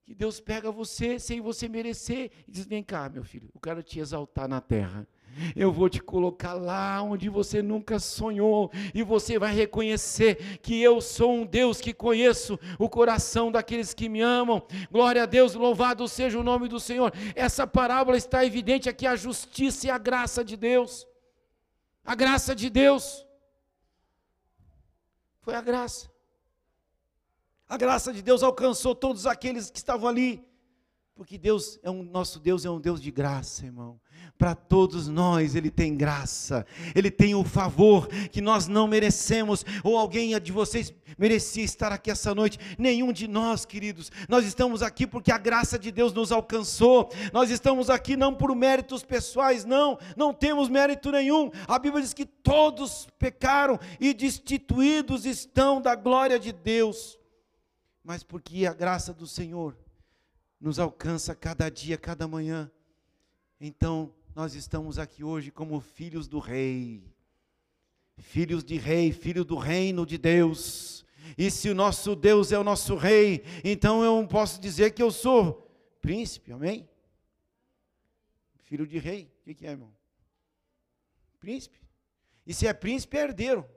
Que 0.03 0.13
Deus 0.13 0.39
pega 0.39 0.71
você 0.71 1.17
sem 1.17 1.41
você 1.41 1.67
merecer 1.67 2.29
e 2.47 2.51
diz: 2.51 2.67
Vem 2.67 2.83
cá, 2.83 3.09
meu 3.09 3.23
filho, 3.23 3.49
eu 3.55 3.59
quero 3.59 3.81
te 3.81 3.99
exaltar 3.99 4.47
na 4.47 4.61
terra. 4.61 5.07
Eu 5.55 5.71
vou 5.71 5.89
te 5.89 6.01
colocar 6.01 6.53
lá 6.53 7.01
onde 7.01 7.29
você 7.29 7.61
nunca 7.61 7.99
sonhou, 7.99 8.71
e 8.93 9.03
você 9.03 9.37
vai 9.39 9.53
reconhecer 9.53 10.59
que 10.59 10.81
eu 10.81 11.01
sou 11.01 11.33
um 11.33 11.45
Deus 11.45 11.79
que 11.79 11.93
conheço 11.93 12.59
o 12.77 12.89
coração 12.89 13.51
daqueles 13.51 13.93
que 13.93 14.09
me 14.09 14.21
amam. 14.21 14.61
Glória 14.91 15.23
a 15.23 15.25
Deus, 15.25 15.53
louvado 15.53 16.07
seja 16.07 16.39
o 16.39 16.43
nome 16.43 16.67
do 16.67 16.79
Senhor. 16.79 17.13
Essa 17.35 17.65
parábola 17.65 18.17
está 18.17 18.45
evidente 18.45 18.89
aqui 18.89 19.05
a 19.05 19.15
justiça 19.15 19.87
e 19.87 19.89
a 19.89 19.97
graça 19.97 20.43
de 20.43 20.55
Deus. 20.55 21.07
A 22.03 22.15
graça 22.15 22.55
de 22.55 22.69
Deus. 22.69 23.25
Foi 25.41 25.55
a 25.55 25.61
graça. 25.61 26.09
A 27.67 27.77
graça 27.77 28.11
de 28.11 28.21
Deus 28.21 28.43
alcançou 28.43 28.93
todos 28.93 29.25
aqueles 29.25 29.69
que 29.69 29.77
estavam 29.77 30.07
ali. 30.07 30.45
Porque 31.15 31.37
Deus 31.37 31.79
é 31.83 31.89
um 31.89 32.03
nosso 32.03 32.39
Deus 32.39 32.65
é 32.65 32.69
um 32.69 32.79
Deus 32.79 33.01
de 33.01 33.11
graça, 33.11 33.65
irmão. 33.65 33.99
Para 34.41 34.55
todos 34.55 35.07
nós 35.07 35.53
ele 35.53 35.69
tem 35.69 35.95
graça. 35.95 36.65
Ele 36.95 37.11
tem 37.11 37.35
o 37.35 37.43
favor 37.43 38.07
que 38.07 38.41
nós 38.41 38.67
não 38.67 38.87
merecemos 38.87 39.63
ou 39.83 39.95
alguém 39.95 40.31
de 40.41 40.51
vocês 40.51 40.91
merecia 41.15 41.63
estar 41.63 41.91
aqui 41.91 42.09
essa 42.09 42.33
noite. 42.33 42.57
Nenhum 42.75 43.13
de 43.13 43.27
nós, 43.27 43.65
queridos. 43.65 44.11
Nós 44.27 44.43
estamos 44.43 44.81
aqui 44.81 45.05
porque 45.05 45.31
a 45.31 45.37
graça 45.37 45.77
de 45.77 45.91
Deus 45.91 46.11
nos 46.11 46.31
alcançou. 46.31 47.11
Nós 47.31 47.51
estamos 47.51 47.87
aqui 47.87 48.17
não 48.17 48.33
por 48.33 48.55
méritos 48.55 49.03
pessoais, 49.03 49.63
não. 49.63 49.99
Não 50.17 50.33
temos 50.33 50.69
mérito 50.69 51.11
nenhum. 51.11 51.51
A 51.67 51.77
Bíblia 51.77 52.01
diz 52.01 52.11
que 52.11 52.25
todos 52.25 53.07
pecaram 53.19 53.79
e 53.99 54.11
destituídos 54.11 55.23
estão 55.23 55.79
da 55.79 55.93
glória 55.93 56.39
de 56.39 56.51
Deus. 56.51 57.19
Mas 58.03 58.23
porque 58.23 58.65
a 58.65 58.73
graça 58.73 59.13
do 59.13 59.27
Senhor 59.27 59.77
nos 60.59 60.79
alcança 60.79 61.35
cada 61.35 61.69
dia, 61.69 61.95
cada 61.95 62.27
manhã. 62.27 62.71
Então, 63.59 64.11
nós 64.33 64.55
estamos 64.55 64.97
aqui 64.97 65.23
hoje 65.23 65.51
como 65.51 65.79
filhos 65.81 66.27
do 66.27 66.39
Rei, 66.39 67.03
filhos 68.17 68.63
de 68.63 68.77
Rei, 68.77 69.11
filho 69.11 69.43
do 69.43 69.57
reino 69.57 70.05
de 70.05 70.17
Deus. 70.17 71.05
E 71.37 71.51
se 71.51 71.69
o 71.69 71.75
nosso 71.75 72.15
Deus 72.15 72.51
é 72.51 72.57
o 72.57 72.63
nosso 72.63 72.95
Rei, 72.95 73.43
então 73.63 74.03
eu 74.03 74.25
posso 74.27 74.59
dizer 74.59 74.91
que 74.91 75.03
eu 75.03 75.11
sou 75.11 75.69
príncipe, 76.01 76.51
amém? 76.51 76.89
Filho 78.63 78.87
de 78.87 78.97
Rei, 78.97 79.29
o 79.45 79.53
que, 79.53 79.65
é, 79.65 79.71
irmão? 79.71 79.93
Príncipe. 81.39 81.79
E 82.45 82.53
se 82.53 82.65
é 82.67 82.73
príncipe, 82.73 83.17
é 83.17 83.23
herdeiro. 83.23 83.69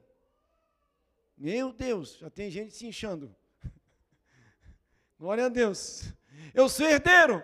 Meu 1.37 1.73
Deus, 1.73 2.17
já 2.19 2.31
tem 2.31 2.51
gente 2.51 2.73
se 2.75 2.87
inchando. 2.87 3.35
Glória 5.19 5.47
a 5.47 5.49
Deus. 5.49 6.13
Eu 6.53 6.69
sou 6.69 6.87
herdeiro, 6.87 7.43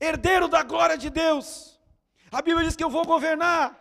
herdeiro 0.00 0.48
da 0.48 0.62
glória 0.62 0.96
de 0.96 1.10
Deus. 1.10 1.72
A 2.32 2.40
Bíblia 2.40 2.66
diz 2.66 2.74
que 2.74 2.82
eu 2.82 2.88
vou 2.88 3.04
governar. 3.04 3.78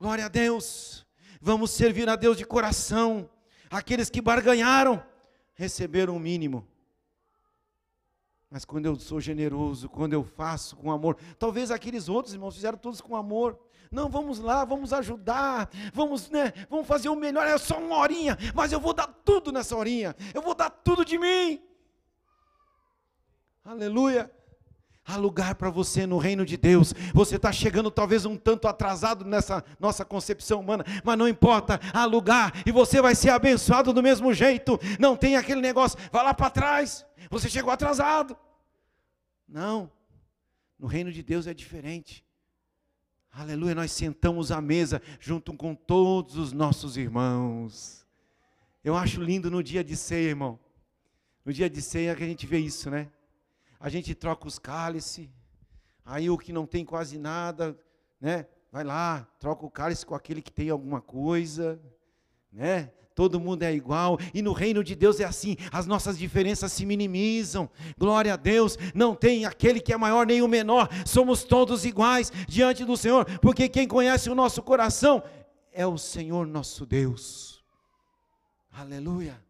Glória 0.00 0.24
a 0.24 0.28
Deus. 0.28 1.06
Vamos 1.38 1.70
servir 1.70 2.08
a 2.08 2.16
Deus 2.16 2.38
de 2.38 2.46
coração. 2.46 3.28
Aqueles 3.70 4.08
que 4.08 4.22
barganharam 4.22 5.04
receberam 5.52 6.16
o 6.16 6.20
mínimo. 6.20 6.66
Mas 8.50 8.64
quando 8.64 8.86
eu 8.86 8.96
sou 8.96 9.20
generoso, 9.20 9.86
quando 9.90 10.14
eu 10.14 10.24
faço 10.24 10.74
com 10.76 10.90
amor, 10.90 11.18
talvez 11.38 11.70
aqueles 11.70 12.08
outros 12.08 12.32
irmãos 12.32 12.54
fizeram 12.54 12.78
todos 12.78 13.02
com 13.02 13.14
amor. 13.14 13.60
Não, 13.92 14.08
vamos 14.08 14.38
lá, 14.38 14.64
vamos 14.64 14.92
ajudar, 14.92 15.68
vamos, 15.92 16.30
né, 16.30 16.52
vamos 16.70 16.86
fazer 16.86 17.10
o 17.10 17.16
melhor. 17.16 17.46
É 17.46 17.58
só 17.58 17.78
uma 17.78 17.96
horinha, 17.96 18.38
mas 18.54 18.72
eu 18.72 18.80
vou 18.80 18.94
dar 18.94 19.08
tudo 19.08 19.52
nessa 19.52 19.76
horinha. 19.76 20.16
Eu 20.32 20.40
vou 20.40 20.54
dar 20.54 20.70
tudo 20.70 21.04
de 21.04 21.18
mim. 21.18 21.62
Aleluia. 23.62 24.32
Há 25.04 25.16
lugar 25.16 25.54
para 25.54 25.70
você 25.70 26.06
no 26.06 26.18
reino 26.18 26.44
de 26.44 26.56
Deus. 26.56 26.94
Você 27.14 27.36
está 27.36 27.50
chegando 27.50 27.90
talvez 27.90 28.24
um 28.24 28.36
tanto 28.36 28.68
atrasado 28.68 29.24
nessa 29.24 29.64
nossa 29.78 30.04
concepção 30.04 30.60
humana, 30.60 30.84
mas 31.02 31.18
não 31.18 31.26
importa, 31.26 31.80
há 31.92 32.04
lugar 32.04 32.52
e 32.66 32.70
você 32.70 33.00
vai 33.00 33.14
ser 33.14 33.30
abençoado 33.30 33.92
do 33.92 34.02
mesmo 34.02 34.32
jeito. 34.32 34.78
Não 34.98 35.16
tem 35.16 35.36
aquele 35.36 35.60
negócio, 35.60 35.98
vai 36.12 36.22
lá 36.22 36.34
para 36.34 36.50
trás, 36.50 37.04
você 37.30 37.48
chegou 37.48 37.72
atrasado. 37.72 38.36
Não, 39.48 39.90
no 40.78 40.86
reino 40.86 41.10
de 41.10 41.22
Deus 41.22 41.46
é 41.46 41.54
diferente. 41.54 42.24
Aleluia, 43.32 43.74
nós 43.74 43.92
sentamos 43.92 44.50
à 44.50 44.60
mesa 44.60 45.00
junto 45.18 45.52
com 45.54 45.74
todos 45.74 46.36
os 46.36 46.52
nossos 46.52 46.96
irmãos. 46.96 48.06
Eu 48.82 48.96
acho 48.96 49.22
lindo 49.22 49.50
no 49.50 49.62
dia 49.62 49.84
de 49.84 49.96
ceia, 49.96 50.28
irmão. 50.28 50.58
No 51.44 51.52
dia 51.52 51.70
de 51.70 51.80
ceia 51.80 52.14
que 52.14 52.24
a 52.24 52.26
gente 52.26 52.46
vê 52.46 52.58
isso, 52.58 52.90
né? 52.90 53.08
A 53.80 53.88
gente 53.88 54.14
troca 54.14 54.46
os 54.46 54.58
cálices, 54.58 55.26
aí 56.04 56.28
o 56.28 56.36
que 56.36 56.52
não 56.52 56.66
tem 56.66 56.84
quase 56.84 57.18
nada, 57.18 57.74
né? 58.20 58.46
Vai 58.70 58.84
lá, 58.84 59.26
troca 59.38 59.64
o 59.64 59.70
cálice 59.70 60.04
com 60.04 60.14
aquele 60.14 60.42
que 60.42 60.52
tem 60.52 60.68
alguma 60.68 61.00
coisa, 61.00 61.80
né? 62.52 62.92
Todo 63.14 63.40
mundo 63.40 63.62
é 63.64 63.74
igual, 63.74 64.18
e 64.32 64.40
no 64.40 64.52
reino 64.52 64.84
de 64.84 64.94
Deus 64.94 65.18
é 65.18 65.24
assim, 65.24 65.56
as 65.72 65.86
nossas 65.86 66.16
diferenças 66.16 66.72
se 66.72 66.86
minimizam, 66.86 67.68
glória 67.98 68.34
a 68.34 68.36
Deus, 68.36 68.78
não 68.94 69.14
tem 69.14 69.44
aquele 69.44 69.80
que 69.80 69.92
é 69.92 69.96
maior 69.96 70.26
nem 70.26 70.42
o 70.42 70.48
menor, 70.48 70.88
somos 71.04 71.42
todos 71.42 71.84
iguais 71.84 72.30
diante 72.46 72.84
do 72.84 72.96
Senhor, 72.96 73.26
porque 73.40 73.68
quem 73.68 73.88
conhece 73.88 74.30
o 74.30 74.34
nosso 74.34 74.62
coração 74.62 75.22
é 75.72 75.86
o 75.86 75.98
Senhor 75.98 76.46
nosso 76.46 76.86
Deus, 76.86 77.62
aleluia. 78.70 79.42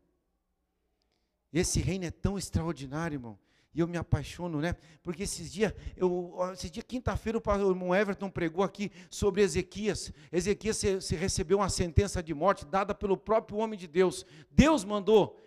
Esse 1.53 1.81
reino 1.81 2.05
é 2.07 2.11
tão 2.11 2.39
extraordinário, 2.39 3.17
irmão, 3.17 3.39
e 3.73 3.81
eu 3.81 3.87
me 3.87 3.97
apaixono, 3.97 4.61
né? 4.61 4.75
Porque 5.03 5.23
esses 5.23 5.53
dias, 5.53 5.73
eu, 5.97 6.37
esse 6.53 6.69
dia, 6.69 6.83
quinta-feira, 6.83 7.39
o 7.39 7.71
irmão 7.71 7.95
Everton 7.95 8.29
pregou 8.29 8.65
aqui 8.65 8.91
sobre 9.09 9.43
Ezequias. 9.43 10.13
Ezequias 10.33 10.77
se, 10.77 11.01
se 11.01 11.15
recebeu 11.15 11.59
uma 11.59 11.69
sentença 11.69 12.23
de 12.23 12.35
morte 12.35 12.67
dada 12.67 12.95
pelo 12.95 13.17
próprio 13.17 13.59
homem 13.59 13.79
de 13.79 13.87
Deus. 13.87 14.27
Deus 14.51 14.85
mandou 14.85 15.39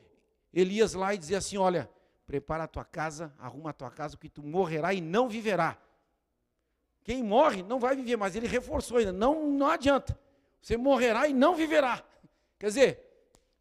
Elias 0.53 0.93
lá 0.93 1.13
e 1.13 1.17
dizer 1.17 1.35
assim: 1.35 1.57
Olha, 1.57 1.89
prepara 2.25 2.63
a 2.63 2.67
tua 2.67 2.85
casa, 2.85 3.33
arruma 3.37 3.71
a 3.71 3.73
tua 3.73 3.91
casa, 3.91 4.15
que 4.15 4.29
tu 4.29 4.41
morrerá 4.41 4.93
e 4.93 5.01
não 5.01 5.27
viverá. 5.27 5.77
Quem 7.03 7.21
morre 7.21 7.61
não 7.61 7.79
vai 7.79 7.95
viver, 7.95 8.15
mas 8.15 8.35
ele 8.37 8.47
reforçou 8.47 8.97
ainda: 8.97 9.11
não, 9.11 9.51
não 9.51 9.67
adianta. 9.67 10.17
Você 10.61 10.77
morrerá 10.77 11.27
e 11.27 11.33
não 11.33 11.55
viverá. 11.55 12.01
Quer 12.57 12.67
dizer, 12.67 12.99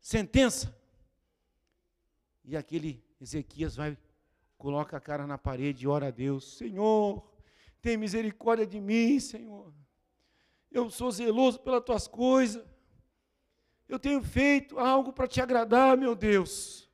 sentença. 0.00 0.72
E 2.44 2.56
aquele 2.56 3.02
Ezequias 3.20 3.74
vai 3.74 3.98
coloca 4.62 4.96
a 4.96 5.00
cara 5.00 5.26
na 5.26 5.36
parede 5.36 5.84
e 5.84 5.88
ora 5.88 6.06
a 6.06 6.10
Deus: 6.12 6.56
Senhor, 6.56 7.28
tem 7.80 7.96
misericórdia 7.96 8.64
de 8.64 8.80
mim, 8.80 9.18
Senhor. 9.18 9.74
Eu 10.70 10.88
sou 10.88 11.10
zeloso 11.10 11.58
pelas 11.58 11.84
tuas 11.84 12.06
coisas. 12.06 12.64
Eu 13.88 13.98
tenho 13.98 14.22
feito 14.22 14.78
algo 14.78 15.12
para 15.12 15.26
te 15.26 15.40
agradar, 15.40 15.98
meu 15.98 16.14
Deus. 16.14 16.88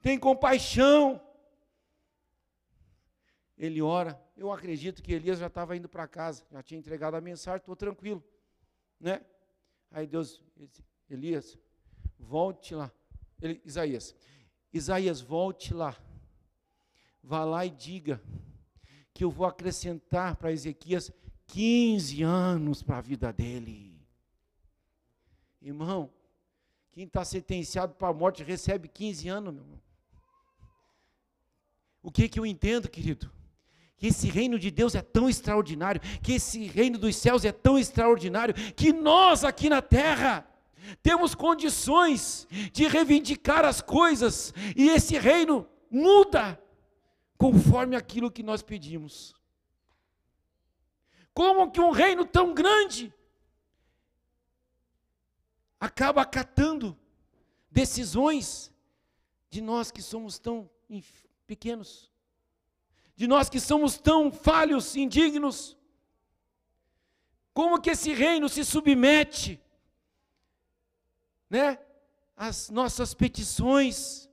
Tem 0.00 0.16
compaixão. 0.18 1.20
Ele 3.58 3.82
ora. 3.82 4.18
Eu 4.36 4.52
acredito 4.52 5.02
que 5.02 5.12
Elias 5.12 5.40
já 5.40 5.48
estava 5.48 5.76
indo 5.76 5.88
para 5.88 6.06
casa, 6.06 6.46
já 6.50 6.62
tinha 6.62 6.78
entregado 6.78 7.14
a 7.16 7.20
mensagem, 7.20 7.58
estou 7.58 7.76
tranquilo, 7.76 8.24
né? 8.98 9.20
Aí 9.90 10.06
Deus, 10.06 10.42
Elias, 11.10 11.58
volte 12.18 12.74
lá. 12.74 12.90
Ele, 13.42 13.60
Isaías, 13.64 14.14
Isaías, 14.72 15.20
volte 15.20 15.74
lá 15.74 15.94
vá 17.22 17.44
lá 17.44 17.64
e 17.66 17.70
diga 17.70 18.22
que 19.12 19.24
eu 19.24 19.30
vou 19.30 19.46
acrescentar 19.46 20.36
para 20.36 20.52
Ezequias 20.52 21.12
15 21.46 22.22
anos 22.22 22.82
para 22.82 22.98
a 22.98 23.02
vida 23.02 23.32
dele. 23.32 24.00
Irmão, 25.60 26.10
quem 26.92 27.04
está 27.04 27.24
sentenciado 27.24 27.94
para 27.94 28.08
a 28.08 28.14
morte 28.14 28.42
recebe 28.42 28.88
15 28.88 29.28
anos, 29.28 29.54
meu 29.54 29.62
irmão. 29.62 29.80
O 32.02 32.10
que, 32.10 32.28
que 32.28 32.40
eu 32.40 32.46
entendo, 32.46 32.88
querido? 32.88 33.30
Que 33.96 34.06
esse 34.06 34.28
reino 34.28 34.58
de 34.58 34.70
Deus 34.70 34.94
é 34.94 35.02
tão 35.02 35.28
extraordinário, 35.28 36.00
que 36.22 36.32
esse 36.32 36.66
reino 36.66 36.98
dos 36.98 37.14
céus 37.16 37.44
é 37.44 37.52
tão 37.52 37.78
extraordinário, 37.78 38.54
que 38.74 38.92
nós 38.92 39.44
aqui 39.44 39.68
na 39.68 39.82
terra 39.82 40.46
temos 41.02 41.34
condições 41.34 42.48
de 42.72 42.86
reivindicar 42.86 43.64
as 43.64 43.82
coisas, 43.82 44.54
e 44.74 44.88
esse 44.88 45.18
reino 45.18 45.66
muda 45.90 46.58
conforme 47.40 47.96
aquilo 47.96 48.30
que 48.30 48.42
nós 48.42 48.62
pedimos. 48.62 49.34
Como 51.32 51.70
que 51.70 51.80
um 51.80 51.90
reino 51.90 52.26
tão 52.26 52.52
grande 52.52 53.10
acaba 55.80 56.20
acatando 56.20 56.94
decisões 57.70 58.70
de 59.48 59.62
nós 59.62 59.90
que 59.90 60.02
somos 60.02 60.38
tão 60.38 60.68
pequenos, 61.46 62.12
de 63.16 63.26
nós 63.26 63.48
que 63.48 63.58
somos 63.58 63.96
tão 63.96 64.30
falhos, 64.30 64.94
indignos? 64.94 65.78
Como 67.54 67.80
que 67.80 67.88
esse 67.88 68.12
reino 68.12 68.50
se 68.50 68.66
submete, 68.66 69.58
né, 71.48 71.78
às 72.36 72.68
nossas 72.68 73.14
petições? 73.14 74.29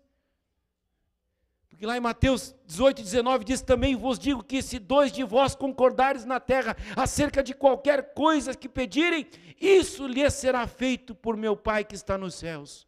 Porque 1.78 1.86
lá 1.86 1.95
em 1.95 2.01
Mateus 2.01 2.55
18, 2.65 3.03
19 3.03 3.45
diz 3.45 3.61
também: 3.61 3.95
Vos 3.95 4.17
digo 4.17 4.43
que 4.43 4.63
se 4.63 4.80
dois 4.80 5.11
de 5.11 5.23
vós 5.23 5.53
concordares 5.53 6.25
na 6.25 6.39
terra 6.39 6.75
acerca 6.95 7.43
de 7.43 7.53
qualquer 7.53 8.15
coisa 8.15 8.55
que 8.55 8.67
pedirem, 8.67 9.28
isso 9.61 10.07
lhes 10.07 10.34
será 10.34 10.65
feito 10.65 11.13
por 11.13 11.38
meu 11.38 11.55
Pai 11.55 11.86
que 11.86 11.93
está 11.93 12.17
nos 12.17 12.34
céus. 12.34 12.88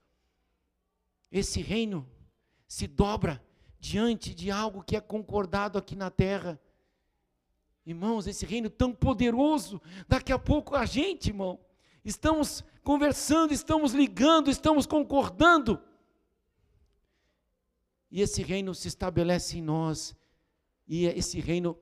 Esse 1.32 1.62
reino 1.62 2.10
se 2.68 2.88
dobra 2.88 3.40
diante 3.80 4.34
de 4.34 4.50
algo 4.50 4.82
que 4.82 4.96
é 4.96 5.00
concordado 5.00 5.78
aqui 5.78 5.96
na 5.96 6.10
terra. 6.10 6.60
Irmãos, 7.86 8.26
esse 8.26 8.44
reino 8.44 8.72
tão 8.72 8.92
poderoso, 8.92 9.80
daqui 10.08 10.34
a 10.34 10.40
pouco 10.40 10.76
a 10.76 10.88
gente, 10.88 11.28
irmão, 11.28 11.60
estamos 12.04 12.64
conversando, 12.84 13.54
estamos 13.54 13.94
ligando, 13.94 14.50
estamos 14.50 14.88
concordando 14.88 15.80
e 18.12 18.22
esse 18.22 18.42
reino 18.42 18.74
se 18.74 18.88
estabelece 18.88 19.58
em 19.58 19.62
nós 19.62 20.16
E 20.92 21.06
esse 21.06 21.40
reino, 21.40 21.80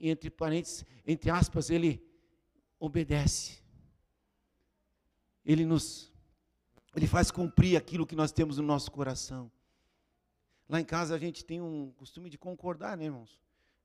entre 0.00 0.30
parênteses, 0.30 0.84
entre 1.04 1.28
aspas, 1.28 1.70
ele 1.70 2.00
obedece. 2.78 3.60
Ele 5.44 5.66
nos 5.66 6.12
ele 6.94 7.06
faz 7.06 7.30
cumprir 7.30 7.76
aquilo 7.76 8.06
que 8.06 8.14
nós 8.14 8.32
temos 8.32 8.58
no 8.58 8.62
nosso 8.62 8.90
coração. 8.90 9.50
Lá 10.68 10.80
em 10.80 10.84
casa 10.84 11.14
a 11.14 11.18
gente 11.18 11.44
tem 11.44 11.60
um 11.60 11.90
costume 11.92 12.30
de 12.30 12.38
concordar, 12.38 12.96
né, 12.96 13.06
irmãos? 13.06 13.40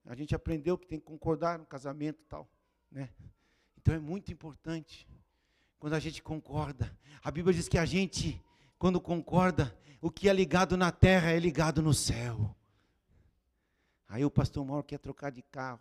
A 0.05 0.15
gente 0.15 0.35
aprendeu 0.35 0.77
que 0.77 0.85
tem 0.85 0.99
que 0.99 1.05
concordar 1.05 1.57
no 1.57 1.65
casamento 1.65 2.21
e 2.21 2.25
tal, 2.25 2.47
né? 2.91 3.09
Então 3.77 3.93
é 3.95 3.99
muito 3.99 4.31
importante 4.31 5.07
quando 5.79 5.93
a 5.93 5.99
gente 5.99 6.21
concorda. 6.21 6.95
A 7.23 7.31
Bíblia 7.31 7.53
diz 7.53 7.67
que 7.67 7.77
a 7.77 7.85
gente, 7.85 8.41
quando 8.83 8.99
concorda, 8.99 9.73
o 10.01 10.11
que 10.11 10.27
é 10.27 10.33
ligado 10.33 10.75
na 10.75 10.91
terra 10.91 11.31
é 11.31 11.39
ligado 11.39 11.81
no 11.81 11.93
céu. 11.93 12.53
Aí 14.09 14.25
o 14.25 14.29
pastor 14.29 14.65
Mauro 14.65 14.83
quer 14.83 14.99
trocar 14.99 15.31
de 15.31 15.41
carro. 15.41 15.79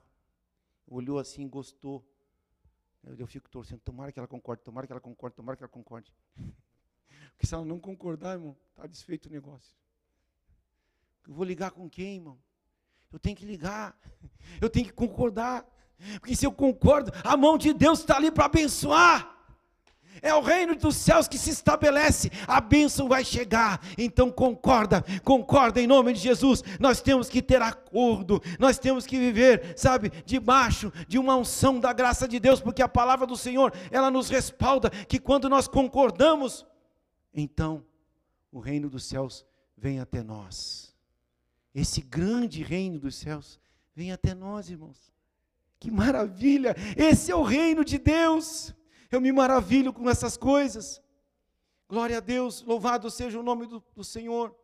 Olhou 0.87 1.19
assim, 1.19 1.49
gostou. 1.49 2.09
Eu, 3.03 3.17
eu 3.17 3.27
fico 3.27 3.51
torcendo, 3.51 3.81
tomara 3.81 4.13
que 4.13 4.21
ela 4.21 4.29
concorde, 4.29 4.63
tomara 4.63 4.87
que 4.87 4.93
ela 4.93 5.01
concorde, 5.01 5.35
tomara 5.35 5.57
que 5.57 5.65
ela 5.65 5.69
concorde. 5.69 6.15
Porque 7.35 7.45
se 7.45 7.53
ela 7.53 7.65
não 7.65 7.81
concordar, 7.81 8.35
irmão, 8.35 8.57
está 8.71 8.87
desfeito 8.87 9.29
o 9.29 9.33
negócio. 9.33 9.77
Eu 11.27 11.35
vou 11.35 11.45
ligar 11.45 11.73
com 11.73 11.91
quem, 11.91 12.19
irmão? 12.19 12.39
Eu 13.13 13.19
tenho 13.19 13.35
que 13.35 13.45
ligar. 13.45 13.99
Eu 14.63 14.71
tenho 14.71 14.87
que 14.87 14.93
concordar. 14.93 15.67
Porque 16.21 16.37
se 16.37 16.47
eu 16.47 16.53
concordo, 16.53 17.11
a 17.25 17.37
mão 17.37 17.59
de 17.59 17.73
Deus 17.73 17.99
está 17.99 18.17
ali 18.17 18.31
para 18.31 18.45
abençoar. 18.45 19.42
É 20.21 20.35
o 20.35 20.41
reino 20.41 20.77
dos 20.77 20.97
céus 20.97 21.27
que 21.27 21.39
se 21.39 21.51
estabelece, 21.51 22.31
a 22.47 22.61
bênção 22.61 23.09
vai 23.09 23.25
chegar. 23.25 23.81
Então 23.97 24.31
concorda, 24.31 25.05
concorda 25.25 25.81
em 25.81 25.87
nome 25.87 26.13
de 26.13 26.21
Jesus. 26.21 26.63
Nós 26.79 27.01
temos 27.01 27.29
que 27.29 27.41
ter 27.41 27.63
acordo, 27.63 28.43
nós 28.59 28.79
temos 28.79 29.07
que 29.07 29.19
viver, 29.19 29.75
sabe, 29.77 30.11
debaixo 30.27 30.93
de 31.09 31.19
uma 31.19 31.37
unção 31.37 31.81
da 31.81 31.93
graça 31.93 32.29
de 32.29 32.39
Deus, 32.39 32.61
porque 32.61 32.83
a 32.83 32.89
palavra 32.89 33.27
do 33.27 33.37
Senhor, 33.37 33.73
ela 33.91 34.11
nos 34.11 34.29
respalda 34.29 34.91
que 34.91 35.19
quando 35.19 35.49
nós 35.49 35.67
concordamos, 35.67 36.67
então 37.33 37.85
o 38.51 38.61
reino 38.61 38.91
dos 38.91 39.05
céus 39.05 39.47
vem 39.77 39.99
até 39.99 40.23
nós. 40.23 40.95
Esse 41.75 42.03
grande 42.03 42.63
reino 42.63 42.99
dos 42.99 43.15
céus 43.15 43.59
vem 43.95 44.13
até 44.13 44.35
nós, 44.35 44.69
irmãos. 44.69 45.13
Que 45.81 45.91
maravilha! 45.91 46.77
Esse 46.97 47.33
é 47.33 47.35
o 47.35 47.43
reino 47.43 47.85
de 47.85 47.99
Deus. 47.99 48.75
Eu 49.13 49.21
me 49.21 49.31
maravilho 49.31 49.93
com 49.93 50.09
essas 50.09 50.39
coisas. 50.39 51.03
Glória 51.87 52.17
a 52.17 52.21
Deus, 52.21 52.63
louvado 52.63 53.11
seja 53.11 53.39
o 53.39 53.43
nome 53.43 53.67
do, 53.67 53.85
do 53.95 54.03
Senhor. 54.03 54.57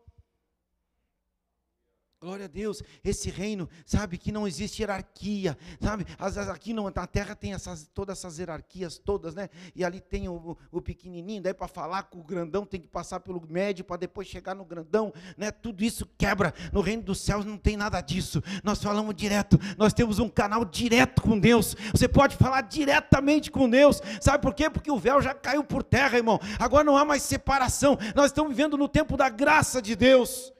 Glória 2.20 2.46
a 2.46 2.48
Deus, 2.48 2.82
esse 3.04 3.30
reino, 3.30 3.68
sabe, 3.86 4.18
que 4.18 4.32
não 4.32 4.44
existe 4.44 4.82
hierarquia, 4.82 5.56
sabe, 5.80 6.04
aqui 6.50 6.74
na 6.74 7.06
terra 7.06 7.36
tem 7.36 7.52
essas, 7.52 7.88
todas 7.94 8.18
essas 8.18 8.40
hierarquias 8.40 8.98
todas, 8.98 9.36
né, 9.36 9.48
e 9.72 9.84
ali 9.84 10.00
tem 10.00 10.28
o, 10.28 10.56
o 10.72 10.82
pequenininho, 10.82 11.40
daí 11.40 11.54
para 11.54 11.68
falar 11.68 12.02
com 12.02 12.18
o 12.18 12.24
grandão 12.24 12.66
tem 12.66 12.80
que 12.80 12.88
passar 12.88 13.20
pelo 13.20 13.40
médio 13.48 13.84
para 13.84 13.98
depois 13.98 14.26
chegar 14.26 14.56
no 14.56 14.64
grandão, 14.64 15.12
né, 15.36 15.52
tudo 15.52 15.84
isso 15.84 16.04
quebra, 16.18 16.52
no 16.72 16.80
reino 16.80 17.04
dos 17.04 17.20
céus 17.20 17.44
não 17.44 17.56
tem 17.56 17.76
nada 17.76 18.00
disso, 18.00 18.42
nós 18.64 18.82
falamos 18.82 19.14
direto, 19.14 19.56
nós 19.76 19.92
temos 19.92 20.18
um 20.18 20.28
canal 20.28 20.64
direto 20.64 21.22
com 21.22 21.38
Deus, 21.38 21.76
você 21.92 22.08
pode 22.08 22.34
falar 22.34 22.62
diretamente 22.62 23.48
com 23.48 23.70
Deus, 23.70 24.02
sabe 24.20 24.42
por 24.42 24.54
quê? 24.54 24.68
Porque 24.68 24.90
o 24.90 24.98
véu 24.98 25.22
já 25.22 25.34
caiu 25.34 25.62
por 25.62 25.84
terra, 25.84 26.16
irmão, 26.16 26.40
agora 26.58 26.82
não 26.82 26.96
há 26.96 27.04
mais 27.04 27.22
separação, 27.22 27.96
nós 28.16 28.32
estamos 28.32 28.50
vivendo 28.50 28.76
no 28.76 28.88
tempo 28.88 29.16
da 29.16 29.28
graça 29.28 29.80
de 29.80 29.94
Deus, 29.94 30.52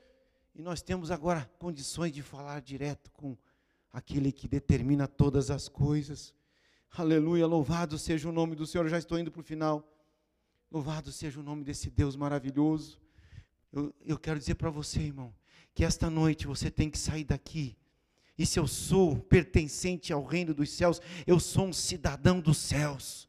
e 0.59 0.63
nós 0.63 0.83
temos 0.83 1.13
agora 1.13 1.49
condições 1.57 2.11
de 2.11 2.21
falar 2.21 2.61
direto 2.61 3.13
com 3.13 3.37
aquele 3.93 4.33
que 4.33 4.49
determina 4.49 5.07
todas 5.07 5.53
as 5.53 5.69
coisas. 5.69 6.35
Aleluia, 6.91 7.47
louvado 7.47 7.97
seja 7.97 8.29
o 8.29 8.33
nome 8.33 8.57
do 8.57 8.67
Senhor. 8.67 8.85
Eu 8.85 8.91
já 8.91 8.99
estou 8.99 9.17
indo 9.21 9.31
para 9.31 9.39
o 9.41 9.45
final. 9.45 9.89
Louvado 10.69 11.13
seja 11.13 11.39
o 11.39 11.45
nome 11.45 11.63
desse 11.63 11.89
Deus 11.89 12.17
maravilhoso. 12.17 13.01
Eu, 13.73 13.95
eu 14.05 14.19
quero 14.19 14.37
dizer 14.37 14.57
para 14.57 14.69
você, 14.69 14.99
irmão, 15.01 15.33
que 15.73 15.85
esta 15.85 16.11
noite 16.11 16.49
você 16.49 16.73
tem 16.73 16.91
que 16.91 16.99
sair 16.99 17.23
daqui. 17.23 17.77
E 18.37 18.45
se 18.45 18.59
eu 18.59 18.67
sou 18.67 19.17
pertencente 19.17 20.13
ao 20.13 20.25
reino 20.25 20.53
dos 20.53 20.71
céus, 20.71 21.01
eu 21.25 21.39
sou 21.39 21.67
um 21.67 21.73
cidadão 21.73 22.41
dos 22.41 22.59
céus. 22.59 23.28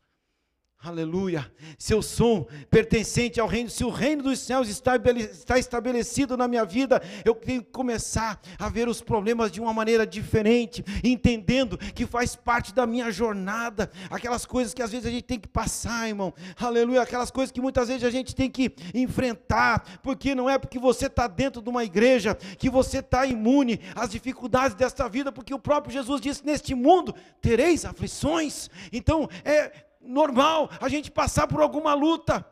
Aleluia. 0.81 1.51
Se 1.77 1.93
eu 1.93 2.01
sou 2.01 2.47
pertencente 2.71 3.37
ao 3.37 3.49
reino, 3.49 3.69
se 3.69 3.83
o 3.83 3.89
reino 3.89 4.23
dos 4.23 4.39
céus 4.39 4.69
está 4.69 5.59
estabelecido 5.59 6.37
na 6.37 6.47
minha 6.47 6.63
vida, 6.63 7.03
eu 7.25 7.35
tenho 7.35 7.61
que 7.61 7.69
começar 7.69 8.39
a 8.57 8.69
ver 8.69 8.87
os 8.87 9.01
problemas 9.01 9.51
de 9.51 9.59
uma 9.59 9.73
maneira 9.73 10.07
diferente, 10.07 10.81
entendendo 11.03 11.77
que 11.77 12.05
faz 12.05 12.33
parte 12.33 12.73
da 12.73 12.87
minha 12.87 13.11
jornada, 13.11 13.91
aquelas 14.09 14.45
coisas 14.45 14.73
que 14.73 14.81
às 14.81 14.89
vezes 14.89 15.05
a 15.05 15.11
gente 15.11 15.23
tem 15.23 15.37
que 15.37 15.49
passar, 15.49 16.07
irmão. 16.07 16.33
Aleluia. 16.57 17.01
Aquelas 17.01 17.29
coisas 17.29 17.51
que 17.51 17.59
muitas 17.59 17.89
vezes 17.89 18.05
a 18.05 18.09
gente 18.09 18.33
tem 18.33 18.49
que 18.49 18.73
enfrentar, 18.93 19.99
porque 20.01 20.33
não 20.33 20.49
é 20.49 20.57
porque 20.57 20.79
você 20.79 21.07
está 21.07 21.27
dentro 21.27 21.61
de 21.61 21.69
uma 21.69 21.83
igreja 21.83 22.35
que 22.57 22.69
você 22.69 22.99
está 22.99 23.25
imune 23.25 23.81
às 23.93 24.11
dificuldades 24.11 24.77
desta 24.77 25.09
vida, 25.09 25.29
porque 25.29 25.53
o 25.53 25.59
próprio 25.59 25.91
Jesus 25.91 26.21
disse: 26.21 26.45
Neste 26.45 26.73
mundo 26.73 27.13
tereis 27.41 27.83
aflições. 27.83 28.69
Então, 28.93 29.27
é 29.43 29.88
normal 30.09 30.69
a 30.81 30.89
gente 30.89 31.11
passar 31.11 31.47
por 31.47 31.61
alguma 31.61 31.93
luta. 31.93 32.45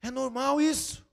É 0.00 0.10
normal 0.10 0.60
isso. 0.60 1.04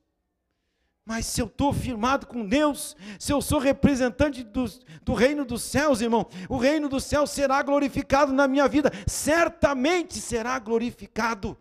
Mas 1.05 1.25
se 1.25 1.41
eu 1.41 1.47
estou 1.47 1.73
firmado 1.73 2.27
com 2.27 2.45
Deus, 2.45 2.95
se 3.17 3.33
eu 3.33 3.41
sou 3.41 3.57
representante 3.57 4.43
do, 4.43 4.65
do 5.01 5.15
reino 5.15 5.43
dos 5.43 5.63
céus, 5.63 6.01
irmão, 6.01 6.27
o 6.47 6.57
reino 6.57 6.87
dos 6.87 7.03
céus 7.03 7.31
será 7.31 7.63
glorificado 7.63 8.31
na 8.31 8.47
minha 8.47 8.67
vida, 8.67 8.91
certamente 9.07 10.19
será 10.19 10.59
glorificado, 10.59 11.57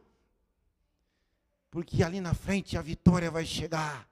porque 1.70 2.02
ali 2.02 2.20
na 2.20 2.34
frente 2.34 2.76
a 2.76 2.82
vitória 2.82 3.30
vai 3.30 3.46
chegar, 3.46 4.06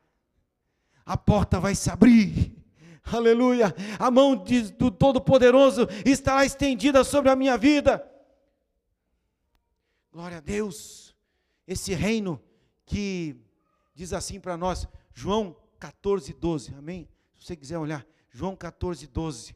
a 1.05 1.19
porta 1.19 1.61
vai 1.61 1.75
se 1.75 1.91
abrir, 1.91 2.57
aleluia, 3.05 3.75
a 3.99 4.11
mão 4.11 4.37
de, 4.37 4.73
do 4.73 4.91
Todo-Poderoso 4.91 5.87
estará 6.07 6.47
estendida 6.47 7.05
sobre 7.05 7.31
a 7.31 7.37
minha 7.37 7.59
vida, 7.59 8.03
Glória 10.17 10.39
a 10.39 10.41
Deus. 10.41 11.15
Esse 11.67 11.93
reino 11.93 12.43
que 12.87 13.37
diz 13.95 14.15
assim 14.15 14.41
para 14.41 14.57
nós, 14.57 14.89
João 15.13 15.55
14, 15.79 16.33
12. 16.33 16.75
Amém? 16.75 17.07
Se 17.35 17.45
você 17.45 17.55
quiser 17.55 17.77
olhar, 17.77 18.07
João 18.31 18.57
14, 18.57 19.07
12. 19.09 19.55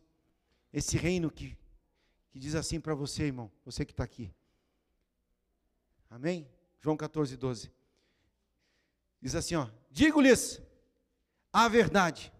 Esse 0.71 0.99
reino 0.99 1.31
que, 1.31 1.57
que 2.29 2.39
diz 2.39 2.55
assim 2.55 2.79
para 2.79 2.95
você, 2.95 3.23
irmão, 3.23 3.51
você 3.65 3.87
que 3.87 3.93
está 3.93 4.05
aqui. 4.05 4.31
Amém? 6.11 6.47
João 6.79 6.95
14, 6.95 7.39
12. 7.39 7.73
Diz 9.19 9.35
assim, 9.35 9.55
ó: 9.55 9.67
Digo-lhes 9.91 10.61
a 11.51 11.69
verdade. 11.69 12.31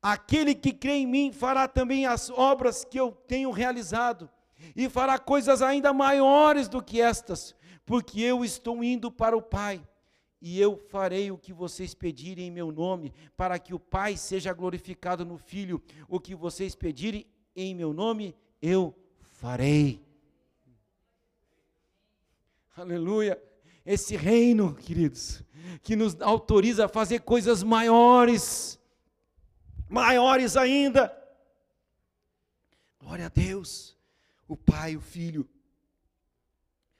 Aquele 0.00 0.54
que 0.54 0.72
crê 0.72 0.92
em 0.92 1.08
mim 1.08 1.32
fará 1.32 1.66
também 1.66 2.06
as 2.06 2.30
obras 2.30 2.84
que 2.84 3.00
eu 3.00 3.10
tenho 3.10 3.50
realizado 3.50 4.30
e 4.74 4.88
fará 4.88 5.18
coisas 5.18 5.62
ainda 5.62 5.92
maiores 5.92 6.68
do 6.68 6.82
que 6.82 7.00
estas, 7.00 7.54
porque 7.84 8.20
eu 8.20 8.44
estou 8.44 8.82
indo 8.82 9.10
para 9.10 9.36
o 9.36 9.42
Pai, 9.42 9.86
e 10.40 10.60
eu 10.60 10.76
farei 10.76 11.30
o 11.30 11.38
que 11.38 11.52
vocês 11.52 11.94
pedirem 11.94 12.46
em 12.46 12.50
meu 12.50 12.70
nome, 12.70 13.12
para 13.36 13.58
que 13.58 13.74
o 13.74 13.78
Pai 13.78 14.16
seja 14.16 14.52
glorificado 14.52 15.24
no 15.24 15.36
Filho. 15.36 15.82
O 16.08 16.20
que 16.20 16.34
vocês 16.34 16.76
pedirem 16.76 17.26
em 17.56 17.74
meu 17.74 17.92
nome, 17.92 18.36
eu 18.62 18.94
farei. 19.20 20.00
Aleluia. 22.76 23.42
Esse 23.84 24.16
reino, 24.16 24.74
queridos, 24.74 25.42
que 25.82 25.96
nos 25.96 26.20
autoriza 26.20 26.84
a 26.84 26.88
fazer 26.88 27.22
coisas 27.22 27.64
maiores, 27.64 28.78
maiores 29.88 30.56
ainda. 30.56 31.12
Glória 33.00 33.26
a 33.26 33.28
Deus 33.28 33.97
o 34.48 34.56
Pai, 34.56 34.96
o 34.96 35.00
Filho. 35.00 35.46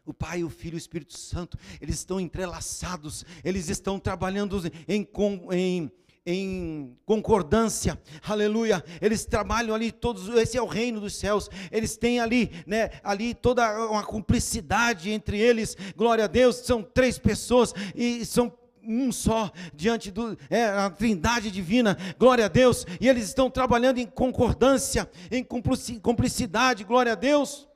O 0.04 0.14
Pai, 0.14 0.44
o 0.44 0.50
Filho 0.50 0.74
e 0.74 0.76
o 0.76 0.78
Espírito 0.78 1.18
Santo, 1.18 1.58
eles 1.80 1.96
estão 1.96 2.18
entrelaçados, 2.18 3.26
eles 3.44 3.68
estão 3.68 3.98
trabalhando 3.98 4.58
em, 4.86 5.06
em, 5.52 5.92
em 6.24 6.96
concordância, 7.04 8.00
aleluia. 8.22 8.82
Eles 9.02 9.26
trabalham 9.26 9.74
ali 9.74 9.92
todos, 9.92 10.28
esse 10.36 10.56
é 10.56 10.62
o 10.62 10.66
reino 10.66 10.98
dos 10.98 11.14
céus. 11.14 11.50
Eles 11.70 11.98
têm 11.98 12.20
ali, 12.20 12.50
né, 12.66 12.90
ali 13.02 13.34
toda 13.34 13.90
uma 13.90 14.02
cumplicidade 14.02 15.10
entre 15.10 15.38
eles. 15.38 15.76
Glória 15.94 16.24
a 16.24 16.28
Deus, 16.28 16.56
são 16.56 16.82
três 16.82 17.18
pessoas 17.18 17.74
e 17.94 18.24
são 18.24 18.50
um 18.88 19.12
só 19.12 19.52
diante 19.74 20.10
do 20.10 20.36
é, 20.48 20.64
a 20.64 20.88
Trindade 20.88 21.50
divina, 21.50 21.96
glória 22.18 22.46
a 22.46 22.48
Deus, 22.48 22.86
e 23.00 23.06
eles 23.06 23.24
estão 23.24 23.50
trabalhando 23.50 23.98
em 23.98 24.06
concordância, 24.06 25.08
em 25.30 25.44
cumplicidade, 25.44 26.84
glória 26.84 27.12
a 27.12 27.14
Deus. 27.14 27.68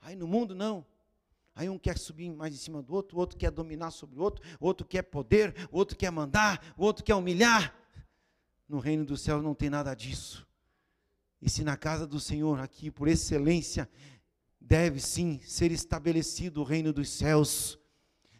Aí 0.00 0.16
no 0.16 0.26
mundo 0.26 0.54
não. 0.54 0.84
Aí 1.54 1.68
um 1.68 1.78
quer 1.78 1.98
subir 1.98 2.30
mais 2.30 2.54
em 2.54 2.56
cima 2.56 2.80
do 2.80 2.94
outro, 2.94 3.16
o 3.16 3.20
outro 3.20 3.36
quer 3.36 3.50
dominar 3.50 3.90
sobre 3.90 4.18
o 4.18 4.22
outro, 4.22 4.42
o 4.58 4.66
outro 4.66 4.86
quer 4.86 5.02
poder, 5.02 5.54
o 5.70 5.76
outro 5.76 5.96
quer 5.96 6.10
mandar, 6.10 6.74
o 6.76 6.84
outro 6.84 7.04
quer 7.04 7.14
humilhar. 7.14 7.74
No 8.68 8.78
reino 8.78 9.04
do 9.04 9.16
céu 9.16 9.42
não 9.42 9.54
tem 9.54 9.68
nada 9.68 9.94
disso. 9.94 10.46
E 11.40 11.50
se 11.50 11.62
na 11.62 11.76
casa 11.76 12.06
do 12.06 12.18
Senhor, 12.18 12.60
aqui 12.60 12.90
por 12.90 13.08
excelência, 13.08 13.88
deve 14.60 15.00
sim 15.00 15.40
ser 15.42 15.72
estabelecido 15.72 16.60
o 16.60 16.64
reino 16.64 16.92
dos 16.92 17.08
céus. 17.08 17.77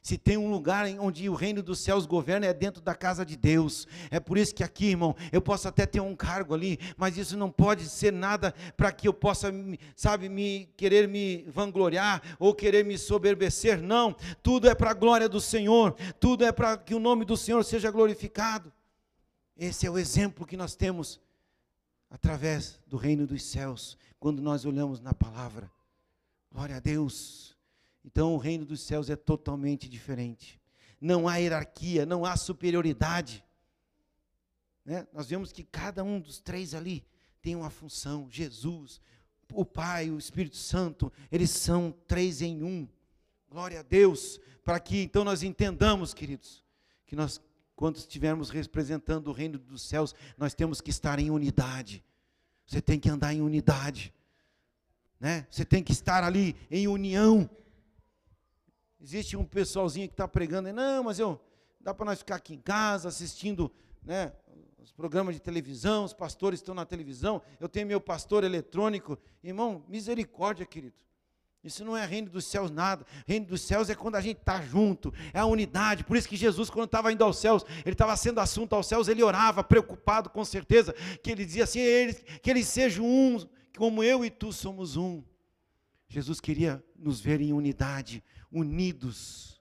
Se 0.08 0.16
tem 0.16 0.38
um 0.38 0.50
lugar 0.50 0.86
onde 1.00 1.28
o 1.28 1.34
reino 1.34 1.62
dos 1.62 1.80
céus 1.80 2.06
governa, 2.06 2.46
é 2.46 2.54
dentro 2.54 2.80
da 2.80 2.94
casa 2.94 3.26
de 3.26 3.36
Deus. 3.36 3.86
É 4.10 4.18
por 4.18 4.38
isso 4.38 4.54
que 4.54 4.64
aqui, 4.64 4.86
irmão, 4.86 5.14
eu 5.30 5.42
posso 5.42 5.68
até 5.68 5.84
ter 5.84 6.00
um 6.00 6.16
cargo 6.16 6.54
ali, 6.54 6.78
mas 6.96 7.18
isso 7.18 7.36
não 7.36 7.50
pode 7.50 7.86
ser 7.86 8.10
nada 8.10 8.54
para 8.74 8.90
que 8.90 9.06
eu 9.06 9.12
possa, 9.12 9.52
sabe, 9.94 10.30
me 10.30 10.64
querer 10.78 11.06
me 11.06 11.44
vangloriar 11.50 12.22
ou 12.38 12.54
querer 12.54 12.86
me 12.86 12.96
soberbecer. 12.96 13.82
Não, 13.82 14.16
tudo 14.42 14.66
é 14.66 14.74
para 14.74 14.92
a 14.92 14.94
glória 14.94 15.28
do 15.28 15.42
Senhor, 15.42 15.94
tudo 16.18 16.42
é 16.42 16.52
para 16.52 16.78
que 16.78 16.94
o 16.94 16.98
nome 16.98 17.26
do 17.26 17.36
Senhor 17.36 17.62
seja 17.62 17.90
glorificado. 17.90 18.72
Esse 19.58 19.86
é 19.86 19.90
o 19.90 19.98
exemplo 19.98 20.46
que 20.46 20.56
nós 20.56 20.74
temos 20.74 21.20
através 22.08 22.80
do 22.86 22.96
reino 22.96 23.26
dos 23.26 23.42
céus, 23.42 23.98
quando 24.18 24.40
nós 24.40 24.64
olhamos 24.64 25.00
na 25.00 25.12
palavra. 25.12 25.70
Glória 26.50 26.76
a 26.76 26.80
Deus. 26.80 27.57
Então 28.10 28.32
o 28.32 28.38
reino 28.38 28.64
dos 28.64 28.80
céus 28.80 29.10
é 29.10 29.16
totalmente 29.16 29.86
diferente. 29.86 30.58
Não 30.98 31.28
há 31.28 31.36
hierarquia, 31.36 32.06
não 32.06 32.24
há 32.24 32.38
superioridade. 32.38 33.44
Né? 34.82 35.06
Nós 35.12 35.28
vemos 35.28 35.52
que 35.52 35.62
cada 35.62 36.02
um 36.02 36.18
dos 36.18 36.40
três 36.40 36.72
ali 36.72 37.04
tem 37.42 37.54
uma 37.54 37.68
função. 37.68 38.26
Jesus, 38.30 38.98
o 39.52 39.62
Pai, 39.62 40.08
o 40.08 40.16
Espírito 40.16 40.56
Santo, 40.56 41.12
eles 41.30 41.50
são 41.50 41.94
três 42.06 42.40
em 42.40 42.62
um. 42.62 42.88
Glória 43.50 43.80
a 43.80 43.82
Deus, 43.82 44.40
para 44.64 44.80
que 44.80 45.02
então 45.02 45.22
nós 45.22 45.42
entendamos, 45.42 46.14
queridos, 46.14 46.64
que 47.04 47.14
nós 47.14 47.38
quando 47.76 47.96
estivermos 47.96 48.48
representando 48.48 49.28
o 49.28 49.32
reino 49.32 49.58
dos 49.58 49.82
céus, 49.82 50.14
nós 50.38 50.54
temos 50.54 50.80
que 50.80 50.90
estar 50.90 51.18
em 51.18 51.30
unidade. 51.30 52.02
Você 52.66 52.80
tem 52.80 52.98
que 52.98 53.10
andar 53.10 53.34
em 53.34 53.42
unidade. 53.42 54.14
Né? 55.20 55.46
Você 55.50 55.64
tem 55.64 55.82
que 55.82 55.92
estar 55.92 56.24
ali 56.24 56.56
em 56.70 56.88
união. 56.88 57.48
Existe 59.00 59.36
um 59.36 59.44
pessoalzinho 59.44 60.08
que 60.08 60.14
está 60.14 60.26
pregando, 60.26 60.72
não, 60.72 61.04
mas 61.04 61.18
eu 61.18 61.40
dá 61.80 61.94
para 61.94 62.06
nós 62.06 62.18
ficar 62.18 62.36
aqui 62.36 62.54
em 62.54 62.60
casa 62.60 63.08
assistindo, 63.08 63.72
né, 64.02 64.32
os 64.78 64.92
programas 64.92 65.34
de 65.34 65.40
televisão, 65.40 66.04
os 66.04 66.12
pastores 66.12 66.60
estão 66.60 66.74
na 66.74 66.84
televisão, 66.84 67.42
eu 67.60 67.68
tenho 67.68 67.86
meu 67.86 68.00
pastor 68.00 68.44
eletrônico. 68.44 69.18
Irmão, 69.42 69.84
misericórdia, 69.88 70.64
querido. 70.64 70.94
Isso 71.62 71.84
não 71.84 71.96
é 71.96 72.06
reino 72.06 72.30
dos 72.30 72.46
céus 72.46 72.70
nada. 72.70 73.04
Reino 73.26 73.46
dos 73.46 73.60
céus 73.62 73.90
é 73.90 73.94
quando 73.94 74.14
a 74.14 74.20
gente 74.20 74.38
está 74.38 74.62
junto, 74.62 75.12
é 75.32 75.40
a 75.40 75.44
unidade. 75.44 76.04
Por 76.04 76.16
isso 76.16 76.28
que 76.28 76.36
Jesus, 76.36 76.70
quando 76.70 76.86
estava 76.86 77.12
indo 77.12 77.22
aos 77.22 77.38
céus, 77.38 77.64
ele 77.84 77.94
estava 77.94 78.16
sendo 78.16 78.40
assunto 78.40 78.74
aos 78.74 78.86
céus, 78.86 79.08
ele 79.08 79.22
orava, 79.22 79.64
preocupado 79.64 80.30
com 80.30 80.44
certeza, 80.44 80.94
que 81.22 81.30
ele 81.30 81.44
dizia 81.44 81.64
assim: 81.64 81.80
eles, 81.80 82.24
que 82.42 82.50
eles 82.50 82.66
sejam 82.66 83.04
um, 83.04 83.46
como 83.76 84.02
eu 84.02 84.24
e 84.24 84.30
tu 84.30 84.52
somos 84.52 84.96
um. 84.96 85.22
Jesus 86.08 86.40
queria 86.40 86.82
nos 86.96 87.20
ver 87.20 87.40
em 87.40 87.52
unidade, 87.52 88.22
unidos. 88.50 89.60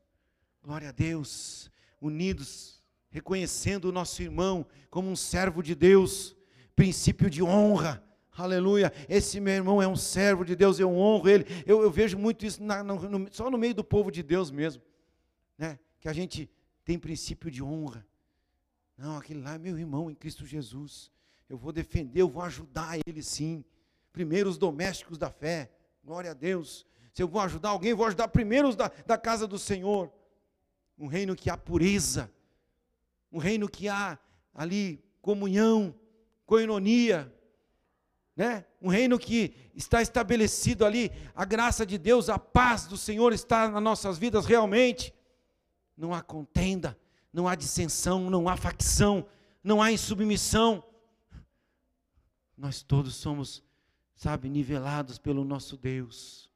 Glória 0.63 0.89
a 0.89 0.91
Deus, 0.91 1.71
unidos, 2.01 2.81
reconhecendo 3.09 3.85
o 3.85 3.91
nosso 3.91 4.21
irmão 4.21 4.65
como 4.89 5.09
um 5.09 5.15
servo 5.15 5.63
de 5.63 5.73
Deus, 5.75 6.35
princípio 6.75 7.29
de 7.29 7.41
honra 7.41 8.03
Aleluia. 8.37 8.93
Esse 9.09 9.39
meu 9.39 9.55
irmão 9.55 9.81
é 9.81 9.87
um 9.87 9.95
servo 9.95 10.45
de 10.45 10.55
Deus, 10.55 10.79
eu 10.79 10.91
honro 10.91 11.27
ele. 11.27 11.45
Eu, 11.65 11.81
eu 11.81 11.89
vejo 11.89 12.19
muito 12.19 12.45
isso 12.45 12.63
na, 12.63 12.83
no, 12.83 13.27
só 13.31 13.49
no 13.49 13.57
meio 13.57 13.73
do 13.73 13.83
povo 13.83 14.11
de 14.11 14.21
Deus 14.21 14.51
mesmo. 14.51 14.83
Né? 15.57 15.79
Que 15.99 16.07
a 16.07 16.13
gente 16.13 16.47
tem 16.85 16.99
princípio 16.99 17.49
de 17.49 17.63
honra. 17.63 18.05
Não, 18.95 19.17
aquele 19.17 19.41
lá 19.41 19.55
é 19.55 19.57
meu 19.57 19.77
irmão 19.77 20.11
em 20.11 20.13
Cristo 20.13 20.45
Jesus. 20.45 21.11
Eu 21.49 21.57
vou 21.57 21.71
defender, 21.71 22.21
eu 22.21 22.29
vou 22.29 22.43
ajudar 22.43 22.99
ele 23.07 23.23
sim. 23.23 23.65
Primeiro 24.13 24.47
os 24.47 24.57
domésticos 24.57 25.17
da 25.17 25.31
fé. 25.31 25.71
Glória 26.03 26.29
a 26.29 26.35
Deus. 26.35 26.85
Se 27.17 27.23
eu 27.23 27.27
vou 27.27 27.41
ajudar 27.41 27.69
alguém, 27.69 27.95
vou 27.95 28.05
ajudar 28.05 28.27
primeiro 28.27 28.67
os 28.67 28.75
da, 28.75 28.91
da 29.07 29.17
casa 29.17 29.47
do 29.47 29.57
Senhor. 29.57 30.13
Um 30.95 31.07
reino 31.07 31.35
que 31.35 31.49
há 31.49 31.57
pureza. 31.57 32.31
Um 33.31 33.39
reino 33.39 33.67
que 33.67 33.89
há 33.89 34.19
ali 34.53 35.03
comunhão, 35.19 35.95
coinonia 36.45 37.33
né? 38.35 38.63
Um 38.79 38.87
reino 38.87 39.17
que 39.17 39.71
está 39.73 39.99
estabelecido 39.99 40.85
ali, 40.85 41.11
a 41.33 41.43
graça 41.43 41.83
de 41.83 41.97
Deus, 41.97 42.29
a 42.29 42.37
paz 42.37 42.85
do 42.85 42.95
Senhor 42.95 43.33
está 43.33 43.67
nas 43.67 43.81
nossas 43.81 44.19
vidas 44.19 44.45
realmente. 44.45 45.11
Não 45.97 46.13
há 46.13 46.21
contenda, 46.21 46.95
não 47.33 47.47
há 47.47 47.55
dissensão, 47.55 48.29
não 48.29 48.47
há 48.47 48.55
facção, 48.55 49.25
não 49.63 49.81
há 49.81 49.91
insubmissão. 49.91 50.83
Nós 52.55 52.83
todos 52.83 53.15
somos, 53.15 53.63
sabe, 54.15 54.49
nivelados 54.49 55.17
pelo 55.17 55.43
nosso 55.43 55.75
Deus. 55.75 56.46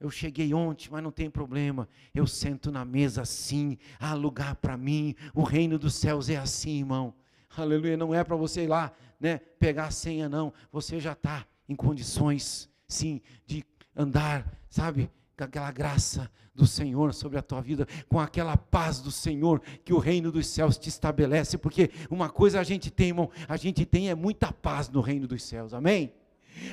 Eu 0.00 0.10
cheguei 0.10 0.54
ontem, 0.54 0.88
mas 0.90 1.02
não 1.02 1.12
tem 1.12 1.28
problema. 1.28 1.86
Eu 2.14 2.26
sento 2.26 2.72
na 2.72 2.84
mesa 2.86 3.20
assim, 3.22 3.76
há 3.98 4.14
lugar 4.14 4.56
para 4.56 4.74
mim. 4.74 5.14
O 5.34 5.42
reino 5.42 5.78
dos 5.78 5.94
céus 5.94 6.30
é 6.30 6.36
assim, 6.36 6.78
irmão. 6.78 7.14
Aleluia, 7.54 7.96
não 7.96 8.14
é 8.14 8.24
para 8.24 8.34
você 8.34 8.64
ir 8.64 8.68
lá 8.68 8.92
né, 9.20 9.38
pegar 9.58 9.86
a 9.86 9.90
senha, 9.90 10.28
não. 10.28 10.52
Você 10.72 10.98
já 10.98 11.12
está 11.12 11.46
em 11.68 11.76
condições, 11.76 12.70
sim, 12.88 13.20
de 13.46 13.62
andar, 13.94 14.50
sabe, 14.70 15.10
com 15.36 15.44
aquela 15.44 15.70
graça 15.70 16.30
do 16.54 16.66
Senhor 16.66 17.12
sobre 17.12 17.38
a 17.38 17.42
tua 17.42 17.60
vida, 17.60 17.86
com 18.08 18.18
aquela 18.18 18.56
paz 18.56 19.00
do 19.00 19.10
Senhor 19.10 19.60
que 19.84 19.92
o 19.92 19.98
reino 19.98 20.32
dos 20.32 20.46
céus 20.46 20.78
te 20.78 20.88
estabelece, 20.88 21.58
porque 21.58 21.90
uma 22.10 22.30
coisa 22.30 22.58
a 22.58 22.64
gente 22.64 22.90
tem, 22.90 23.08
irmão, 23.08 23.30
a 23.48 23.56
gente 23.56 23.84
tem 23.84 24.08
é 24.08 24.14
muita 24.14 24.52
paz 24.52 24.88
no 24.88 25.00
reino 25.00 25.26
dos 25.26 25.42
céus, 25.42 25.74
amém? 25.74 26.12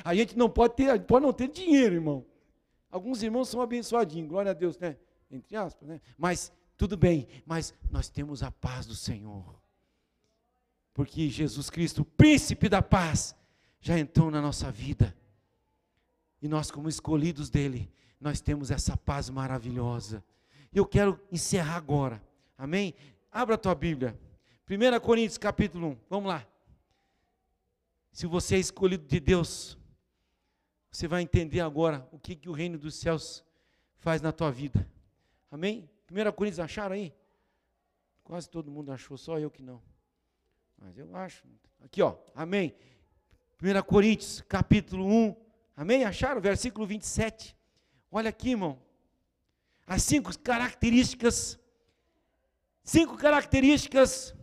A 0.04 0.14
gente 0.14 0.36
não 0.36 0.48
pode 0.48 0.74
ter, 0.74 1.00
pode 1.02 1.24
não 1.24 1.32
ter 1.32 1.48
dinheiro, 1.48 1.94
irmão. 1.94 2.24
Alguns 2.90 3.22
irmãos 3.22 3.48
são 3.48 3.60
abençoadinhos, 3.60 4.28
glória 4.28 4.50
a 4.50 4.54
Deus, 4.54 4.78
né? 4.78 4.96
Entre 5.30 5.56
aspas, 5.56 5.88
né? 5.88 6.00
Mas 6.16 6.52
tudo 6.76 6.96
bem, 6.96 7.28
mas 7.44 7.74
nós 7.90 8.08
temos 8.08 8.42
a 8.42 8.50
paz 8.50 8.86
do 8.86 8.94
Senhor 8.94 9.58
porque 10.98 11.28
Jesus 11.28 11.70
Cristo, 11.70 12.04
príncipe 12.04 12.68
da 12.68 12.82
paz, 12.82 13.32
já 13.80 13.96
entrou 13.96 14.32
na 14.32 14.42
nossa 14.42 14.68
vida. 14.68 15.16
E 16.42 16.48
nós, 16.48 16.72
como 16.72 16.88
escolhidos 16.88 17.48
dele, 17.48 17.88
nós 18.20 18.40
temos 18.40 18.68
essa 18.68 18.96
paz 18.96 19.30
maravilhosa. 19.30 20.24
E 20.72 20.76
eu 20.76 20.84
quero 20.84 21.20
encerrar 21.30 21.76
agora. 21.76 22.20
Amém? 22.56 22.96
Abra 23.30 23.54
a 23.54 23.58
tua 23.58 23.76
Bíblia. 23.76 24.18
1 24.68 24.98
Coríntios 24.98 25.38
capítulo 25.38 25.86
1. 25.86 25.98
Vamos 26.10 26.30
lá. 26.30 26.44
Se 28.10 28.26
você 28.26 28.56
é 28.56 28.58
escolhido 28.58 29.06
de 29.06 29.20
Deus, 29.20 29.77
você 30.98 31.06
vai 31.06 31.22
entender 31.22 31.60
agora 31.60 32.08
o 32.10 32.18
que, 32.18 32.34
que 32.34 32.48
o 32.48 32.52
reino 32.52 32.76
dos 32.76 32.96
céus 32.96 33.44
faz 33.98 34.20
na 34.20 34.32
tua 34.32 34.50
vida. 34.50 34.84
Amém? 35.48 35.88
1 36.10 36.32
Coríntios 36.32 36.58
acharam 36.58 36.96
aí? 36.96 37.14
Quase 38.24 38.50
todo 38.50 38.68
mundo 38.68 38.90
achou, 38.90 39.16
só 39.16 39.38
eu 39.38 39.48
que 39.48 39.62
não. 39.62 39.80
Mas 40.76 40.98
eu 40.98 41.14
acho. 41.14 41.46
Aqui, 41.84 42.02
ó. 42.02 42.16
Amém. 42.34 42.74
1 43.62 43.80
Coríntios, 43.84 44.40
capítulo 44.48 45.06
1. 45.06 45.36
Amém? 45.76 46.04
Acharam? 46.04 46.40
Versículo 46.40 46.84
27. 46.84 47.56
Olha 48.10 48.30
aqui, 48.30 48.50
irmão. 48.50 48.76
As 49.86 50.02
cinco 50.02 50.36
características. 50.40 51.60
Cinco 52.82 53.16
características 53.16 54.34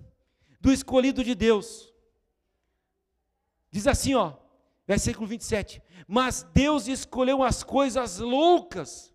do 0.62 0.72
escolhido 0.72 1.22
de 1.22 1.36
Deus. 1.36 1.94
Diz 3.70 3.88
assim, 3.88 4.16
ó. 4.16 4.38
Versículo 4.88 5.28
27. 5.28 5.84
Mas 6.08 6.44
Deus 6.54 6.88
escolheu 6.88 7.44
as 7.44 7.64
coisas 7.64 8.20
loucas 8.20 9.14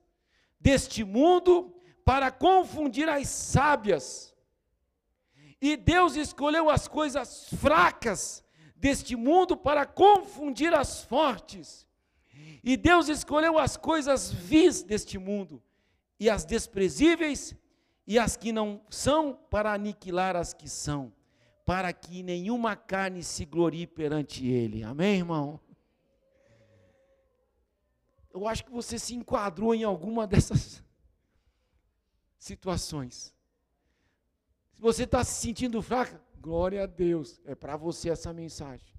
deste 0.59 1.05
mundo 1.05 1.75
para 2.05 2.31
confundir 2.31 3.09
as 3.09 3.29
sábias 3.29 4.31
e 5.61 5.77
Deus 5.77 6.17
escolheu 6.17 6.71
as 6.71 6.89
coisas 6.89 7.49
fracas 7.59 8.43
deste 8.75 9.15
mundo 9.15 9.57
para 9.57 9.85
confundir 9.85 10.73
as 10.73 11.03
fortes. 11.03 11.87
E 12.65 12.77
Deus 12.77 13.09
escolheu 13.09 13.59
as 13.59 13.77
coisas 13.77 14.33
vis 14.33 14.83
deste 14.83 15.19
mundo 15.19 15.63
e 16.19 16.31
as 16.31 16.45
desprezíveis 16.45 17.55
e 18.07 18.19
as 18.19 18.37
que 18.37 18.53
não 18.53 18.81
são 18.89 19.39
para 19.51 19.73
aniquilar 19.73 20.35
as 20.35 20.55
que 20.55 20.69
são, 20.69 21.13
para 21.67 21.93
que 21.93 22.23
nenhuma 22.23 22.75
carne 22.75 23.23
se 23.23 23.45
glorie 23.45 23.87
perante 23.87 24.47
ele. 24.47 24.83
Amém, 24.83 25.19
irmão? 25.19 25.61
Eu 28.33 28.47
acho 28.47 28.65
que 28.65 28.71
você 28.71 28.99
se 28.99 29.15
enquadrou 29.15 29.75
em 29.75 29.85
alguma 29.85 30.27
dessas 30.27 30.83
situações. 32.39 33.35
Se 34.73 34.81
você 34.81 35.05
está 35.05 35.23
se 35.25 35.41
sentindo 35.41 35.83
fraca, 35.83 36.23
glória 36.41 36.85
a 36.85 36.87
Deus, 36.87 37.41
é 37.45 37.55
para 37.55 37.77
você 37.77 38.11
essa 38.11 38.33
mensagem. 38.33 38.95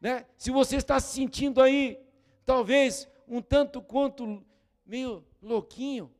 Né? 0.00 0.26
Se 0.36 0.50
você 0.50 0.76
está 0.76 0.98
se 1.00 1.14
sentindo 1.14 1.60
aí, 1.60 2.00
talvez 2.44 3.08
um 3.26 3.42
tanto 3.42 3.82
quanto 3.82 4.44
meio 4.86 5.24
louquinho, 5.42 6.12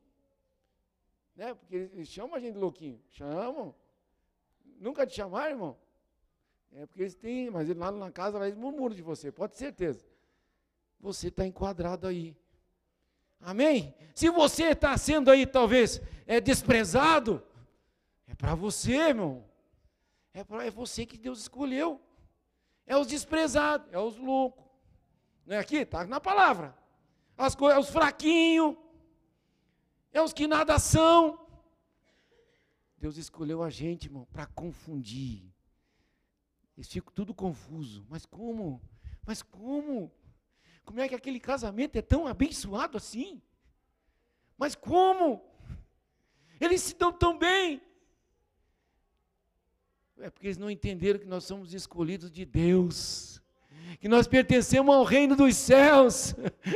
né? 1.38 1.54
Porque 1.54 1.76
eles 1.76 2.08
chamam 2.08 2.34
a 2.34 2.40
gente 2.40 2.54
de 2.54 2.58
louquinho, 2.58 3.00
chamam. 3.10 3.72
Nunca 4.80 5.06
te 5.06 5.14
chamaram, 5.14 5.50
irmão? 5.50 5.78
É 6.72 6.84
porque 6.84 7.02
eles 7.02 7.14
têm, 7.14 7.48
mas 7.48 7.68
lá 7.76 7.92
na 7.92 8.10
casa 8.10 8.44
eles 8.44 8.58
murmuram 8.58 8.94
de 8.94 9.02
você, 9.02 9.30
pode 9.30 9.52
ter 9.52 9.58
certeza. 9.58 10.04
Você 11.00 11.28
está 11.28 11.46
enquadrado 11.46 12.06
aí. 12.06 12.36
Amém? 13.40 13.94
Se 14.14 14.30
você 14.30 14.70
está 14.70 14.96
sendo 14.98 15.30
aí, 15.30 15.46
talvez, 15.46 16.00
é 16.26 16.40
desprezado, 16.40 17.42
é 18.26 18.34
para 18.34 18.54
você, 18.54 18.94
irmão. 18.94 19.44
É, 20.32 20.42
pra, 20.44 20.64
é 20.64 20.70
você 20.70 21.06
que 21.06 21.16
Deus 21.16 21.40
escolheu. 21.40 22.00
É 22.86 22.96
os 22.96 23.06
desprezados, 23.06 23.86
é 23.92 23.98
os 23.98 24.16
loucos. 24.16 24.64
Não 25.46 25.56
é 25.56 25.58
aqui? 25.58 25.76
Está 25.76 26.06
na 26.06 26.20
palavra. 26.20 26.76
As 27.36 27.54
é 27.54 27.78
os 27.78 27.88
fraquinhos, 27.88 28.76
é 30.12 30.20
os 30.20 30.32
que 30.32 30.46
nada 30.46 30.78
são. 30.78 31.38
Deus 32.96 33.16
escolheu 33.16 33.62
a 33.62 33.70
gente, 33.70 34.06
irmão, 34.06 34.26
para 34.32 34.46
confundir. 34.46 35.54
Eles 36.76 36.88
ficam 36.88 37.12
tudo 37.12 37.32
confuso. 37.32 38.04
Mas 38.08 38.26
como? 38.26 38.82
Mas 39.24 39.42
como? 39.42 40.10
Como 40.88 41.00
é 41.00 41.06
que 41.06 41.14
aquele 41.14 41.38
casamento 41.38 41.96
é 41.96 42.00
tão 42.00 42.26
abençoado 42.26 42.96
assim? 42.96 43.42
Mas 44.56 44.74
como? 44.74 45.44
Eles 46.58 46.80
se 46.80 46.94
dão 46.96 47.12
tão 47.12 47.38
bem. 47.38 47.82
É 50.18 50.30
porque 50.30 50.46
eles 50.46 50.56
não 50.56 50.70
entenderam 50.70 51.20
que 51.20 51.26
nós 51.26 51.44
somos 51.44 51.74
escolhidos 51.74 52.30
de 52.30 52.46
Deus, 52.46 53.38
que 54.00 54.08
nós 54.08 54.26
pertencemos 54.26 54.94
ao 54.94 55.04
reino 55.04 55.36
dos 55.36 55.58
céus. 55.58 56.34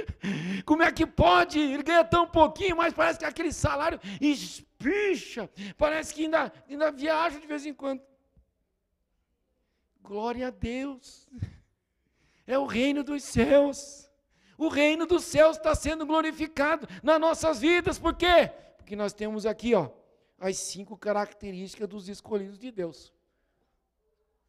Como 0.66 0.82
é 0.82 0.92
que 0.92 1.06
pode? 1.06 1.58
Ele 1.58 1.82
ganha 1.82 2.04
tão 2.04 2.28
pouquinho, 2.28 2.76
mas 2.76 2.92
parece 2.92 3.18
que 3.18 3.24
aquele 3.24 3.50
salário 3.50 3.98
espicha, 4.20 5.48
parece 5.78 6.12
que 6.12 6.24
ainda, 6.24 6.52
ainda 6.68 6.92
viaja 6.92 7.40
de 7.40 7.46
vez 7.46 7.64
em 7.64 7.72
quando. 7.72 8.02
Glória 10.02 10.48
a 10.48 10.50
Deus. 10.50 11.26
É 12.46 12.58
o 12.58 12.66
reino 12.66 13.02
dos 13.02 13.22
céus. 13.22 14.10
O 14.58 14.68
reino 14.68 15.06
dos 15.06 15.24
céus 15.24 15.56
está 15.56 15.74
sendo 15.74 16.06
glorificado 16.06 16.86
nas 17.02 17.20
nossas 17.20 17.60
vidas. 17.60 17.98
Por 17.98 18.14
quê? 18.14 18.50
Porque 18.76 18.94
nós 18.94 19.12
temos 19.12 19.46
aqui, 19.46 19.74
ó, 19.74 19.90
as 20.38 20.56
cinco 20.58 20.96
características 20.96 21.88
dos 21.88 22.08
escolhidos 22.08 22.58
de 22.58 22.70
Deus 22.70 23.12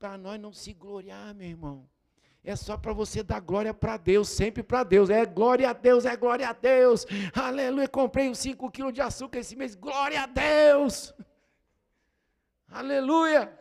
para 0.04 0.18
nós 0.18 0.38
não 0.38 0.52
se 0.52 0.74
gloriar, 0.74 1.34
meu 1.34 1.48
irmão. 1.48 1.88
É 2.44 2.58
só 2.58 2.76
para 2.76 2.92
você 2.92 3.24
dar 3.24 3.40
glória 3.40 3.74
para 3.74 3.96
Deus, 3.96 4.28
sempre 4.28 4.62
para 4.62 4.84
Deus. 4.84 5.10
É 5.10 5.26
glória 5.26 5.70
a 5.70 5.72
Deus, 5.72 6.04
é 6.04 6.14
glória 6.18 6.50
a 6.50 6.52
Deus. 6.52 7.06
Aleluia. 7.34 7.88
Comprei 7.88 8.30
uns 8.30 8.40
5 8.40 8.70
quilos 8.70 8.92
de 8.92 9.00
açúcar 9.00 9.40
esse 9.40 9.56
mês. 9.56 9.76
Glória 9.76 10.24
a 10.24 10.26
Deus. 10.26 11.14
Aleluia. 12.68 13.58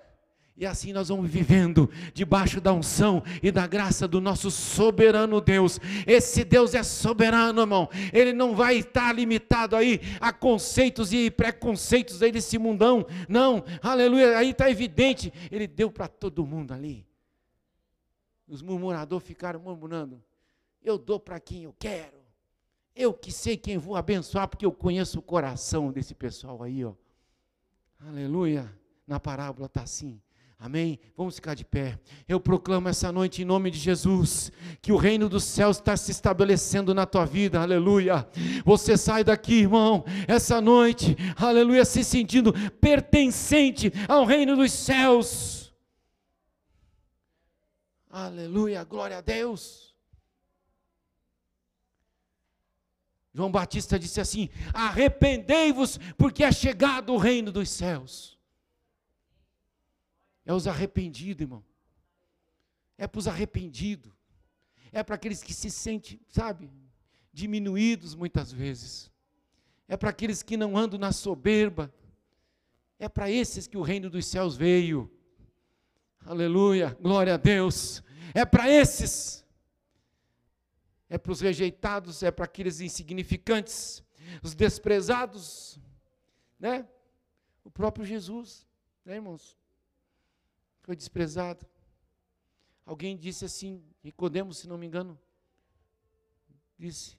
E 0.62 0.66
assim 0.66 0.92
nós 0.92 1.08
vamos 1.08 1.28
vivendo 1.28 1.90
debaixo 2.14 2.60
da 2.60 2.72
unção 2.72 3.20
e 3.42 3.50
da 3.50 3.66
graça 3.66 4.06
do 4.06 4.20
nosso 4.20 4.48
soberano 4.48 5.40
Deus. 5.40 5.80
Esse 6.06 6.44
Deus 6.44 6.72
é 6.72 6.84
soberano, 6.84 7.62
irmão. 7.62 7.88
Ele 8.12 8.32
não 8.32 8.54
vai 8.54 8.76
estar 8.76 9.12
limitado 9.12 9.74
aí 9.74 10.00
a 10.20 10.32
conceitos 10.32 11.12
e 11.12 11.32
preconceitos 11.32 12.22
aí 12.22 12.30
desse 12.30 12.58
mundão. 12.58 13.04
Não, 13.28 13.64
aleluia. 13.82 14.38
Aí 14.38 14.50
está 14.50 14.70
evidente. 14.70 15.32
Ele 15.50 15.66
deu 15.66 15.90
para 15.90 16.06
todo 16.06 16.46
mundo 16.46 16.70
ali. 16.70 17.04
Os 18.46 18.62
murmuradores 18.62 19.26
ficaram 19.26 19.58
murmurando. 19.58 20.22
Eu 20.80 20.96
dou 20.96 21.18
para 21.18 21.40
quem 21.40 21.64
eu 21.64 21.74
quero. 21.76 22.22
Eu 22.94 23.12
que 23.12 23.32
sei 23.32 23.56
quem 23.56 23.78
vou 23.78 23.96
abençoar, 23.96 24.46
porque 24.46 24.64
eu 24.64 24.70
conheço 24.70 25.18
o 25.18 25.22
coração 25.22 25.90
desse 25.90 26.14
pessoal 26.14 26.62
aí, 26.62 26.84
ó. 26.84 26.94
Aleluia. 27.98 28.72
Na 29.04 29.18
parábola 29.18 29.66
está 29.66 29.82
assim. 29.82 30.21
Amém? 30.64 31.00
Vamos 31.16 31.34
ficar 31.34 31.54
de 31.54 31.64
pé. 31.64 31.98
Eu 32.28 32.38
proclamo 32.38 32.88
essa 32.88 33.10
noite 33.10 33.42
em 33.42 33.44
nome 33.44 33.68
de 33.68 33.80
Jesus 33.80 34.52
que 34.80 34.92
o 34.92 34.96
reino 34.96 35.28
dos 35.28 35.42
céus 35.42 35.78
está 35.78 35.96
se 35.96 36.12
estabelecendo 36.12 36.94
na 36.94 37.04
tua 37.04 37.24
vida. 37.24 37.60
Aleluia. 37.60 38.24
Você 38.64 38.96
sai 38.96 39.24
daqui, 39.24 39.54
irmão, 39.54 40.04
essa 40.28 40.60
noite, 40.60 41.16
aleluia, 41.36 41.84
se 41.84 42.04
sentindo 42.04 42.52
pertencente 42.80 43.92
ao 44.06 44.24
reino 44.24 44.54
dos 44.54 44.70
céus. 44.70 45.74
Aleluia, 48.08 48.84
glória 48.84 49.18
a 49.18 49.20
Deus. 49.20 49.96
João 53.34 53.50
Batista 53.50 53.98
disse 53.98 54.20
assim: 54.20 54.48
Arrependei-vos, 54.72 55.98
porque 56.16 56.44
é 56.44 56.52
chegado 56.52 57.12
o 57.12 57.18
reino 57.18 57.50
dos 57.50 57.68
céus. 57.68 58.31
É 60.44 60.52
os 60.52 60.66
arrependidos, 60.66 61.42
irmão. 61.42 61.64
É 62.98 63.06
para 63.06 63.18
os 63.18 63.28
arrependidos. 63.28 64.12
É 64.90 65.02
para 65.02 65.14
aqueles 65.14 65.42
que 65.42 65.54
se 65.54 65.70
sentem, 65.70 66.20
sabe, 66.28 66.70
diminuídos 67.32 68.14
muitas 68.14 68.52
vezes. 68.52 69.10
É 69.88 69.96
para 69.96 70.10
aqueles 70.10 70.42
que 70.42 70.56
não 70.56 70.76
andam 70.76 70.98
na 70.98 71.12
soberba. 71.12 71.92
É 72.98 73.08
para 73.08 73.30
esses 73.30 73.66
que 73.66 73.76
o 73.76 73.82
reino 73.82 74.10
dos 74.10 74.26
céus 74.26 74.56
veio. 74.56 75.10
Aleluia, 76.24 76.96
glória 77.00 77.34
a 77.34 77.36
Deus. 77.36 78.02
É 78.34 78.44
para 78.44 78.70
esses. 78.70 79.44
É 81.08 81.18
para 81.18 81.32
os 81.32 81.40
rejeitados, 81.40 82.22
é 82.22 82.30
para 82.30 82.46
aqueles 82.46 82.80
insignificantes, 82.80 84.02
os 84.42 84.54
desprezados, 84.54 85.78
né? 86.58 86.88
O 87.62 87.70
próprio 87.70 88.04
Jesus, 88.04 88.66
né, 89.04 89.16
irmãos? 89.16 89.58
Foi 90.82 90.96
desprezado. 90.96 91.66
Alguém 92.84 93.16
disse 93.16 93.44
assim, 93.44 93.82
Nicodemos, 94.02 94.58
se 94.58 94.68
não 94.68 94.76
me 94.76 94.86
engano, 94.86 95.18
disse: 96.78 97.16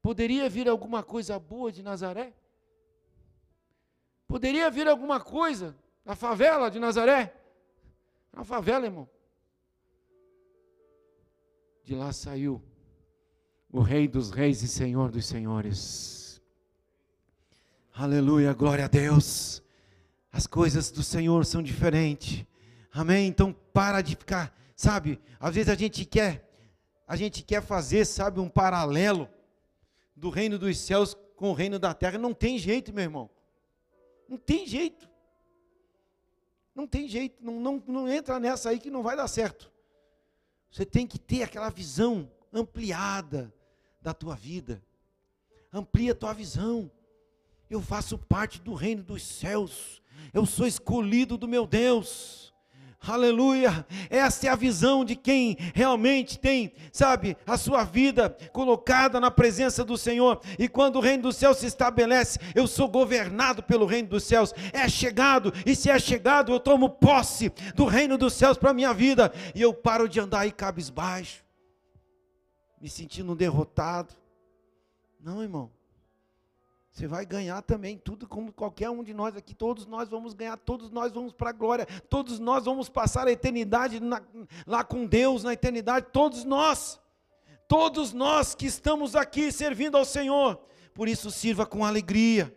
Poderia 0.00 0.48
vir 0.48 0.68
alguma 0.68 1.02
coisa 1.02 1.38
boa 1.38 1.70
de 1.70 1.82
Nazaré? 1.82 2.32
Poderia 4.26 4.70
vir 4.70 4.88
alguma 4.88 5.20
coisa 5.20 5.76
na 6.04 6.14
favela 6.14 6.70
de 6.70 6.78
Nazaré? 6.78 7.34
Na 8.32 8.44
favela, 8.44 8.86
irmão. 8.86 9.08
De 11.84 11.94
lá 11.94 12.12
saiu 12.12 12.62
o 13.70 13.80
Rei 13.80 14.06
dos 14.06 14.30
Reis 14.30 14.62
e 14.62 14.68
Senhor 14.68 15.10
dos 15.10 15.26
Senhores. 15.26 16.40
Aleluia, 17.92 18.52
glória 18.54 18.84
a 18.84 18.88
Deus. 18.88 19.62
As 20.30 20.46
coisas 20.46 20.90
do 20.90 21.02
Senhor 21.02 21.44
são 21.44 21.62
diferentes. 21.62 22.46
Amém? 22.92 23.26
Então 23.26 23.52
para 23.72 24.02
de 24.02 24.14
ficar, 24.14 24.54
sabe? 24.76 25.20
Às 25.40 25.54
vezes 25.54 25.70
a 25.70 25.74
gente 25.74 26.04
quer, 26.04 26.48
a 27.06 27.16
gente 27.16 27.42
quer 27.42 27.62
fazer, 27.62 28.04
sabe, 28.04 28.38
um 28.38 28.48
paralelo 28.48 29.28
do 30.14 30.28
reino 30.28 30.58
dos 30.58 30.78
céus 30.78 31.16
com 31.36 31.50
o 31.50 31.54
reino 31.54 31.78
da 31.78 31.94
terra. 31.94 32.18
Não 32.18 32.34
tem 32.34 32.58
jeito, 32.58 32.92
meu 32.92 33.02
irmão. 33.02 33.30
Não 34.28 34.36
tem 34.36 34.66
jeito. 34.66 35.08
Não 36.74 36.86
tem 36.86 37.08
jeito. 37.08 37.42
Não, 37.42 37.58
não, 37.58 37.82
não 37.86 38.08
entra 38.08 38.38
nessa 38.38 38.70
aí 38.70 38.78
que 38.78 38.90
não 38.90 39.02
vai 39.02 39.16
dar 39.16 39.28
certo. 39.28 39.72
Você 40.70 40.86
tem 40.86 41.06
que 41.06 41.18
ter 41.18 41.42
aquela 41.42 41.70
visão 41.70 42.30
ampliada 42.52 43.52
da 44.00 44.14
tua 44.14 44.34
vida. 44.34 44.82
Amplia 45.72 46.12
a 46.12 46.14
tua 46.14 46.32
visão. 46.32 46.90
Eu 47.68 47.80
faço 47.80 48.18
parte 48.18 48.60
do 48.60 48.74
reino 48.74 49.02
dos 49.02 49.22
céus. 49.22 50.02
Eu 50.32 50.44
sou 50.44 50.66
escolhido 50.66 51.38
do 51.38 51.48
meu 51.48 51.66
Deus. 51.66 52.51
Aleluia! 53.04 53.84
Essa 54.08 54.46
é 54.46 54.50
a 54.50 54.54
visão 54.54 55.04
de 55.04 55.16
quem 55.16 55.56
realmente 55.74 56.38
tem, 56.38 56.72
sabe, 56.92 57.36
a 57.44 57.56
sua 57.56 57.82
vida 57.82 58.36
colocada 58.52 59.18
na 59.18 59.28
presença 59.28 59.84
do 59.84 59.98
Senhor. 59.98 60.40
E 60.56 60.68
quando 60.68 60.96
o 60.96 61.00
reino 61.00 61.24
dos 61.24 61.36
céus 61.36 61.58
se 61.58 61.66
estabelece, 61.66 62.38
eu 62.54 62.68
sou 62.68 62.88
governado 62.88 63.60
pelo 63.60 63.86
reino 63.86 64.08
dos 64.08 64.22
céus. 64.22 64.54
É 64.72 64.88
chegado, 64.88 65.52
e 65.66 65.74
se 65.74 65.90
é 65.90 65.98
chegado, 65.98 66.52
eu 66.52 66.60
tomo 66.60 66.88
posse 66.88 67.52
do 67.74 67.86
reino 67.86 68.16
dos 68.16 68.34
céus 68.34 68.56
para 68.56 68.70
a 68.70 68.74
minha 68.74 68.94
vida. 68.94 69.32
E 69.52 69.60
eu 69.60 69.74
paro 69.74 70.08
de 70.08 70.20
andar 70.20 70.40
aí 70.40 70.52
cabisbaixo, 70.52 71.44
me 72.80 72.88
sentindo 72.88 73.34
derrotado. 73.34 74.14
Não, 75.20 75.42
irmão. 75.42 75.81
Você 76.92 77.06
vai 77.06 77.24
ganhar 77.24 77.62
também 77.62 77.96
tudo 77.96 78.28
como 78.28 78.52
qualquer 78.52 78.90
um 78.90 79.02
de 79.02 79.14
nós 79.14 79.34
aqui. 79.34 79.54
Todos 79.54 79.86
nós 79.86 80.10
vamos 80.10 80.34
ganhar, 80.34 80.58
todos 80.58 80.90
nós 80.90 81.10
vamos 81.10 81.32
para 81.32 81.48
a 81.48 81.52
glória, 81.52 81.86
todos 82.10 82.38
nós 82.38 82.66
vamos 82.66 82.90
passar 82.90 83.26
a 83.26 83.32
eternidade 83.32 83.98
na, 83.98 84.22
lá 84.66 84.84
com 84.84 85.06
Deus 85.06 85.42
na 85.42 85.54
eternidade. 85.54 86.08
Todos 86.12 86.44
nós, 86.44 87.00
todos 87.66 88.12
nós 88.12 88.54
que 88.54 88.66
estamos 88.66 89.16
aqui 89.16 89.50
servindo 89.50 89.96
ao 89.96 90.04
Senhor. 90.04 90.60
Por 90.92 91.08
isso, 91.08 91.30
sirva 91.30 91.64
com 91.64 91.82
alegria. 91.82 92.54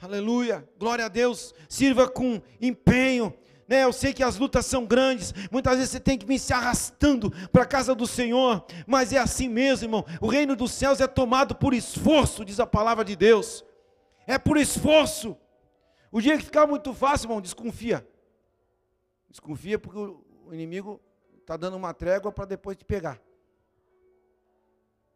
Aleluia, 0.00 0.66
glória 0.78 1.06
a 1.06 1.08
Deus. 1.08 1.52
Sirva 1.68 2.08
com 2.08 2.40
empenho, 2.60 3.34
né? 3.70 3.84
Eu 3.84 3.92
sei 3.92 4.12
que 4.12 4.24
as 4.24 4.36
lutas 4.36 4.66
são 4.66 4.84
grandes, 4.84 5.32
muitas 5.48 5.76
vezes 5.76 5.92
você 5.92 6.00
tem 6.00 6.18
que 6.18 6.26
vir 6.26 6.40
se 6.40 6.52
arrastando 6.52 7.30
para 7.52 7.62
a 7.62 7.66
casa 7.66 7.94
do 7.94 8.04
Senhor, 8.04 8.66
mas 8.84 9.12
é 9.12 9.18
assim 9.18 9.48
mesmo, 9.48 9.86
irmão. 9.86 10.04
O 10.20 10.26
reino 10.26 10.56
dos 10.56 10.72
céus 10.72 11.00
é 11.00 11.06
tomado 11.06 11.54
por 11.54 11.72
esforço, 11.72 12.44
diz 12.44 12.58
a 12.58 12.66
palavra 12.66 13.04
de 13.04 13.14
Deus. 13.14 13.64
É 14.26 14.36
por 14.38 14.56
esforço. 14.56 15.36
O 16.10 16.20
dia 16.20 16.36
que 16.36 16.42
ficar 16.42 16.66
muito 16.66 16.92
fácil, 16.92 17.26
irmão, 17.26 17.40
desconfia. 17.40 18.04
Desconfia 19.28 19.78
porque 19.78 19.98
o 19.98 20.52
inimigo 20.52 21.00
está 21.40 21.56
dando 21.56 21.76
uma 21.76 21.94
trégua 21.94 22.32
para 22.32 22.46
depois 22.46 22.76
te 22.76 22.84
pegar. 22.84 23.22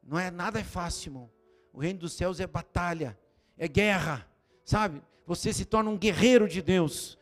Não 0.00 0.16
é 0.16 0.30
nada 0.30 0.61
é 0.61 0.64
fácil, 0.64 1.09
irmão. 1.09 1.30
O 1.72 1.80
reino 1.80 1.98
dos 1.98 2.12
céus 2.12 2.38
é 2.38 2.46
batalha, 2.46 3.18
é 3.59 3.66
guerra, 3.66 4.30
sabe? 4.64 5.02
Você 5.26 5.52
se 5.52 5.64
torna 5.64 5.90
um 5.90 5.98
guerreiro 5.98 6.46
de 6.46 6.62
Deus. 6.62 7.18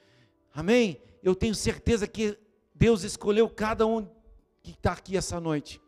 Amém? 0.55 1.01
Eu 1.23 1.35
tenho 1.35 1.55
certeza 1.55 2.07
que 2.07 2.37
Deus 2.75 3.05
escolheu 3.05 3.49
cada 3.49 3.87
um 3.87 4.07
que 4.63 4.73
está 4.73 4.93
aqui 4.93 5.17
essa 5.17 5.41
noite. 5.41 5.81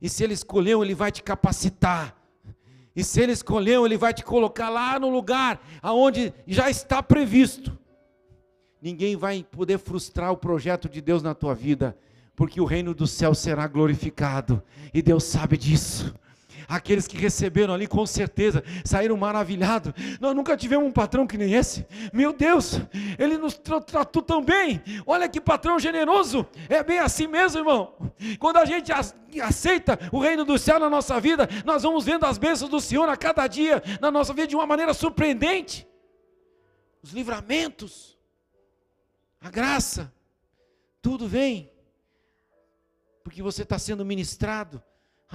E 0.00 0.08
se 0.08 0.24
Ele 0.24 0.34
escolheu, 0.34 0.82
Ele 0.82 0.94
vai 0.94 1.12
te 1.12 1.22
capacitar. 1.22 2.16
E 2.94 3.04
se 3.04 3.20
Ele 3.20 3.32
escolheu, 3.32 3.86
Ele 3.86 3.96
vai 3.96 4.12
te 4.12 4.24
colocar 4.24 4.68
lá 4.68 4.98
no 4.98 5.10
lugar 5.10 5.60
aonde 5.80 6.32
já 6.46 6.68
está 6.70 7.02
previsto. 7.02 7.78
Ninguém 8.80 9.16
vai 9.16 9.44
poder 9.44 9.78
frustrar 9.78 10.32
o 10.32 10.36
projeto 10.36 10.88
de 10.88 11.00
Deus 11.00 11.22
na 11.22 11.34
tua 11.34 11.54
vida, 11.54 11.96
porque 12.34 12.60
o 12.60 12.64
reino 12.64 12.92
do 12.92 13.06
céu 13.06 13.32
será 13.32 13.68
glorificado, 13.68 14.60
e 14.92 15.00
Deus 15.00 15.22
sabe 15.22 15.56
disso. 15.56 16.12
Aqueles 16.68 17.06
que 17.06 17.16
receberam 17.16 17.74
ali, 17.74 17.86
com 17.86 18.04
certeza, 18.06 18.62
saíram 18.84 19.16
maravilhados. 19.16 19.92
Nós 20.20 20.34
nunca 20.34 20.56
tivemos 20.56 20.86
um 20.86 20.92
patrão 20.92 21.26
que 21.26 21.36
nem 21.38 21.54
esse. 21.54 21.86
Meu 22.12 22.32
Deus, 22.32 22.80
ele 23.18 23.36
nos 23.38 23.54
tratou 23.54 24.22
tão 24.22 24.44
bem. 24.44 24.82
Olha 25.06 25.28
que 25.28 25.40
patrão 25.40 25.78
generoso. 25.78 26.46
É 26.68 26.82
bem 26.82 26.98
assim 26.98 27.26
mesmo, 27.26 27.60
irmão. 27.60 27.94
Quando 28.38 28.56
a 28.58 28.64
gente 28.64 28.92
aceita 29.42 29.98
o 30.10 30.18
reino 30.18 30.44
do 30.44 30.58
céu 30.58 30.78
na 30.78 30.90
nossa 30.90 31.20
vida, 31.20 31.48
nós 31.64 31.82
vamos 31.82 32.04
vendo 32.04 32.24
as 32.24 32.38
bênçãos 32.38 32.70
do 32.70 32.80
Senhor 32.80 33.08
a 33.08 33.16
cada 33.16 33.46
dia 33.46 33.82
na 34.00 34.10
nossa 34.10 34.32
vida 34.32 34.46
de 34.46 34.56
uma 34.56 34.66
maneira 34.66 34.94
surpreendente. 34.94 35.86
Os 37.02 37.12
livramentos, 37.12 38.18
a 39.40 39.50
graça, 39.50 40.12
tudo 41.00 41.26
vem, 41.26 41.70
porque 43.24 43.42
você 43.42 43.62
está 43.62 43.78
sendo 43.78 44.04
ministrado 44.04 44.82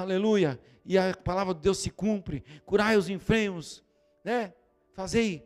aleluia, 0.02 0.60
e 0.88 0.98
a 0.98 1.14
palavra 1.14 1.54
de 1.54 1.60
Deus 1.60 1.80
se 1.80 1.90
cumpre, 1.90 2.44
curai 2.66 2.96
os 2.96 3.10
enfermos, 3.10 3.84
né? 4.24 4.54
Fazei 4.96 5.46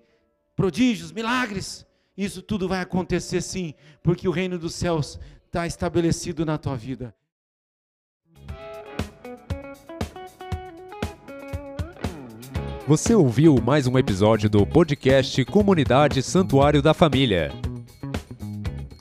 prodígios, 0.55 1.11
milagres. 1.11 1.85
Isso 2.15 2.43
tudo 2.43 2.69
vai 2.69 2.79
acontecer 2.79 3.41
sim, 3.41 3.73
porque 4.03 4.27
o 4.27 4.31
reino 4.31 4.59
dos 4.59 4.75
céus 4.75 5.19
está 5.47 5.65
estabelecido 5.65 6.45
na 6.45 6.59
tua 6.59 6.77
vida. 6.77 7.13
Você 12.87 13.15
ouviu 13.15 13.55
mais 13.61 13.87
um 13.87 13.97
episódio 13.97 14.49
do 14.49 14.65
podcast 14.65 15.43
Comunidade 15.45 16.21
Santuário 16.21 16.81
da 16.81 16.93
Família. 16.93 17.51